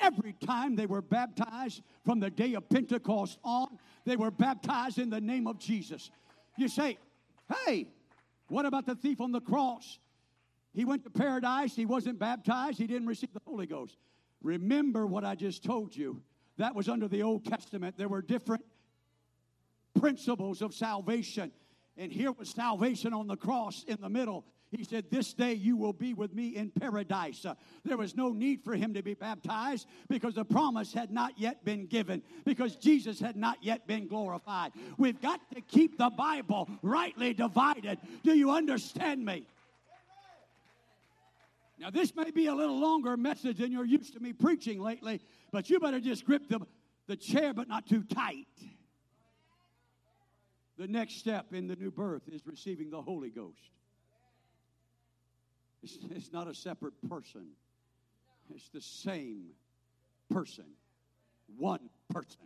Every 0.00 0.34
time 0.44 0.76
they 0.76 0.86
were 0.86 1.00
baptized 1.00 1.82
from 2.04 2.20
the 2.20 2.28
day 2.28 2.54
of 2.54 2.68
Pentecost 2.68 3.38
on, 3.44 3.78
they 4.04 4.16
were 4.16 4.30
baptized 4.30 4.98
in 4.98 5.08
the 5.08 5.20
name 5.20 5.46
of 5.46 5.58
Jesus. 5.58 6.10
You 6.56 6.68
say, 6.68 6.98
hey, 7.64 7.86
what 8.48 8.66
about 8.66 8.86
the 8.86 8.94
thief 8.94 9.20
on 9.20 9.30
the 9.30 9.40
cross? 9.40 9.98
He 10.72 10.84
went 10.84 11.04
to 11.04 11.10
paradise, 11.10 11.76
he 11.76 11.86
wasn't 11.86 12.18
baptized, 12.18 12.78
he 12.78 12.86
didn't 12.86 13.06
receive 13.06 13.32
the 13.32 13.42
Holy 13.46 13.66
Ghost. 13.66 13.96
Remember 14.42 15.06
what 15.06 15.24
I 15.24 15.34
just 15.34 15.62
told 15.62 15.94
you. 15.94 16.22
That 16.56 16.74
was 16.74 16.88
under 16.88 17.08
the 17.08 17.22
Old 17.22 17.44
Testament. 17.44 17.96
There 17.96 18.08
were 18.08 18.22
different 18.22 18.64
principles 19.98 20.62
of 20.62 20.74
salvation. 20.74 21.52
And 21.96 22.10
here 22.10 22.32
was 22.32 22.50
salvation 22.50 23.12
on 23.12 23.26
the 23.26 23.36
cross 23.36 23.84
in 23.86 23.98
the 24.00 24.08
middle. 24.08 24.44
He 24.70 24.84
said, 24.84 25.10
This 25.10 25.32
day 25.34 25.54
you 25.54 25.76
will 25.76 25.92
be 25.92 26.14
with 26.14 26.32
me 26.32 26.54
in 26.56 26.70
paradise. 26.70 27.44
Uh, 27.44 27.54
there 27.84 27.96
was 27.96 28.16
no 28.16 28.30
need 28.30 28.62
for 28.62 28.74
him 28.74 28.94
to 28.94 29.02
be 29.02 29.14
baptized 29.14 29.88
because 30.08 30.34
the 30.34 30.44
promise 30.44 30.92
had 30.92 31.10
not 31.10 31.32
yet 31.38 31.64
been 31.64 31.86
given, 31.86 32.22
because 32.44 32.76
Jesus 32.76 33.18
had 33.18 33.36
not 33.36 33.58
yet 33.62 33.86
been 33.88 34.06
glorified. 34.06 34.72
We've 34.96 35.20
got 35.20 35.40
to 35.54 35.60
keep 35.60 35.98
the 35.98 36.10
Bible 36.10 36.68
rightly 36.82 37.34
divided. 37.34 37.98
Do 38.22 38.36
you 38.36 38.52
understand 38.52 39.24
me? 39.24 39.46
Now, 41.80 41.90
this 41.90 42.14
may 42.14 42.30
be 42.30 42.46
a 42.46 42.54
little 42.54 42.78
longer 42.78 43.16
message 43.16 43.56
than 43.56 43.72
you're 43.72 43.86
used 43.86 44.12
to 44.12 44.20
me 44.20 44.32
preaching 44.32 44.80
lately, 44.80 45.20
but 45.50 45.68
you 45.68 45.80
better 45.80 45.98
just 45.98 46.26
grip 46.26 46.46
the, 46.48 46.60
the 47.08 47.16
chair, 47.16 47.54
but 47.54 47.68
not 47.68 47.88
too 47.88 48.04
tight. 48.04 48.46
The 50.76 50.86
next 50.86 51.16
step 51.16 51.54
in 51.54 51.66
the 51.66 51.76
new 51.76 51.90
birth 51.90 52.22
is 52.30 52.46
receiving 52.46 52.90
the 52.90 53.02
Holy 53.02 53.30
Ghost. 53.30 53.58
It's, 55.82 55.98
it's 56.10 56.32
not 56.32 56.48
a 56.48 56.54
separate 56.54 56.94
person, 57.08 57.46
it's 58.54 58.68
the 58.68 58.80
same 58.80 59.50
person, 60.30 60.66
one 61.56 61.88
person. 62.10 62.36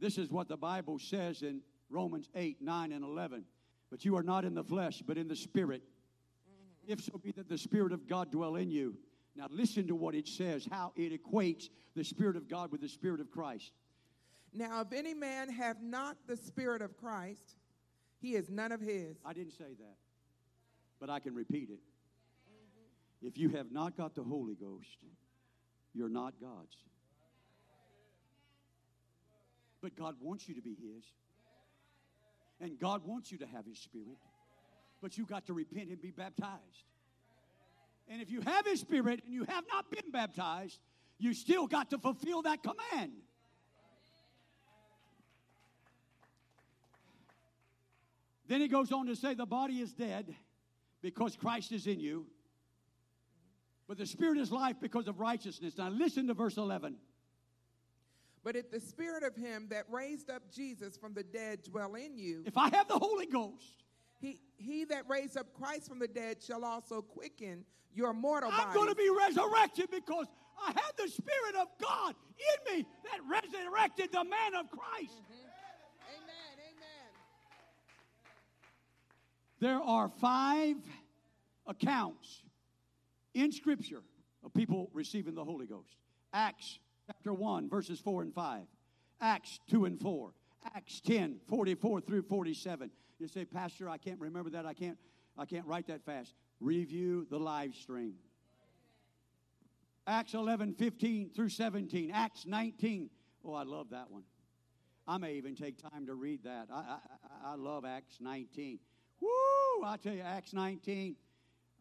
This 0.00 0.18
is 0.18 0.30
what 0.30 0.48
the 0.48 0.56
Bible 0.56 0.98
says 0.98 1.42
in 1.42 1.60
Romans 1.88 2.28
8, 2.34 2.60
9, 2.60 2.92
and 2.92 3.04
11. 3.04 3.44
But 3.90 4.04
you 4.04 4.16
are 4.16 4.22
not 4.22 4.44
in 4.44 4.54
the 4.54 4.64
flesh, 4.64 5.02
but 5.06 5.16
in 5.16 5.28
the 5.28 5.36
Spirit. 5.36 5.82
If 6.88 7.02
so 7.02 7.18
be 7.18 7.30
that 7.32 7.48
the 7.48 7.58
Spirit 7.58 7.92
of 7.92 8.08
God 8.08 8.32
dwell 8.32 8.56
in 8.56 8.70
you. 8.70 8.96
Now, 9.36 9.46
listen 9.50 9.86
to 9.88 9.94
what 9.94 10.14
it 10.14 10.26
says, 10.26 10.66
how 10.70 10.92
it 10.96 11.12
equates 11.12 11.68
the 11.94 12.02
Spirit 12.02 12.36
of 12.36 12.48
God 12.48 12.72
with 12.72 12.80
the 12.80 12.88
Spirit 12.88 13.20
of 13.20 13.30
Christ. 13.30 13.72
Now, 14.52 14.80
if 14.80 14.92
any 14.92 15.14
man 15.14 15.48
have 15.50 15.82
not 15.82 16.16
the 16.26 16.36
Spirit 16.36 16.82
of 16.82 16.96
Christ, 16.96 17.56
he 18.20 18.34
is 18.34 18.50
none 18.50 18.72
of 18.72 18.80
his. 18.80 19.16
I 19.24 19.32
didn't 19.32 19.52
say 19.52 19.74
that, 19.78 19.96
but 21.00 21.10
I 21.10 21.18
can 21.18 21.34
repeat 21.34 21.70
it. 21.70 21.80
If 23.22 23.38
you 23.38 23.50
have 23.50 23.70
not 23.70 23.96
got 23.96 24.14
the 24.14 24.22
Holy 24.22 24.54
Ghost, 24.54 25.04
you're 25.94 26.08
not 26.08 26.34
God's. 26.40 26.76
But 29.80 29.96
God 29.96 30.16
wants 30.20 30.48
you 30.48 30.54
to 30.54 30.62
be 30.62 30.70
His. 30.70 31.04
And 32.60 32.78
God 32.78 33.02
wants 33.04 33.30
you 33.30 33.38
to 33.38 33.46
have 33.46 33.64
His 33.66 33.78
Spirit. 33.78 34.18
But 35.00 35.16
you 35.18 35.26
got 35.26 35.46
to 35.46 35.52
repent 35.52 35.88
and 35.88 36.00
be 36.00 36.10
baptized. 36.10 36.86
And 38.08 38.20
if 38.20 38.30
you 38.30 38.40
have 38.40 38.66
His 38.66 38.80
Spirit 38.80 39.22
and 39.24 39.32
you 39.32 39.44
have 39.44 39.64
not 39.72 39.90
been 39.90 40.10
baptized, 40.12 40.78
you 41.18 41.34
still 41.34 41.66
got 41.66 41.90
to 41.90 41.98
fulfill 41.98 42.42
that 42.42 42.62
command. 42.62 43.12
Then 48.48 48.60
he 48.60 48.68
goes 48.68 48.92
on 48.92 49.06
to 49.06 49.16
say 49.16 49.34
the 49.34 49.46
body 49.46 49.80
is 49.80 49.92
dead 49.92 50.34
because 51.00 51.36
Christ 51.36 51.72
is 51.72 51.86
in 51.86 52.00
you, 52.00 52.26
but 53.92 53.98
the 53.98 54.06
spirit 54.06 54.38
is 54.38 54.50
life 54.50 54.76
because 54.80 55.06
of 55.06 55.20
righteousness. 55.20 55.76
Now 55.76 55.90
listen 55.90 56.26
to 56.28 56.32
verse 56.32 56.56
11. 56.56 56.96
But 58.42 58.56
if 58.56 58.70
the 58.70 58.80
spirit 58.80 59.22
of 59.22 59.36
him 59.36 59.66
that 59.68 59.84
raised 59.90 60.30
up 60.30 60.50
Jesus 60.50 60.96
from 60.96 61.12
the 61.12 61.22
dead 61.22 61.62
dwell 61.62 61.94
in 61.96 62.16
you, 62.16 62.42
If 62.46 62.56
I 62.56 62.70
have 62.70 62.88
the 62.88 62.98
Holy 62.98 63.26
Ghost, 63.26 63.84
he, 64.18 64.40
he 64.56 64.86
that 64.86 65.04
raised 65.10 65.36
up 65.36 65.52
Christ 65.52 65.90
from 65.90 65.98
the 65.98 66.08
dead 66.08 66.42
shall 66.42 66.64
also 66.64 67.02
quicken 67.02 67.66
your 67.92 68.14
mortal 68.14 68.50
body. 68.50 68.62
I'm 68.66 68.74
going 68.74 68.88
to 68.88 68.94
be 68.94 69.10
resurrected 69.10 69.90
because 69.90 70.26
I 70.66 70.68
have 70.68 70.92
the 70.96 71.08
Spirit 71.08 71.56
of 71.60 71.68
God 71.78 72.14
in 72.38 72.78
me 72.78 72.86
that 73.04 73.20
resurrected 73.30 74.10
the 74.10 74.24
man 74.24 74.54
of 74.58 74.70
Christ. 74.70 75.18
Mm-hmm. 75.20 76.14
Amen, 76.16 76.54
amen. 76.56 77.10
There 79.60 79.82
are 79.82 80.08
five 80.08 80.76
accounts 81.66 82.42
in 83.34 83.52
Scripture 83.52 84.02
of 84.44 84.52
people 84.54 84.90
receiving 84.92 85.34
the 85.34 85.44
Holy 85.44 85.66
Ghost 85.66 85.96
Acts 86.32 86.78
chapter 87.06 87.32
1, 87.34 87.68
verses 87.68 88.00
4 88.00 88.22
and 88.22 88.34
5, 88.34 88.62
Acts 89.20 89.60
2 89.70 89.84
and 89.84 90.00
4, 90.00 90.32
Acts 90.74 91.00
10, 91.00 91.40
44 91.48 92.00
through 92.00 92.22
47. 92.22 92.90
You 93.18 93.28
say, 93.28 93.44
Pastor, 93.44 93.88
I 93.88 93.98
can't 93.98 94.20
remember 94.20 94.50
that. 94.50 94.66
I 94.66 94.72
can't, 94.72 94.96
I 95.36 95.44
can't 95.44 95.66
write 95.66 95.86
that 95.88 96.04
fast. 96.04 96.34
Review 96.60 97.26
the 97.30 97.38
live 97.38 97.74
stream. 97.74 98.14
Acts 100.06 100.34
11, 100.34 100.74
15 100.74 101.30
through 101.34 101.50
17, 101.50 102.10
Acts 102.12 102.46
19. 102.46 103.10
Oh, 103.44 103.54
I 103.54 103.62
love 103.62 103.90
that 103.90 104.10
one. 104.10 104.22
I 105.06 105.18
may 105.18 105.34
even 105.34 105.54
take 105.54 105.76
time 105.78 106.06
to 106.06 106.14
read 106.14 106.44
that. 106.44 106.68
I, 106.72 106.78
I, 106.78 107.52
I 107.52 107.54
love 107.56 107.84
Acts 107.84 108.18
19. 108.20 108.78
Woo! 109.20 109.28
I 109.84 109.96
tell 110.02 110.14
you, 110.14 110.22
Acts 110.22 110.52
19. 110.52 111.16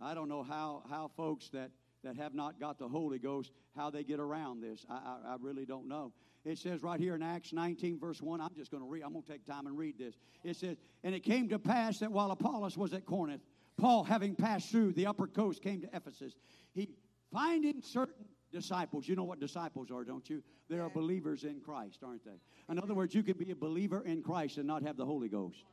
I 0.02 0.14
don't 0.14 0.30
know 0.30 0.43
how, 0.43 0.84
how 0.89 1.12
folks 1.16 1.49
that, 1.49 1.72
that 2.04 2.16
have 2.18 2.34
not 2.34 2.60
got 2.60 2.80
the 2.80 2.88
Holy 2.88 3.20
Ghost, 3.20 3.52
how 3.76 3.89
they 3.89 4.04
get 4.04 4.20
around 4.20 4.62
this. 4.62 4.86
I, 4.89 4.93
I, 4.93 5.34
I 5.34 5.36
really 5.39 5.66
don't 5.66 5.88
know. 5.88 6.12
It 6.43 6.58
says 6.58 6.82
right 6.82 6.99
here 6.99 7.14
in 7.14 7.22
Acts 7.22 7.54
19, 7.54 7.99
verse 7.99 8.22
1, 8.22 8.41
I'm 8.41 8.56
just 8.56 8.72
going 8.72 8.82
to 8.82 8.89
read, 8.89 9.04
I'm 9.04 9.14
going 9.14 9.24
to 9.24 9.32
take 9.32 9.45
time 9.45 9.68
and 9.68 9.78
read 9.78 9.97
this. 9.99 10.16
It 10.43 10.56
says, 10.56 10.78
And 11.04 11.14
it 11.14 11.20
came 11.20 11.49
to 11.49 11.60
pass 11.60 11.99
that 11.99 12.12
while 12.12 12.32
Apollos 12.32 12.76
was 12.78 12.93
at 12.93 13.06
Corinth, 13.06 13.43
Paul, 13.78 14.04
having 14.04 14.36
passed 14.36 14.72
through 14.72 14.93
the 14.93 15.06
upper 15.06 15.28
coast, 15.28 15.62
came 15.62 15.82
to 15.82 15.89
Ephesus. 15.93 16.34
He, 16.74 16.89
finding 17.32 17.82
certain 17.82 18.26
disciples, 18.52 19.08
you 19.08 19.16
know 19.16 19.24
what 19.24 19.39
disciples 19.39 19.91
are, 19.91 20.04
don't 20.04 20.28
you? 20.30 20.43
They 20.68 20.80
are 20.80 20.89
believers 20.89 21.43
in 21.43 21.62
Christ, 21.62 21.99
aren't 22.04 22.26
they? 22.26 22.39
In 22.70 22.80
other 22.80 22.95
words, 22.95 23.14
you 23.14 23.24
can 23.24 23.38
be 23.38 23.52
a 23.52 23.56
believer 23.56 24.02
in 24.02 24.24
Christ 24.24 24.58
and 24.58 24.66
not 24.66 24.84
have 24.84 24.97
the 24.97 25.06
Holy 25.06 25.30
Ghost. 25.30 25.64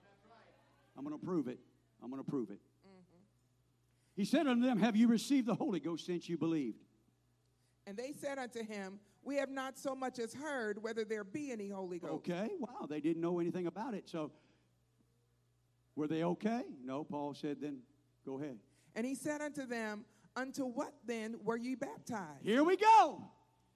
I'm 0.96 1.04
going 1.04 1.18
to 1.18 1.24
prove 1.24 1.48
it. 1.48 1.58
I'm 2.02 2.10
going 2.10 2.22
to 2.22 2.30
prove 2.30 2.50
it. 2.50 2.60
He 4.18 4.24
said 4.24 4.48
unto 4.48 4.66
them, 4.66 4.80
Have 4.80 4.96
you 4.96 5.06
received 5.06 5.46
the 5.46 5.54
Holy 5.54 5.78
Ghost 5.78 6.04
since 6.04 6.28
you 6.28 6.36
believed? 6.36 6.82
And 7.86 7.96
they 7.96 8.12
said 8.20 8.36
unto 8.36 8.64
him, 8.64 8.98
We 9.22 9.36
have 9.36 9.48
not 9.48 9.78
so 9.78 9.94
much 9.94 10.18
as 10.18 10.34
heard 10.34 10.82
whether 10.82 11.04
there 11.04 11.22
be 11.22 11.52
any 11.52 11.68
Holy 11.68 12.00
Ghost. 12.00 12.14
Okay, 12.14 12.50
wow, 12.58 12.86
they 12.90 13.00
didn't 13.00 13.22
know 13.22 13.38
anything 13.38 13.68
about 13.68 13.94
it. 13.94 14.08
So, 14.08 14.32
were 15.94 16.08
they 16.08 16.24
okay? 16.24 16.62
No, 16.84 17.04
Paul 17.04 17.32
said, 17.32 17.58
Then 17.60 17.78
go 18.26 18.40
ahead. 18.40 18.58
And 18.96 19.06
he 19.06 19.14
said 19.14 19.40
unto 19.40 19.64
them, 19.64 20.04
Unto 20.34 20.64
what 20.64 20.94
then 21.06 21.36
were 21.44 21.56
ye 21.56 21.76
baptized? 21.76 22.42
Here 22.42 22.64
we 22.64 22.76
go. 22.76 23.22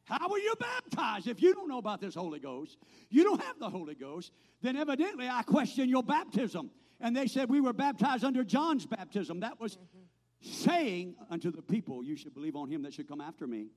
How 0.03 0.28
were 0.28 0.38
you 0.38 0.57
baptized? 0.59 1.28
If 1.28 1.40
you 1.40 1.55
don't 1.55 1.68
know 1.68 1.78
about 1.78 2.01
this 2.01 2.16
Holy 2.16 2.40
Ghost, 2.40 2.78
you 3.11 3.22
don't 3.22 3.40
have 3.40 3.61
the 3.61 3.70
Holy 3.70 3.95
Ghost, 3.95 4.32
then 4.61 4.74
evidently 4.74 5.28
I 5.28 5.43
question 5.43 5.88
your 5.88 6.03
baptism. 6.03 6.72
And 7.01 7.16
they 7.16 7.28
said 7.28 7.49
we 7.49 7.61
were 7.61 7.72
baptized 7.72 8.24
under 8.24 8.43
John's 8.43 8.86
baptism. 8.86 9.40
That 9.40 9.61
was 9.61 9.76
mm-hmm. 9.76 10.01
Saying 10.43 11.14
unto 11.30 11.51
the 11.51 11.62
people, 11.62 12.03
You 12.05 12.16
should 12.16 12.34
believe 12.34 12.57
on 12.57 12.68
him 12.68 12.82
that 12.82 12.93
should 12.93 13.09
come 13.09 13.20
after 13.20 13.47
me. 13.47 13.68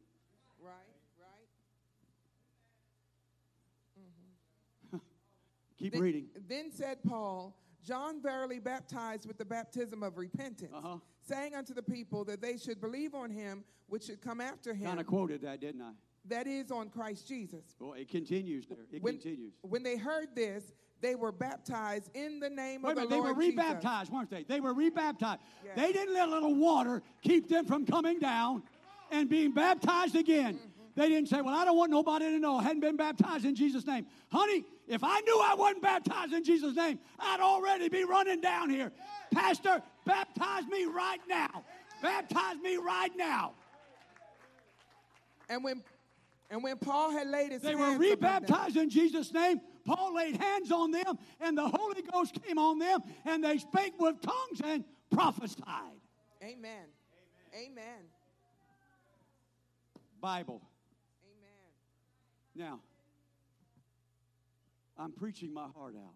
Right, 0.60 0.74
right. 4.92 5.02
Keep 5.78 5.94
Then- 5.94 6.02
reading. 6.02 6.30
Then 6.48 6.72
said 6.72 7.04
Paul, 7.04 7.56
John 7.84 8.22
verily 8.22 8.60
baptized 8.60 9.28
with 9.28 9.38
the 9.38 9.46
baptism 9.46 10.02
of 10.04 10.18
repentance, 10.18 10.74
Uh-huh. 10.74 11.00
saying 11.22 11.54
unto 11.54 11.74
the 11.74 11.84
people 11.84 12.24
that 12.26 12.42
they 12.42 12.58
should 12.58 12.80
believe 12.82 13.14
on 13.14 13.30
him 13.30 13.64
which 13.88 14.04
should 14.06 14.22
come 14.22 14.42
after 14.42 14.74
him, 14.74 14.88
Kind 14.88 15.00
of 15.00 15.06
quoted 15.06 15.42
that, 15.42 15.60
didn't 15.60 15.82
I? 15.82 15.94
that 16.26 16.48
is 16.48 16.72
on 16.72 16.90
Christ 16.90 17.28
Jesus. 17.28 17.76
Well, 17.80 17.94
it 17.94 18.08
continues 18.08 18.66
there. 18.68 18.88
It 18.92 19.04
When, 19.04 19.14
continues. 19.20 19.54
when 19.62 19.84
they 19.84 19.98
heard 19.98 20.34
this, 20.34 20.74
they 21.02 21.16
were 21.16 21.32
baptized 21.32 22.10
in 22.14 22.40
the 22.40 22.50
name 22.50 22.82
Wait 22.82 22.92
of 22.92 22.96
the 22.96 23.02
minute, 23.02 23.10
they 23.10 23.20
were 23.20 23.28
Lord 23.28 23.42
Jesus. 23.42 23.58
rebaptized, 23.58 24.12
weren't 24.12 24.30
they? 24.30 24.44
They 24.44 24.60
were 24.60 24.74
rebaptized. 24.74 25.40
Yes. 25.64 25.76
They 25.76 25.92
didn't 25.92 26.14
let 26.14 26.30
a 26.30 26.32
little 26.32 26.56
water 26.56 27.02
keep 27.22 27.50
them 27.50 27.66
from 27.66 27.86
coming 27.86 28.20
down 28.20 28.64
and 29.12 29.30
being 29.30 29.52
baptized 29.52 30.16
again. 30.16 30.56
Mm-hmm. 30.56 30.70
They 30.96 31.10
didn't 31.10 31.28
say, 31.28 31.42
Well, 31.42 31.54
I 31.54 31.66
don't 31.66 31.78
want 31.78 31.92
nobody 31.92 32.26
to 32.26 32.40
know 32.40 32.58
I 32.58 32.64
hadn't 32.64 32.80
been 32.80 32.96
baptized 32.96 33.46
in 33.46 33.54
Jesus' 33.54 33.86
name. 33.86 34.06
Honey, 34.32 34.66
if 34.88 35.04
I 35.04 35.20
knew 35.22 35.42
I 35.44 35.54
wasn't 35.56 35.82
baptized 35.82 36.34
in 36.34 36.44
Jesus' 36.44 36.76
name, 36.76 37.00
I'd 37.20 37.42
already 37.42 37.90
be 37.90 38.06
running 38.06 38.40
down 38.40 38.70
here. 38.70 38.92
Pastor, 39.32 39.82
baptize 40.06 40.66
me 40.68 40.86
right 40.86 41.20
now. 41.28 41.64
Baptize 42.02 42.58
me 42.64 42.78
right 42.78 43.12
now. 43.18 43.54
And 45.50 45.64
when 45.64 45.84
and 46.50 46.64
when 46.64 46.78
Paul 46.78 47.12
had 47.12 47.28
laid 47.28 47.52
his 47.52 47.62
They 47.62 47.76
were 47.76 47.98
rebaptized 47.98 48.78
in 48.78 48.90
Jesus' 48.90 49.34
name. 49.34 49.60
Paul 49.86 50.16
laid 50.16 50.38
hands 50.38 50.72
on 50.72 50.92
them, 50.92 51.18
and 51.40 51.58
the 51.58 51.68
Holy 51.68 52.02
Ghost 52.02 52.38
came 52.44 52.58
on 52.58 52.80
them, 52.80 53.02
and 53.24 53.44
they 53.44 53.58
spake 53.60 53.94
with 54.00 54.20
tongues 54.22 54.62
and 54.64 54.84
prophesied. 55.12 56.02
Amen. 56.44 56.86
Amen. 57.54 58.04
Bible. 60.20 60.62
Amen. 62.58 62.70
Now, 62.70 62.80
I'm 64.98 65.12
preaching 65.12 65.54
my 65.54 65.68
heart 65.76 65.96
out. 65.96 66.16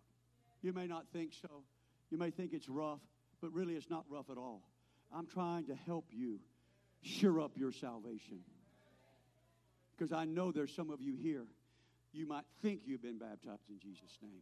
You 0.62 0.74
may 0.74 0.88
not 0.88 1.06
think 1.14 1.34
so. 1.40 1.64
You 2.10 2.18
may 2.18 2.32
think 2.32 2.54
it's 2.54 2.68
rough, 2.68 3.02
but 3.42 3.54
really 3.54 3.76
it's 3.76 3.90
not 3.90 4.06
rough 4.10 4.30
at 4.30 4.38
all. 4.38 4.64
I'm 5.16 5.28
trying 5.28 5.66
to 5.66 5.76
help 5.76 6.06
you 6.12 6.40
sure 7.02 7.40
up 7.40 7.58
your 7.58 7.72
salvation. 7.72 8.40
Because 9.96 10.12
I 10.12 10.26
know 10.26 10.52
there's 10.52 10.74
some 10.74 10.90
of 10.90 11.02
you 11.02 11.16
here, 11.16 11.46
you 12.12 12.28
might 12.28 12.46
think 12.62 12.82
you've 12.86 13.02
been 13.02 13.20
baptized 13.20 13.70
in 13.70 13.80
Jesus' 13.80 14.18
name. 14.22 14.42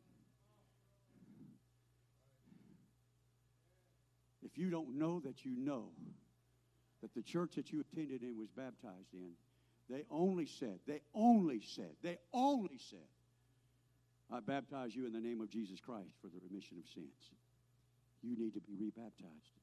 If 4.43 4.57
you 4.57 4.70
don't 4.70 4.97
know 4.97 5.20
that 5.22 5.43
you 5.43 5.51
know 5.57 5.89
that 7.01 7.13
the 7.13 7.22
church 7.22 7.55
that 7.55 7.72
you 7.72 7.82
attended 7.82 8.24
in 8.24 8.38
was 8.38 8.49
baptized 8.49 9.13
in, 9.13 9.32
they 9.89 10.03
only 10.09 10.45
said, 10.45 10.80
they 10.88 11.01
only 11.13 11.61
said, 11.61 11.91
they 12.01 12.18
only 12.34 12.78
said, 12.89 13.07
I 14.32 14.39
baptize 14.39 14.95
you 14.95 15.05
in 15.05 15.13
the 15.13 15.20
name 15.20 15.41
of 15.41 15.49
Jesus 15.49 15.80
Christ 15.80 16.15
for 16.22 16.28
the 16.28 16.39
remission 16.49 16.78
of 16.78 16.89
sins. 16.93 17.32
You 18.22 18.38
need 18.38 18.53
to 18.55 18.61
be 18.61 18.74
rebaptized. 18.78 19.53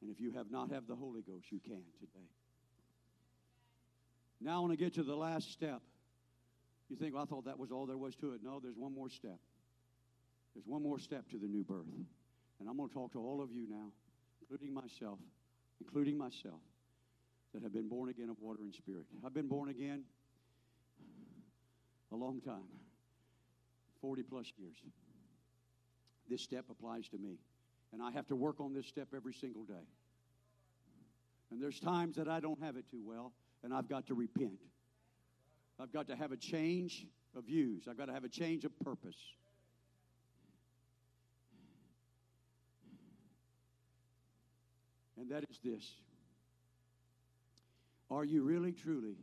And 0.00 0.10
if 0.10 0.20
you 0.20 0.32
have 0.32 0.50
not 0.50 0.70
have 0.70 0.86
the 0.86 0.94
Holy 0.94 1.22
Ghost, 1.22 1.46
you 1.50 1.60
can 1.60 1.82
today. 1.98 2.28
Now 4.40 4.56
I 4.56 4.60
want 4.60 4.72
to 4.72 4.76
get 4.76 4.94
to 4.94 5.02
the 5.02 5.16
last 5.16 5.50
step. 5.52 5.80
You 6.92 6.98
think, 6.98 7.14
well, 7.14 7.22
I 7.22 7.26
thought 7.26 7.46
that 7.46 7.58
was 7.58 7.72
all 7.72 7.86
there 7.86 7.96
was 7.96 8.14
to 8.16 8.34
it. 8.34 8.40
No, 8.44 8.60
there's 8.60 8.76
one 8.76 8.94
more 8.94 9.08
step. 9.08 9.38
There's 10.54 10.66
one 10.66 10.82
more 10.82 10.98
step 10.98 11.26
to 11.30 11.38
the 11.38 11.46
new 11.46 11.64
birth. 11.64 11.86
And 12.60 12.68
I'm 12.68 12.76
going 12.76 12.90
to 12.90 12.94
talk 12.94 13.12
to 13.12 13.18
all 13.18 13.40
of 13.40 13.50
you 13.50 13.66
now, 13.66 13.86
including 14.42 14.74
myself, 14.74 15.18
including 15.80 16.18
myself, 16.18 16.60
that 17.54 17.62
have 17.62 17.72
been 17.72 17.88
born 17.88 18.10
again 18.10 18.28
of 18.28 18.36
water 18.42 18.58
and 18.60 18.74
spirit. 18.74 19.06
I've 19.24 19.32
been 19.32 19.48
born 19.48 19.70
again 19.70 20.02
a 22.12 22.16
long 22.16 22.42
time 22.42 22.68
40 24.02 24.24
plus 24.24 24.52
years. 24.58 24.76
This 26.28 26.42
step 26.42 26.66
applies 26.70 27.08
to 27.08 27.16
me. 27.16 27.38
And 27.94 28.02
I 28.02 28.10
have 28.10 28.26
to 28.26 28.36
work 28.36 28.60
on 28.60 28.74
this 28.74 28.86
step 28.86 29.08
every 29.16 29.32
single 29.32 29.64
day. 29.64 29.86
And 31.50 31.62
there's 31.62 31.80
times 31.80 32.16
that 32.16 32.28
I 32.28 32.40
don't 32.40 32.62
have 32.62 32.76
it 32.76 32.84
too 32.90 33.02
well, 33.02 33.32
and 33.64 33.72
I've 33.72 33.88
got 33.88 34.08
to 34.08 34.14
repent. 34.14 34.60
I've 35.80 35.92
got 35.92 36.08
to 36.08 36.16
have 36.16 36.32
a 36.32 36.36
change 36.36 37.06
of 37.36 37.44
views, 37.44 37.88
I've 37.88 37.96
got 37.96 38.06
to 38.06 38.12
have 38.12 38.24
a 38.24 38.28
change 38.28 38.64
of 38.64 38.78
purpose. 38.80 39.16
And 45.18 45.30
that 45.30 45.44
is 45.48 45.58
this 45.62 45.94
Are 48.10 48.24
you 48.24 48.42
really, 48.42 48.72
truly, 48.72 49.16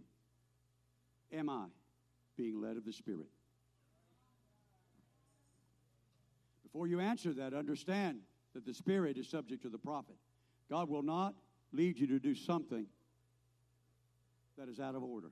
am 1.34 1.50
I 1.50 1.66
being 2.38 2.62
led 2.62 2.78
of 2.78 2.86
the 2.86 2.94
Spirit? 2.94 3.28
Before 6.64 6.88
you 6.88 7.00
answer 7.00 7.34
that, 7.34 7.54
understand 7.54 8.20
that 8.54 8.66
the 8.66 8.74
Spirit 8.74 9.18
is 9.18 9.28
subject 9.28 9.64
to 9.64 9.70
the 9.70 9.78
prophet. 9.78 10.16
God 10.70 10.88
will 10.88 11.04
not 11.04 11.34
lead 11.74 12.00
you 12.00 12.08
to 12.08 12.20
do 12.20 12.36
something 12.36 12.86
that 14.58 14.70
is 14.70 14.80
out 14.80 14.96
of 14.96 15.04
order. 15.04 15.32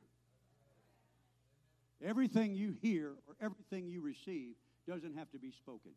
Everything 2.03 2.53
you 2.53 2.76
hear 2.82 3.14
or 3.28 3.36
everything 3.41 3.88
you 3.88 4.02
receive 4.02 4.56
doesn't 4.88 5.18
have 5.18 5.30
to 5.32 5.40
be 5.40 5.52
spoken. 5.52 5.91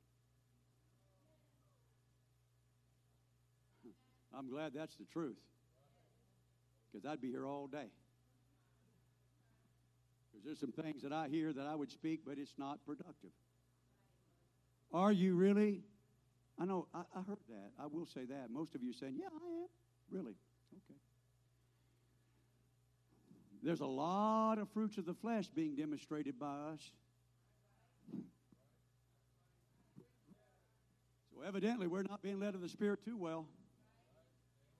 I'm 4.37 4.49
glad 4.49 4.73
that's 4.75 4.97
the 4.97 5.05
truth 5.05 5.37
because 6.91 7.05
I'd 7.07 7.21
be 7.21 7.31
here 7.31 7.47
all 7.47 7.67
day. 7.67 7.91
Because 10.31 10.45
there's 10.45 10.61
some 10.61 10.73
things 10.73 11.03
that 11.03 11.13
I 11.13 11.29
hear 11.29 11.53
that 11.53 11.67
I 11.67 11.75
would 11.75 11.91
speak, 11.91 12.21
but 12.25 12.39
it's 12.39 12.55
not 12.57 12.79
productive. 12.87 13.31
Are 14.93 15.13
you 15.13 15.35
really? 15.35 15.83
I 16.59 16.65
know, 16.65 16.87
I, 16.95 17.01
I 17.15 17.23
heard 17.23 17.39
that. 17.49 17.71
I 17.79 17.87
will 17.87 18.07
say 18.07 18.25
that. 18.27 18.51
Most 18.51 18.75
of 18.75 18.83
you 18.83 18.93
saying, 18.93 19.15
yeah, 19.19 19.27
I 19.27 19.63
am. 19.63 19.69
Really? 20.11 20.35
Okay. 20.73 20.99
There's 23.63 23.81
a 23.81 23.87
lot 23.87 24.59
of 24.59 24.69
fruits 24.71 24.97
of 24.97 25.05
the 25.05 25.15
flesh 25.15 25.49
being 25.49 25.77
demonstrated 25.77 26.39
by 26.39 26.55
us. 26.73 26.93
So 31.33 31.43
evidently, 31.47 31.87
we're 31.87 32.03
not 32.03 32.23
being 32.23 32.41
led 32.41 32.55
of 32.55 32.63
the 32.63 32.69
Spirit 32.69 33.05
too 33.05 33.17
well. 33.17 33.47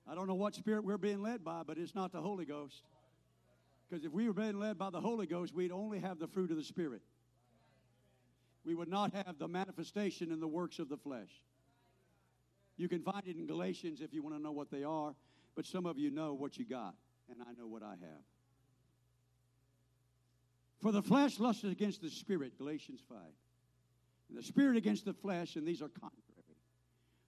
I 0.09 0.15
don't 0.15 0.27
know 0.27 0.35
what 0.35 0.55
spirit 0.55 0.83
we're 0.83 0.97
being 0.97 1.21
led 1.21 1.43
by, 1.43 1.61
but 1.65 1.77
it's 1.77 1.93
not 1.93 2.11
the 2.11 2.21
Holy 2.21 2.45
Ghost. 2.45 2.83
Because 3.87 4.03
if 4.03 4.11
we 4.11 4.27
were 4.27 4.33
being 4.33 4.59
led 4.59 4.77
by 4.77 4.89
the 4.89 4.99
Holy 4.99 5.27
Ghost, 5.27 5.53
we'd 5.53 5.71
only 5.71 5.99
have 5.99 6.17
the 6.17 6.27
fruit 6.27 6.49
of 6.49 6.57
the 6.57 6.63
Spirit. 6.63 7.01
We 8.65 8.73
would 8.75 8.87
not 8.87 9.13
have 9.13 9.37
the 9.37 9.47
manifestation 9.47 10.31
in 10.31 10.39
the 10.39 10.47
works 10.47 10.79
of 10.79 10.89
the 10.89 10.97
flesh. 10.97 11.29
You 12.77 12.87
can 12.87 13.01
find 13.01 13.23
it 13.27 13.35
in 13.37 13.45
Galatians 13.45 14.01
if 14.01 14.13
you 14.13 14.23
want 14.23 14.35
to 14.35 14.41
know 14.41 14.51
what 14.51 14.71
they 14.71 14.83
are, 14.83 15.13
but 15.55 15.65
some 15.65 15.85
of 15.85 15.97
you 15.97 16.09
know 16.09 16.33
what 16.33 16.57
you 16.57 16.65
got, 16.65 16.95
and 17.29 17.41
I 17.41 17.53
know 17.59 17.67
what 17.67 17.83
I 17.83 17.91
have. 17.91 18.23
For 20.81 20.91
the 20.91 21.01
flesh 21.01 21.39
lusts 21.39 21.63
against 21.63 22.01
the 22.01 22.09
spirit, 22.09 22.57
Galatians 22.57 23.01
5. 23.07 23.17
And 24.29 24.37
the 24.37 24.43
spirit 24.43 24.77
against 24.77 25.05
the 25.05 25.13
flesh, 25.13 25.55
and 25.55 25.67
these 25.67 25.81
are 25.81 25.89
contrary. 25.89 26.21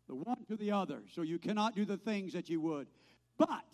The 0.08 0.16
one 0.16 0.44
to 0.48 0.56
the 0.56 0.72
other, 0.72 1.04
so 1.14 1.22
you 1.22 1.38
cannot 1.38 1.76
do 1.76 1.86
the 1.86 1.98
things 1.98 2.34
that 2.34 2.50
you 2.50 2.60
would. 2.62 2.88
But 3.38 3.66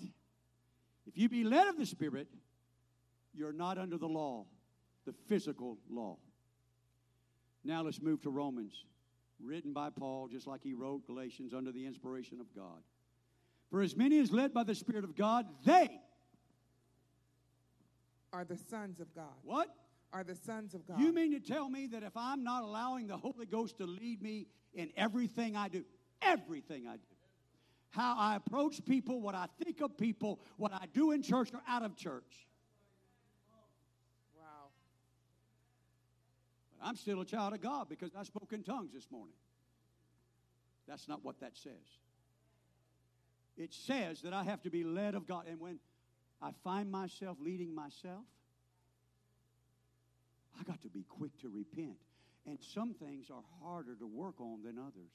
if 1.07 1.18
you 1.18 1.30
be 1.30 1.43
led 1.43 1.68
of 1.68 1.77
the 1.77 1.85
spirit, 1.85 2.27
you're 3.34 3.53
not 3.53 3.77
under 3.77 3.97
the 3.97 4.07
law, 4.07 4.45
the 5.06 5.14
physical 5.27 5.77
law. 5.89 6.18
Now 7.64 7.81
let's 7.81 8.01
move 8.01 8.22
to 8.23 8.30
Romans, 8.30 8.85
written 9.39 9.73
by 9.73 9.89
Paul, 9.89 10.27
just 10.27 10.47
like 10.47 10.61
he 10.64 10.73
wrote 10.73 11.07
Galatians 11.07 11.53
under 11.53 11.72
the 11.72 11.85
inspiration 11.85 12.39
of 12.39 12.53
God. 12.56 12.84
For 13.69 13.81
as 13.81 13.95
many 13.95 14.19
as 14.19 14.31
led 14.31 14.53
by 14.53 14.64
the 14.64 14.76
Spirit 14.76 15.03
of 15.03 15.15
God, 15.15 15.45
they, 15.65 16.01
Are 18.31 18.45
the 18.45 18.57
sons 18.57 18.99
of 18.99 19.14
God. 19.15 19.34
what? 19.43 19.68
Are 20.11 20.23
the 20.23 20.35
sons 20.35 20.73
of 20.73 20.88
God. 20.88 20.99
You 20.99 21.14
mean 21.14 21.31
to 21.34 21.39
tell 21.39 21.69
me 21.69 21.88
that 21.88 22.01
if 22.01 22.18
I'm 22.18 22.43
not 22.43 22.64
allowing 22.64 23.07
the 23.07 23.18
Holy 23.18 23.45
Ghost 23.45 23.77
to 23.77 23.85
lead 23.85 24.22
me 24.22 24.47
in 24.73 24.89
everything 24.97 25.56
I 25.56 25.68
do, 25.68 25.84
everything 26.22 26.88
I 26.88 26.93
do, 26.93 27.15
how 27.91 28.15
I 28.18 28.35
approach 28.35 28.84
people, 28.85 29.22
what 29.22 29.35
I 29.35 29.47
think 29.64 29.81
of 29.81 29.97
people, 29.97 30.39
what 30.57 30.73
I 30.73 30.85
do 30.93 31.11
in 31.11 31.22
church 31.22 31.49
or 31.53 31.61
out 31.68 31.84
of 31.84 31.95
church. 31.95 32.47
Wow. 34.35 34.69
But 36.80 36.88
I'm 36.88 36.95
still 36.95 37.22
a 37.22 37.26
child 37.26 37.53
of 37.53 37.61
God 37.61 37.88
because 37.88 38.15
I 38.15 38.23
spoke 38.23 38.51
in 38.51 38.64
tongues 38.64 38.93
this 38.93 39.07
morning. 39.11 39.35
That's 40.88 41.07
not 41.07 41.23
what 41.23 41.39
that 41.41 41.56
says. 41.56 41.99
It 43.57 43.73
says 43.73 44.22
that 44.22 44.34
I 44.34 44.43
have 44.43 44.61
to 44.64 44.69
be 44.69 44.84
led 44.84 45.14
of 45.14 45.27
God. 45.27 45.45
And 45.47 45.60
when 45.60 45.80
I 46.41 46.51
find 46.63 46.89
myself 46.89 47.37
leading 47.41 47.75
myself, 47.75 48.23
I 50.59 50.63
got 50.63 50.81
to 50.81 50.89
be 50.89 51.03
quick 51.03 51.37
to 51.41 51.49
repent. 51.49 51.97
And 52.45 52.57
some 52.73 52.93
things 52.93 53.29
are 53.29 53.43
harder 53.61 53.95
to 53.95 54.07
work 54.07 54.39
on 54.39 54.63
than 54.63 54.77
others. 54.77 55.11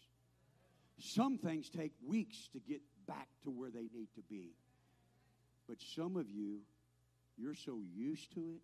Some 0.98 1.38
things 1.38 1.68
take 1.68 1.92
weeks 2.06 2.48
to 2.52 2.60
get 2.60 2.80
back 3.06 3.28
to 3.42 3.51
where 3.51 3.70
they 3.70 3.88
need 3.92 4.09
to 4.14 4.22
be. 4.28 4.52
But 5.68 5.78
some 5.96 6.16
of 6.16 6.30
you, 6.30 6.60
you're 7.36 7.55
so 7.55 7.80
used 7.94 8.32
to 8.34 8.40
it. 8.40 8.60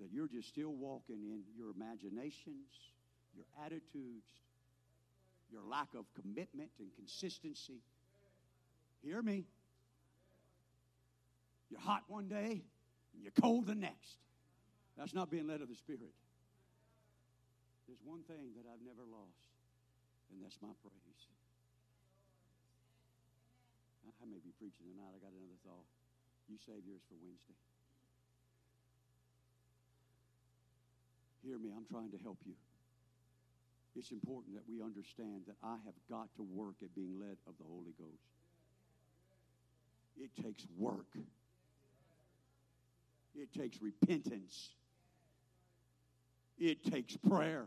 That 0.00 0.12
you're 0.12 0.28
just 0.28 0.48
still 0.48 0.72
walking 0.72 1.22
in 1.24 1.42
your 1.56 1.70
imaginations, 1.70 2.68
your 3.34 3.44
attitudes, 3.64 4.26
your 5.50 5.62
lack 5.62 5.88
of 5.96 6.04
commitment 6.20 6.70
and 6.78 6.88
consistency. 6.96 7.80
Hear 9.02 9.22
me. 9.22 9.46
You're 11.70 11.80
hot 11.80 12.04
one 12.08 12.28
day 12.28 12.64
and 13.14 13.22
you're 13.22 13.32
cold 13.40 13.66
the 13.66 13.74
next. 13.74 14.16
That's 14.96 15.14
not 15.14 15.30
being 15.30 15.46
led 15.46 15.60
of 15.60 15.68
the 15.68 15.76
Spirit. 15.76 16.12
There's 17.86 18.00
one 18.04 18.20
thing 18.28 18.52
that 18.56 18.68
I've 18.68 18.84
never 18.84 19.00
lost, 19.08 19.48
and 20.28 20.44
that's 20.44 20.58
my 20.60 20.74
praise. 20.82 21.08
I 24.18 24.26
may 24.26 24.42
be 24.42 24.50
preaching 24.58 24.90
tonight. 24.92 25.14
I 25.14 25.20
got 25.22 25.30
another 25.30 25.56
thought. 25.62 25.86
You 26.50 26.58
save 26.58 26.82
yours 26.84 27.00
for 27.06 27.14
Wednesday. 27.22 27.54
Hear 31.46 31.58
me, 31.58 31.70
I'm 31.70 31.86
trying 31.86 32.10
to 32.10 32.18
help 32.18 32.38
you. 32.44 32.52
It's 33.96 34.12
important 34.12 34.54
that 34.54 34.62
we 34.68 34.82
understand 34.82 35.42
that 35.46 35.56
I 35.62 35.76
have 35.84 35.94
got 36.08 36.28
to 36.36 36.42
work 36.42 36.76
at 36.82 36.94
being 36.94 37.18
led 37.20 37.36
of 37.46 37.54
the 37.58 37.64
Holy 37.64 37.94
Ghost. 37.98 38.22
It 40.16 40.30
takes 40.42 40.66
work. 40.76 41.16
It 43.34 43.52
takes 43.52 43.80
repentance. 43.80 44.70
It 46.58 46.84
takes 46.84 47.16
prayer. 47.16 47.66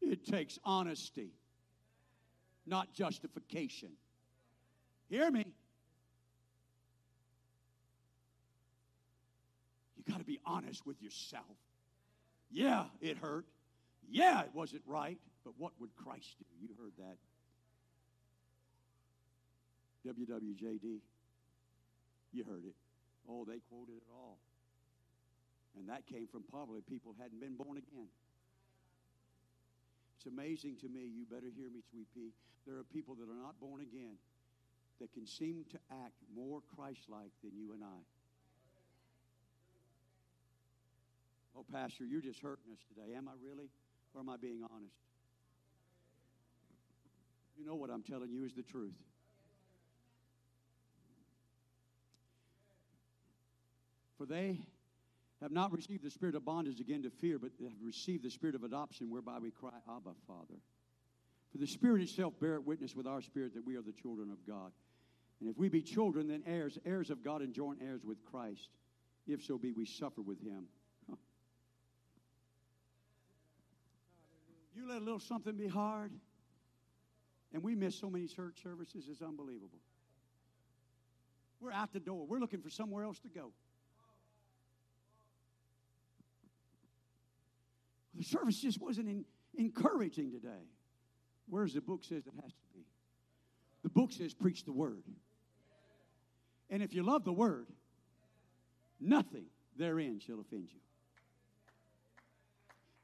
It 0.00 0.24
takes 0.24 0.58
honesty, 0.64 1.32
not 2.66 2.92
justification. 2.94 3.90
Hear 5.08 5.30
me? 5.30 5.44
You 9.96 10.12
got 10.12 10.18
to 10.18 10.24
be 10.24 10.38
honest 10.46 10.86
with 10.86 11.02
yourself. 11.02 11.44
Yeah, 12.50 12.84
it 13.00 13.18
hurt. 13.18 13.44
Yeah, 14.10 14.40
it 14.42 14.50
wasn't 14.54 14.82
right, 14.86 15.18
but 15.44 15.54
what 15.58 15.72
would 15.80 15.94
Christ 15.96 16.36
do? 16.38 16.46
You 16.60 16.68
heard 16.78 16.92
that. 16.98 17.16
WWJD. 20.06 21.00
You 22.32 22.44
heard 22.44 22.64
it. 22.64 22.74
Oh, 23.28 23.44
they 23.44 23.60
quoted 23.68 23.96
it 23.96 24.08
all. 24.12 24.38
And 25.78 25.88
that 25.88 26.06
came 26.06 26.26
from 26.26 26.42
probably 26.50 26.80
people 26.80 27.14
hadn't 27.20 27.40
been 27.40 27.54
born 27.54 27.76
again. 27.76 28.08
It's 30.16 30.26
amazing 30.26 30.76
to 30.80 30.88
me, 30.88 31.04
you 31.04 31.24
better 31.30 31.46
hear 31.54 31.70
me, 31.70 31.80
sweet 31.90 32.06
pea. 32.14 32.32
There 32.66 32.76
are 32.76 32.84
people 32.84 33.14
that 33.16 33.28
are 33.30 33.40
not 33.40 33.60
born 33.60 33.80
again 33.80 34.16
that 35.00 35.12
can 35.12 35.26
seem 35.26 35.64
to 35.70 35.78
act 36.04 36.18
more 36.34 36.60
Christ 36.74 37.06
like 37.08 37.30
than 37.44 37.52
you 37.54 37.72
and 37.72 37.84
I. 37.84 38.00
Oh, 41.56 41.64
Pastor, 41.72 42.04
you're 42.04 42.20
just 42.20 42.40
hurting 42.40 42.72
us 42.72 42.78
today. 42.88 43.16
Am 43.16 43.28
I 43.28 43.32
really? 43.42 43.68
Or 44.14 44.20
am 44.20 44.28
I 44.28 44.36
being 44.36 44.62
honest? 44.62 44.94
You 47.58 47.64
know 47.64 47.74
what 47.74 47.90
I'm 47.90 48.02
telling 48.02 48.30
you 48.30 48.44
is 48.44 48.54
the 48.54 48.62
truth. 48.62 48.94
For 54.16 54.26
they 54.26 54.60
have 55.40 55.52
not 55.52 55.72
received 55.72 56.02
the 56.02 56.10
spirit 56.10 56.34
of 56.34 56.44
bondage 56.44 56.80
again 56.80 57.02
to 57.02 57.10
fear, 57.10 57.38
but 57.38 57.50
have 57.62 57.72
received 57.82 58.24
the 58.24 58.30
spirit 58.30 58.54
of 58.54 58.64
adoption, 58.64 59.10
whereby 59.10 59.38
we 59.38 59.50
cry, 59.50 59.70
Abba, 59.88 60.10
Father. 60.26 60.60
For 61.52 61.58
the 61.58 61.66
Spirit 61.66 62.02
itself 62.02 62.34
beareth 62.40 62.64
witness 62.66 62.94
with 62.94 63.06
our 63.06 63.22
spirit 63.22 63.54
that 63.54 63.64
we 63.64 63.76
are 63.76 63.82
the 63.82 63.92
children 63.92 64.30
of 64.30 64.46
God. 64.46 64.72
And 65.40 65.48
if 65.48 65.56
we 65.56 65.68
be 65.68 65.82
children, 65.82 66.28
then 66.28 66.42
heirs, 66.46 66.78
heirs 66.84 67.10
of 67.10 67.22
God 67.22 67.42
and 67.42 67.54
joint 67.54 67.78
heirs 67.82 68.04
with 68.04 68.22
Christ. 68.24 68.68
If 69.26 69.42
so 69.44 69.56
be 69.56 69.72
we 69.72 69.86
suffer 69.86 70.20
with 70.20 70.42
him. 70.42 70.66
You 74.78 74.88
let 74.88 74.98
a 74.98 75.04
little 75.04 75.18
something 75.18 75.56
be 75.56 75.66
hard, 75.66 76.12
and 77.52 77.64
we 77.64 77.74
miss 77.74 77.98
so 77.98 78.08
many 78.08 78.28
church 78.28 78.62
services, 78.62 79.06
it's 79.10 79.20
unbelievable. 79.20 79.80
We're 81.60 81.72
out 81.72 81.92
the 81.92 81.98
door. 81.98 82.24
We're 82.28 82.38
looking 82.38 82.60
for 82.60 82.70
somewhere 82.70 83.02
else 83.02 83.18
to 83.20 83.28
go. 83.28 83.50
The 88.14 88.22
service 88.22 88.60
just 88.60 88.80
wasn't 88.80 89.08
in, 89.08 89.24
encouraging 89.56 90.30
today. 90.30 90.68
Where's 91.48 91.74
the 91.74 91.80
book 91.80 92.04
says 92.04 92.28
it 92.28 92.32
has 92.40 92.52
to 92.52 92.66
be? 92.72 92.84
The 93.82 93.88
book 93.88 94.12
says 94.12 94.32
preach 94.32 94.64
the 94.64 94.72
word. 94.72 95.02
And 96.70 96.84
if 96.84 96.94
you 96.94 97.02
love 97.02 97.24
the 97.24 97.32
word, 97.32 97.66
nothing 99.00 99.46
therein 99.76 100.20
shall 100.20 100.38
offend 100.38 100.68
you. 100.72 100.80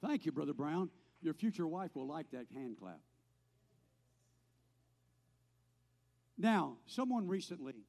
Thank 0.06 0.24
you, 0.24 0.30
Brother 0.30 0.52
Brown. 0.52 0.90
Your 1.24 1.32
future 1.32 1.66
wife 1.66 1.96
will 1.96 2.06
like 2.06 2.30
that 2.32 2.46
hand 2.54 2.76
clap. 2.78 3.00
Now, 6.36 6.76
someone 6.84 7.26
recently 7.26 7.86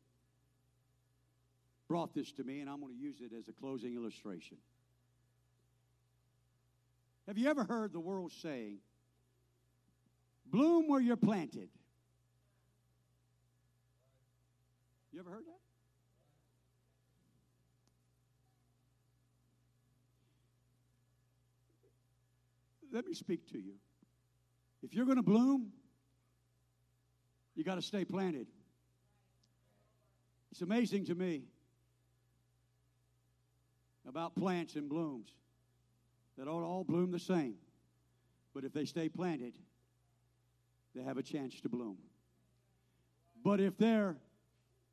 brought 1.89 2.13
this 2.15 2.31
to 2.33 2.45
me, 2.45 2.61
and 2.61 2.69
I'm 2.69 2.79
going 2.79 2.93
to 2.93 2.99
use 2.99 3.17
it 3.19 3.35
as 3.37 3.49
a 3.49 3.51
closing 3.51 3.93
illustration. 3.93 4.55
Have 7.27 7.37
you 7.37 7.49
ever 7.49 7.65
heard 7.65 7.91
the 7.91 7.99
world 7.99 8.31
saying, 8.31 8.77
bloom 10.45 10.87
where 10.87 11.01
you're 11.01 11.17
planted? 11.17 11.67
You 15.11 15.19
ever 15.19 15.29
heard 15.29 15.45
that? 15.45 15.64
Let 22.95 23.05
me 23.05 23.13
speak 23.13 23.45
to 23.51 23.57
you. 23.57 23.73
If 24.81 24.93
you're 24.93 25.03
going 25.03 25.17
to 25.17 25.21
bloom, 25.21 25.73
you 27.53 27.61
got 27.61 27.75
to 27.75 27.81
stay 27.81 28.05
planted. 28.05 28.47
It's 30.49 30.61
amazing 30.61 31.03
to 31.07 31.15
me 31.15 31.43
about 34.07 34.33
plants 34.37 34.75
and 34.75 34.87
blooms 34.87 35.27
that 36.37 36.45
don't 36.45 36.63
all 36.63 36.85
bloom 36.85 37.11
the 37.11 37.19
same. 37.19 37.55
But 38.53 38.63
if 38.63 38.71
they 38.71 38.85
stay 38.85 39.09
planted, 39.09 39.55
they 40.95 41.03
have 41.03 41.17
a 41.17 41.23
chance 41.23 41.59
to 41.59 41.67
bloom. 41.67 41.97
But 43.43 43.59
if 43.59 43.77
they're 43.77 44.15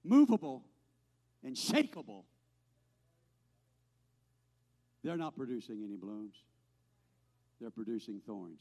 movable 0.03 0.65
and 1.45 1.55
shakable, 1.55 2.25
they're 5.05 5.17
not 5.17 5.37
producing 5.37 5.85
any 5.85 5.95
blooms. 5.97 6.35
They're 7.63 7.71
producing 7.71 8.21
thorns. 8.27 8.61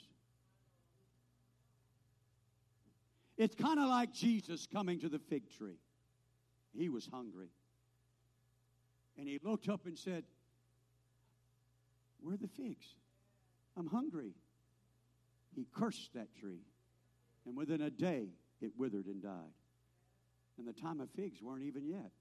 It's 3.35 3.55
kind 3.55 3.79
of 3.79 3.89
like 3.89 4.13
Jesus 4.13 4.67
coming 4.71 4.99
to 4.99 5.09
the 5.09 5.17
fig 5.17 5.49
tree. 5.57 5.79
He 6.77 6.87
was 6.87 7.09
hungry. 7.11 7.49
And 9.17 9.27
he 9.27 9.39
looked 9.41 9.67
up 9.69 9.87
and 9.87 9.97
said, 9.97 10.23
where 12.21 12.35
are 12.35 12.37
the 12.37 12.47
figs? 12.47 12.85
I'm 13.75 13.87
hungry. 13.87 14.35
He 15.55 15.65
cursed 15.73 16.13
that 16.13 16.35
tree. 16.39 16.61
And 17.47 17.57
within 17.57 17.81
a 17.81 17.89
day, 17.89 18.27
it 18.61 18.71
withered 18.77 19.07
and 19.07 19.23
died. 19.23 19.55
And 20.59 20.67
the 20.67 20.79
time 20.79 21.01
of 21.01 21.09
figs 21.09 21.41
weren't 21.41 21.63
even 21.63 21.87
yet. 21.87 22.11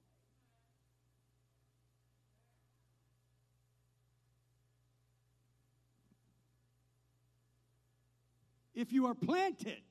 If 8.80 8.94
you 8.94 9.08
are 9.08 9.14
planted, 9.14 9.82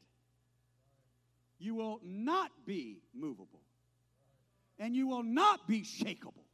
you 1.60 1.76
will 1.76 2.00
not 2.04 2.50
be 2.66 3.04
movable. 3.14 3.62
And 4.80 4.96
you 4.96 5.08
will 5.08 5.22
not 5.22 5.68
be 5.68 5.82
shakable. 5.82 6.48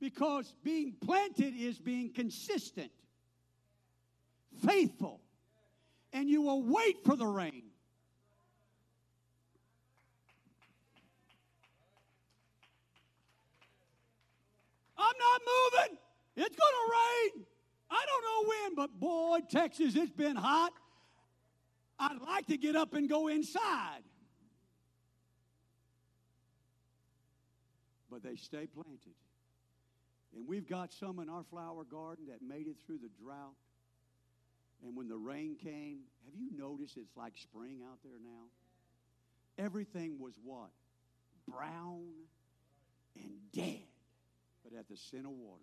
Because 0.00 0.54
being 0.64 0.94
planted 0.98 1.54
is 1.54 1.78
being 1.78 2.10
consistent, 2.10 2.90
faithful, 4.64 5.20
and 6.14 6.26
you 6.26 6.40
will 6.40 6.62
wait 6.62 7.04
for 7.04 7.14
the 7.14 7.26
rain. 7.26 7.64
I'm 14.96 15.18
not 15.18 15.40
moving. 15.44 15.98
It's 16.36 16.56
going 16.56 16.56
to 16.56 16.92
rain. 17.36 17.46
I 17.92 18.04
don't 18.06 18.24
know 18.24 18.48
when, 18.48 18.74
but 18.74 18.98
boy, 18.98 19.40
Texas, 19.50 19.94
it's 19.94 20.10
been 20.10 20.36
hot. 20.36 20.72
I'd 21.98 22.20
like 22.26 22.46
to 22.46 22.56
get 22.56 22.74
up 22.74 22.94
and 22.94 23.08
go 23.08 23.28
inside. 23.28 24.02
But 28.10 28.22
they 28.22 28.36
stay 28.36 28.66
planted. 28.66 29.14
And 30.34 30.46
we've 30.48 30.66
got 30.66 30.92
some 30.92 31.18
in 31.18 31.28
our 31.28 31.44
flower 31.44 31.84
garden 31.84 32.26
that 32.28 32.40
made 32.40 32.66
it 32.66 32.76
through 32.86 32.98
the 32.98 33.10
drought. 33.22 33.56
And 34.82 34.96
when 34.96 35.08
the 35.08 35.18
rain 35.18 35.56
came, 35.62 36.00
have 36.24 36.34
you 36.34 36.48
noticed 36.56 36.96
it's 36.96 37.14
like 37.16 37.34
spring 37.36 37.80
out 37.90 37.98
there 38.02 38.18
now? 38.22 39.64
Everything 39.64 40.18
was 40.18 40.34
what? 40.42 40.70
Brown 41.46 42.08
and 43.14 43.32
dead, 43.52 43.84
but 44.64 44.78
at 44.78 44.88
the 44.88 44.96
scent 44.96 45.26
of 45.26 45.32
water. 45.32 45.60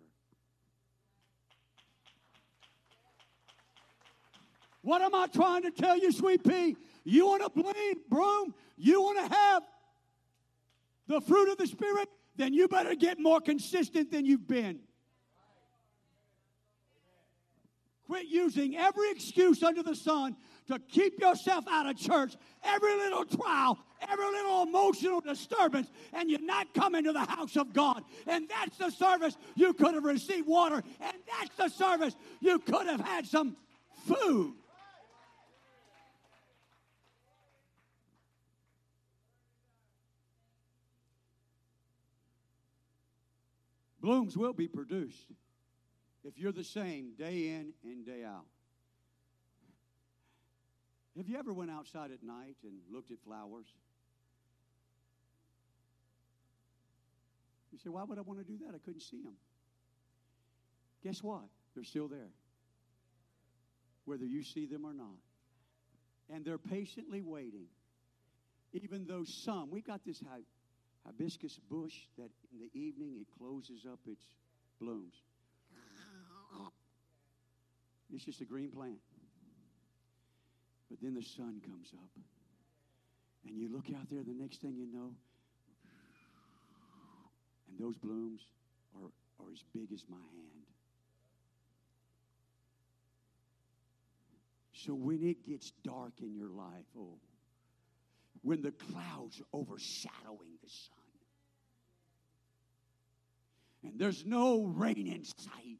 What 4.82 5.02
am 5.02 5.14
I 5.14 5.26
trying 5.26 5.62
to 5.62 5.70
tell 5.70 5.98
you, 5.98 6.10
sweet 6.12 6.42
pea? 6.42 6.76
You 7.04 7.26
want 7.26 7.42
to 7.42 7.50
bleed, 7.50 7.96
broom? 8.08 8.54
You 8.76 9.02
want 9.02 9.18
to 9.18 9.36
have 9.36 9.62
the 11.06 11.20
fruit 11.20 11.50
of 11.50 11.58
the 11.58 11.66
Spirit? 11.66 12.08
Then 12.36 12.54
you 12.54 12.68
better 12.68 12.94
get 12.94 13.18
more 13.18 13.40
consistent 13.40 14.10
than 14.10 14.24
you've 14.24 14.48
been. 14.48 14.80
Quit 18.06 18.26
using 18.26 18.76
every 18.76 19.10
excuse 19.10 19.62
under 19.62 19.82
the 19.82 19.94
sun 19.94 20.34
to 20.68 20.78
keep 20.78 21.20
yourself 21.20 21.64
out 21.70 21.86
of 21.86 21.96
church, 21.96 22.34
every 22.64 22.96
little 22.96 23.24
trial, 23.24 23.78
every 24.08 24.24
little 24.24 24.62
emotional 24.62 25.20
disturbance, 25.20 25.90
and 26.12 26.30
you're 26.30 26.40
not 26.40 26.72
coming 26.74 27.04
to 27.04 27.12
the 27.12 27.20
house 27.20 27.56
of 27.56 27.72
God. 27.72 28.02
And 28.26 28.48
that's 28.48 28.78
the 28.78 28.90
service 28.90 29.36
you 29.54 29.72
could 29.74 29.94
have 29.94 30.04
received 30.04 30.48
water, 30.48 30.82
and 31.00 31.12
that's 31.38 31.56
the 31.56 31.68
service 31.68 32.16
you 32.40 32.58
could 32.60 32.86
have 32.86 33.00
had 33.00 33.26
some 33.26 33.56
food. 34.06 34.54
Blooms 44.00 44.36
will 44.36 44.52
be 44.52 44.66
produced 44.66 45.32
if 46.24 46.38
you're 46.38 46.52
the 46.52 46.64
same 46.64 47.12
day 47.18 47.48
in 47.48 47.72
and 47.84 48.04
day 48.06 48.24
out. 48.24 48.46
Have 51.16 51.28
you 51.28 51.38
ever 51.38 51.52
went 51.52 51.70
outside 51.70 52.10
at 52.12 52.22
night 52.22 52.56
and 52.62 52.72
looked 52.90 53.10
at 53.10 53.18
flowers? 53.24 53.66
You 57.72 57.78
say, 57.78 57.90
why 57.90 58.04
would 58.04 58.18
I 58.18 58.22
want 58.22 58.38
to 58.38 58.44
do 58.44 58.58
that? 58.64 58.74
I 58.74 58.78
couldn't 58.78 59.02
see 59.02 59.20
them. 59.22 59.34
Guess 61.02 61.22
what? 61.22 61.44
They're 61.74 61.84
still 61.84 62.08
there, 62.08 62.30
whether 64.04 64.24
you 64.24 64.42
see 64.42 64.66
them 64.66 64.84
or 64.84 64.92
not. 64.92 65.18
And 66.28 66.44
they're 66.44 66.58
patiently 66.58 67.22
waiting, 67.22 67.66
even 68.72 69.06
though 69.06 69.24
some, 69.24 69.70
we've 69.70 69.86
got 69.86 70.04
this 70.04 70.22
hibiscus 71.06 71.58
bush 71.70 71.94
that 72.18 72.30
in 72.52 72.58
the 72.58 72.78
evening 72.78 73.16
it 73.20 73.26
closes 73.38 73.86
up 73.90 74.00
its 74.06 74.24
blooms. 74.80 75.14
It's 78.12 78.24
just 78.24 78.40
a 78.40 78.44
green 78.44 78.70
plant. 78.70 78.98
But 80.90 81.00
then 81.00 81.14
the 81.14 81.22
sun 81.22 81.60
comes 81.64 81.92
up. 81.94 82.10
And 83.46 83.56
you 83.56 83.72
look 83.72 83.86
out 83.96 84.10
there, 84.10 84.22
the 84.22 84.34
next 84.34 84.60
thing 84.60 84.74
you 84.76 84.86
know, 84.92 85.14
and 87.68 87.78
those 87.78 87.96
blooms 87.96 88.40
are, 88.96 89.10
are 89.44 89.52
as 89.52 89.62
big 89.72 89.92
as 89.92 90.02
my 90.08 90.16
hand. 90.16 90.66
So 94.72 94.94
when 94.94 95.22
it 95.22 95.46
gets 95.46 95.72
dark 95.84 96.12
in 96.20 96.34
your 96.34 96.48
life, 96.48 96.86
oh, 96.98 97.18
when 98.42 98.62
the 98.62 98.72
clouds 98.72 99.40
are 99.40 99.58
overshadowing 99.58 100.58
the 100.62 100.68
sun, 100.68 100.99
and 103.82 103.98
there's 103.98 104.24
no 104.24 104.64
rain 104.64 105.06
in 105.06 105.24
sight, 105.24 105.78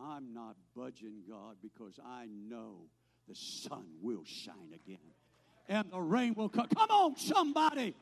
I'm 0.00 0.32
not 0.32 0.56
budging 0.76 1.22
God 1.28 1.56
because 1.62 1.98
I 2.04 2.28
know 2.48 2.88
the 3.28 3.34
sun 3.34 3.84
will 4.00 4.24
shine 4.24 4.72
again 4.74 4.98
and 5.68 5.90
the 5.90 6.00
rain 6.00 6.34
will 6.34 6.48
come. 6.48 6.66
Come 6.74 6.90
on, 6.90 7.16
somebody. 7.16 7.94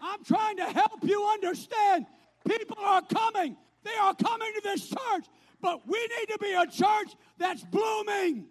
I'm 0.00 0.24
trying 0.24 0.56
to 0.58 0.64
help 0.64 1.02
you 1.04 1.24
understand. 1.26 2.06
People 2.46 2.78
are 2.80 3.02
coming. 3.02 3.56
They 3.84 3.94
are 4.00 4.14
coming 4.14 4.52
to 4.54 4.60
this 4.62 4.88
church, 4.88 5.24
but 5.60 5.86
we 5.86 5.98
need 5.98 6.32
to 6.32 6.38
be 6.40 6.52
a 6.52 6.66
church 6.66 7.14
that's 7.38 7.64
blooming, 7.64 8.46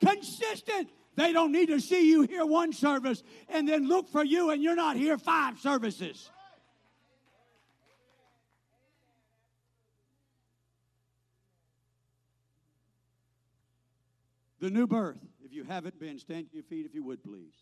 consistent. 0.00 0.88
They 1.16 1.32
don't 1.32 1.52
need 1.52 1.66
to 1.66 1.80
see 1.80 2.08
you 2.08 2.22
here 2.22 2.46
one 2.46 2.72
service 2.72 3.22
and 3.48 3.68
then 3.68 3.88
look 3.88 4.08
for 4.08 4.24
you 4.24 4.50
and 4.50 4.62
you're 4.62 4.76
not 4.76 4.96
here 4.96 5.18
five 5.18 5.58
services. 5.58 6.30
The 14.60 14.70
new 14.70 14.86
birth. 14.86 15.18
If 15.44 15.52
you 15.52 15.64
haven't 15.64 16.00
been, 16.00 16.18
stand 16.18 16.48
to 16.50 16.54
your 16.54 16.64
feet 16.64 16.84
if 16.84 16.94
you 16.94 17.04
would, 17.04 17.22
please. 17.22 17.54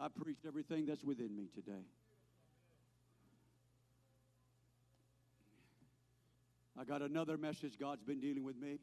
I 0.00 0.08
preached 0.08 0.46
everything 0.46 0.86
that's 0.86 1.04
within 1.04 1.36
me 1.36 1.48
today. 1.54 1.84
I 6.78 6.84
got 6.84 7.02
another 7.02 7.36
message 7.36 7.78
God's 7.78 8.02
been 8.02 8.20
dealing 8.20 8.42
with 8.42 8.56
me. 8.56 8.78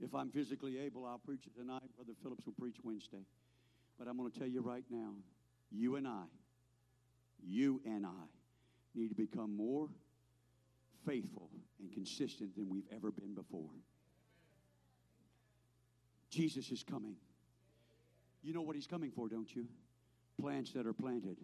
If 0.00 0.14
I'm 0.14 0.30
physically 0.30 0.78
able, 0.78 1.04
I'll 1.04 1.18
preach 1.18 1.46
it 1.46 1.58
tonight. 1.58 1.82
Brother 1.96 2.12
Phillips 2.22 2.46
will 2.46 2.54
preach 2.54 2.76
Wednesday. 2.82 3.24
But 3.98 4.08
I'm 4.08 4.16
going 4.16 4.30
to 4.30 4.38
tell 4.38 4.48
you 4.48 4.62
right 4.62 4.84
now 4.90 5.10
you 5.70 5.96
and 5.96 6.06
I, 6.06 6.24
you 7.44 7.80
and 7.84 8.06
I 8.06 8.24
need 8.94 9.08
to 9.08 9.14
become 9.14 9.56
more 9.56 9.88
faithful 11.06 11.50
and 11.80 11.92
consistent 11.92 12.54
than 12.56 12.68
we've 12.68 12.86
ever 12.94 13.10
been 13.10 13.34
before. 13.34 13.70
Jesus 16.34 16.70
is 16.70 16.82
coming. 16.82 17.16
You 18.42 18.52
know 18.52 18.62
what 18.62 18.74
he's 18.74 18.86
coming 18.86 19.10
for, 19.10 19.28
don't 19.28 19.54
you? 19.54 19.66
Plants 20.40 20.72
that 20.72 20.86
are 20.86 20.92
planted 20.92 21.36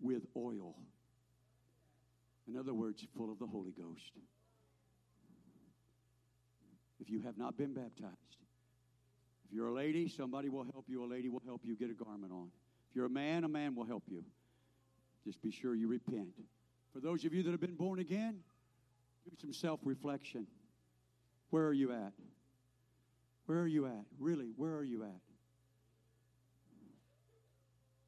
with 0.00 0.22
oil. 0.36 0.74
In 2.48 2.56
other 2.56 2.74
words, 2.74 3.06
full 3.16 3.30
of 3.30 3.38
the 3.38 3.46
Holy 3.46 3.70
Ghost. 3.70 4.12
If 6.98 7.10
you 7.10 7.20
have 7.22 7.36
not 7.36 7.56
been 7.56 7.74
baptized, 7.74 8.16
if 9.44 9.52
you're 9.52 9.68
a 9.68 9.74
lady, 9.74 10.08
somebody 10.08 10.48
will 10.48 10.64
help 10.64 10.86
you. 10.88 11.04
A 11.04 11.06
lady 11.06 11.28
will 11.28 11.42
help 11.44 11.60
you 11.64 11.76
get 11.76 11.90
a 11.90 11.94
garment 11.94 12.32
on. 12.32 12.50
If 12.90 12.96
you're 12.96 13.06
a 13.06 13.10
man, 13.10 13.44
a 13.44 13.48
man 13.48 13.74
will 13.74 13.84
help 13.84 14.04
you. 14.08 14.24
Just 15.24 15.42
be 15.42 15.50
sure 15.50 15.74
you 15.74 15.88
repent. 15.88 16.34
For 16.92 17.00
those 17.00 17.24
of 17.24 17.34
you 17.34 17.42
that 17.42 17.50
have 17.50 17.60
been 17.60 17.74
born 17.74 17.98
again, 17.98 18.40
do 19.24 19.36
some 19.40 19.52
self 19.52 19.80
reflection. 19.84 20.46
Where 21.52 21.66
are 21.66 21.72
you 21.74 21.92
at? 21.92 22.14
Where 23.44 23.58
are 23.58 23.66
you 23.66 23.84
at? 23.84 24.06
Really, 24.18 24.52
where 24.56 24.74
are 24.74 24.82
you 24.82 25.02
at? 25.02 25.20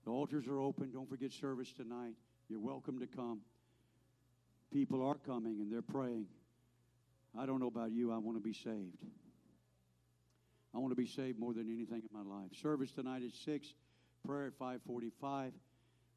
The 0.07 0.11
altars 0.11 0.47
are 0.47 0.59
open. 0.59 0.91
Don't 0.91 1.07
forget 1.11 1.31
service 1.31 1.71
tonight. 1.71 2.15
You're 2.49 2.61
welcome 2.61 2.99
to 3.01 3.07
come. 3.07 3.41
People 4.73 5.07
are 5.07 5.17
coming 5.27 5.61
and 5.61 5.71
they're 5.71 5.83
praying. 5.83 6.25
I 7.39 7.45
don't 7.45 7.61
know 7.61 7.67
about 7.67 7.93
you. 7.93 8.11
I 8.11 8.17
want 8.17 8.39
to 8.39 8.43
be 8.43 8.55
saved. 8.55 8.97
I 10.75 10.79
want 10.79 10.93
to 10.93 10.97
be 10.97 11.07
saved 11.07 11.39
more 11.39 11.53
than 11.53 11.71
anything 11.71 12.01
in 12.01 12.09
my 12.15 12.23
life. 12.23 12.49
Service 12.63 12.93
tonight 12.93 13.23
is 13.23 13.35
6, 13.45 13.75
prayer 14.27 14.47
at 14.47 14.55
545. 14.55 15.53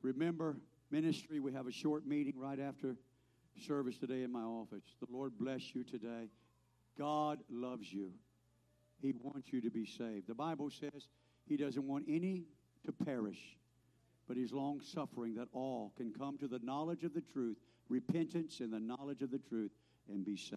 Remember, 0.01 0.55
ministry, 0.91 1.41
we 1.41 1.51
have 1.51 1.67
a 1.67 1.73
short 1.73 2.07
meeting 2.07 2.35
right 2.37 2.59
after 2.61 2.95
service 3.67 3.97
today 3.97 4.23
in 4.23 4.31
my 4.31 4.43
office. 4.43 4.83
The 5.01 5.07
Lord 5.11 5.33
bless 5.37 5.75
you 5.75 5.83
today. 5.83 6.29
God 6.97 7.39
loves 7.49 7.91
you. 7.91 8.11
He 9.01 9.13
wants 9.21 9.51
you 9.51 9.61
to 9.61 9.69
be 9.69 9.85
saved. 9.85 10.27
The 10.27 10.35
Bible 10.35 10.69
says 10.69 11.07
He 11.45 11.57
doesn't 11.57 11.85
want 11.85 12.05
any 12.07 12.45
to 12.85 12.91
perish, 12.91 13.57
but 14.27 14.37
He's 14.37 14.53
long 14.53 14.81
suffering 14.81 15.35
that 15.35 15.47
all 15.53 15.93
can 15.97 16.11
come 16.11 16.37
to 16.39 16.47
the 16.47 16.59
knowledge 16.59 17.03
of 17.03 17.13
the 17.13 17.21
truth, 17.21 17.57
repentance 17.89 18.59
and 18.59 18.73
the 18.73 18.79
knowledge 18.79 19.21
of 19.21 19.31
the 19.31 19.39
truth, 19.39 19.71
and 20.09 20.25
be 20.25 20.35
saved. 20.35 20.55